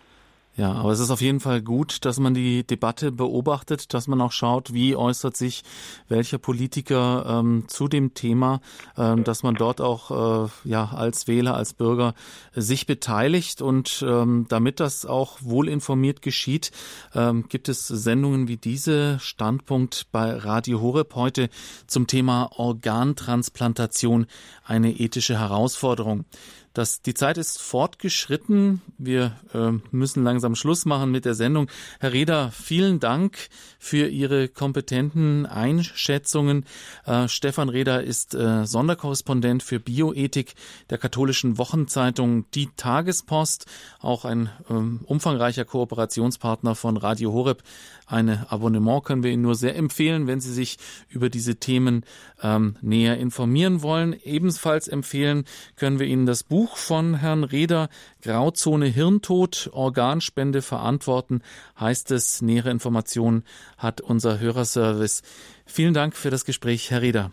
Ja, 0.57 0.73
aber 0.73 0.93
es 0.93 1.01
ist 1.01 1.11
auf 1.11 1.21
jeden 1.21 1.41
Fall 1.41 1.63
gut, 1.63 2.05
dass 2.05 2.21
man 2.21 2.33
die 2.33 2.65
Debatte 2.65 3.11
beobachtet, 3.11 3.93
dass 3.93 4.07
man 4.07 4.21
auch 4.21 4.31
schaut, 4.31 4.73
wie 4.73 4.95
äußert 4.95 5.37
sich 5.37 5.65
welcher 6.09 6.39
Politiker 6.39 7.41
ähm, 7.41 7.65
zu 7.67 7.89
dem 7.89 8.15
Thema, 8.15 8.61
ähm, 8.97 9.25
dass 9.25 9.43
man 9.43 9.57
dort 9.57 9.81
auch 9.81 10.47
äh, 10.47 10.49
ja 10.63 10.91
als 10.91 11.27
Wähler, 11.27 11.57
als 11.57 11.73
Bürger 11.73 12.15
sich 12.55 12.87
beteiligt 12.87 13.63
und 13.63 14.05
ähm, 14.07 14.47
damit 14.49 14.79
das 14.79 15.07
auch 15.07 15.39
wohlinformiert 15.41 16.23
geschieht, 16.23 16.71
ähm, 17.17 17.47
gibt 17.49 17.69
es 17.69 17.89
Sendungen 17.89 18.47
wie 18.47 18.57
diese 18.57 19.19
Standpunkt 19.19 20.07
bei 20.13 20.37
Radio 20.37 20.81
Horeb 20.81 21.17
heute 21.17 21.49
zum 21.89 22.07
Thema 22.07 22.53
Organtransplantation, 22.57 24.27
eine 24.65 24.93
ethische 24.93 25.37
Herausforderung. 25.37 26.27
Dass 26.75 27.01
die 27.01 27.15
Zeit 27.15 27.39
ist 27.39 27.63
fortgeschritten. 27.63 28.83
Wir 28.99 29.37
äh, 29.55 29.71
müssen 29.93 30.25
langsam 30.25 30.57
Schluss 30.57 30.85
machen 30.85 31.11
mit 31.11 31.25
der 31.25 31.35
Sendung. 31.35 31.71
Herr 32.01 32.13
Reda, 32.13 32.51
vielen 32.51 33.01
Dank 33.01 33.49
für 33.79 34.09
Ihre 34.09 34.49
kompetenten 34.49 35.47
Einschätzungen. 35.47 36.67
Äh, 37.07 37.29
Stefan 37.29 37.69
Reda 37.69 37.99
ist 37.99 38.35
äh, 38.35 38.67
Sonderkorrespondent 38.67 39.63
für 39.63 39.79
Bioethik 39.79 40.55
der 40.91 40.99
katholischen 40.99 41.59
Wochenzeitung 41.59 42.51
Die 42.51 42.69
Tagespost, 42.77 43.67
auch 44.01 44.25
ein 44.25 44.51
ähm, 44.69 45.01
umfangreicher 45.05 45.65
Kooperationspartner 45.65 46.75
von 46.75 46.97
Radio 46.97 47.33
Horeb. 47.33 47.63
Eine 48.07 48.51
Abonnement 48.51 49.03
können 49.05 49.23
wir 49.23 49.31
Ihnen 49.31 49.43
nur 49.43 49.55
sehr 49.55 49.77
empfehlen, 49.77 50.27
wenn 50.27 50.41
Sie 50.41 50.53
sich 50.53 50.79
über 51.09 51.31
diese 51.31 51.57
Themen 51.57 52.05
ähm, 52.43 52.77
näher 52.83 53.17
informieren 53.17 53.83
wollen. 53.83 54.15
Ebenfalls 54.25 54.89
empfehlen 54.89 55.45
können 55.77 55.99
wir 55.99 56.07
Ihnen 56.07 56.27
das 56.27 56.43
Buch 56.65 56.79
von 56.79 57.17
Herrn 57.17 57.45
Reder, 57.45 57.91
Grauzone 58.23 58.87
Hirntod, 58.87 59.69
Organspende 59.75 60.63
verantworten, 60.63 61.43
heißt 61.79 62.11
es. 62.11 62.41
Nähere 62.41 62.71
Informationen 62.71 63.45
hat 63.77 64.01
unser 64.01 64.41
Hörerservice. 64.41 65.21
Vielen 65.67 65.93
Dank 65.93 66.17
für 66.17 66.31
das 66.31 66.47
Gespräch, 66.47 66.91
Herr 66.91 67.03
Reder. 67.03 67.33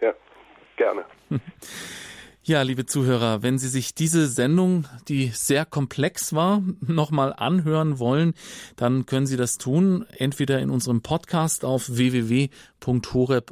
Ja, 0.00 0.12
gerne. 0.74 1.04
Ja, 2.46 2.60
liebe 2.60 2.84
Zuhörer, 2.84 3.42
wenn 3.42 3.56
Sie 3.56 3.68
sich 3.68 3.94
diese 3.94 4.28
Sendung, 4.28 4.84
die 5.08 5.28
sehr 5.28 5.64
komplex 5.64 6.34
war, 6.34 6.62
nochmal 6.82 7.32
anhören 7.32 7.98
wollen, 7.98 8.34
dann 8.76 9.06
können 9.06 9.26
Sie 9.26 9.38
das 9.38 9.56
tun, 9.56 10.04
entweder 10.18 10.58
in 10.60 10.68
unserem 10.68 11.00
Podcast 11.00 11.64
auf 11.64 11.88
www.horeb.org 11.88 13.48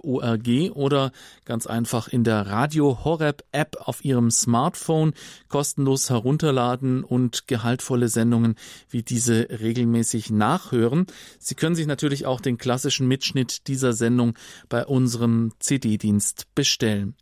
oder 0.75 1.13
ganz 1.47 1.67
einfach 1.67 2.09
in 2.09 2.23
der 2.23 2.47
Radio 2.49 3.03
Horeb 3.03 3.45
App 3.51 3.79
auf 3.81 4.05
Ihrem 4.05 4.31
Smartphone 4.31 5.15
kostenlos 5.49 6.11
herunterladen 6.11 7.03
und 7.03 7.49
gehaltvolle 7.49 8.09
Sendungen 8.09 8.57
wie 8.91 9.03
diese 9.03 9.49
regelmäßig 9.49 10.29
nachhören. 10.29 11.07
Sie 11.39 11.55
können 11.55 11.77
sich 11.77 11.87
natürlich 11.87 12.27
auch 12.27 12.43
den 12.43 12.59
klassischen 12.59 13.09
Mitschnitt 13.09 13.69
dieser 13.69 13.95
Sendung 13.95 14.35
bei 14.69 14.85
unserem 14.85 15.53
CD-Dienst 15.61 16.55
bestellen. 16.55 17.15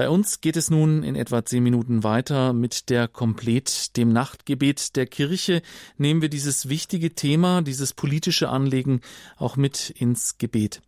Bei 0.00 0.08
uns 0.08 0.40
geht 0.40 0.56
es 0.56 0.70
nun 0.70 1.02
in 1.02 1.14
etwa 1.14 1.44
zehn 1.44 1.62
Minuten 1.62 2.02
weiter 2.04 2.54
mit 2.54 2.88
der 2.88 3.06
Komplett, 3.06 3.98
dem 3.98 4.14
Nachtgebet 4.14 4.96
der 4.96 5.04
Kirche. 5.04 5.60
Nehmen 5.98 6.22
wir 6.22 6.30
dieses 6.30 6.70
wichtige 6.70 7.14
Thema, 7.14 7.60
dieses 7.60 7.92
politische 7.92 8.48
Anliegen 8.48 9.02
auch 9.36 9.56
mit 9.58 9.90
ins 9.90 10.38
Gebet. 10.38 10.80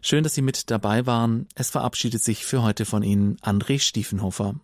Schön, 0.00 0.22
dass 0.22 0.36
Sie 0.36 0.42
mit 0.42 0.70
dabei 0.70 1.06
waren. 1.06 1.48
Es 1.56 1.70
verabschiedet 1.70 2.22
sich 2.22 2.44
für 2.44 2.62
heute 2.62 2.84
von 2.84 3.02
Ihnen 3.02 3.36
André 3.38 3.80
Stiefenhofer. 3.80 4.54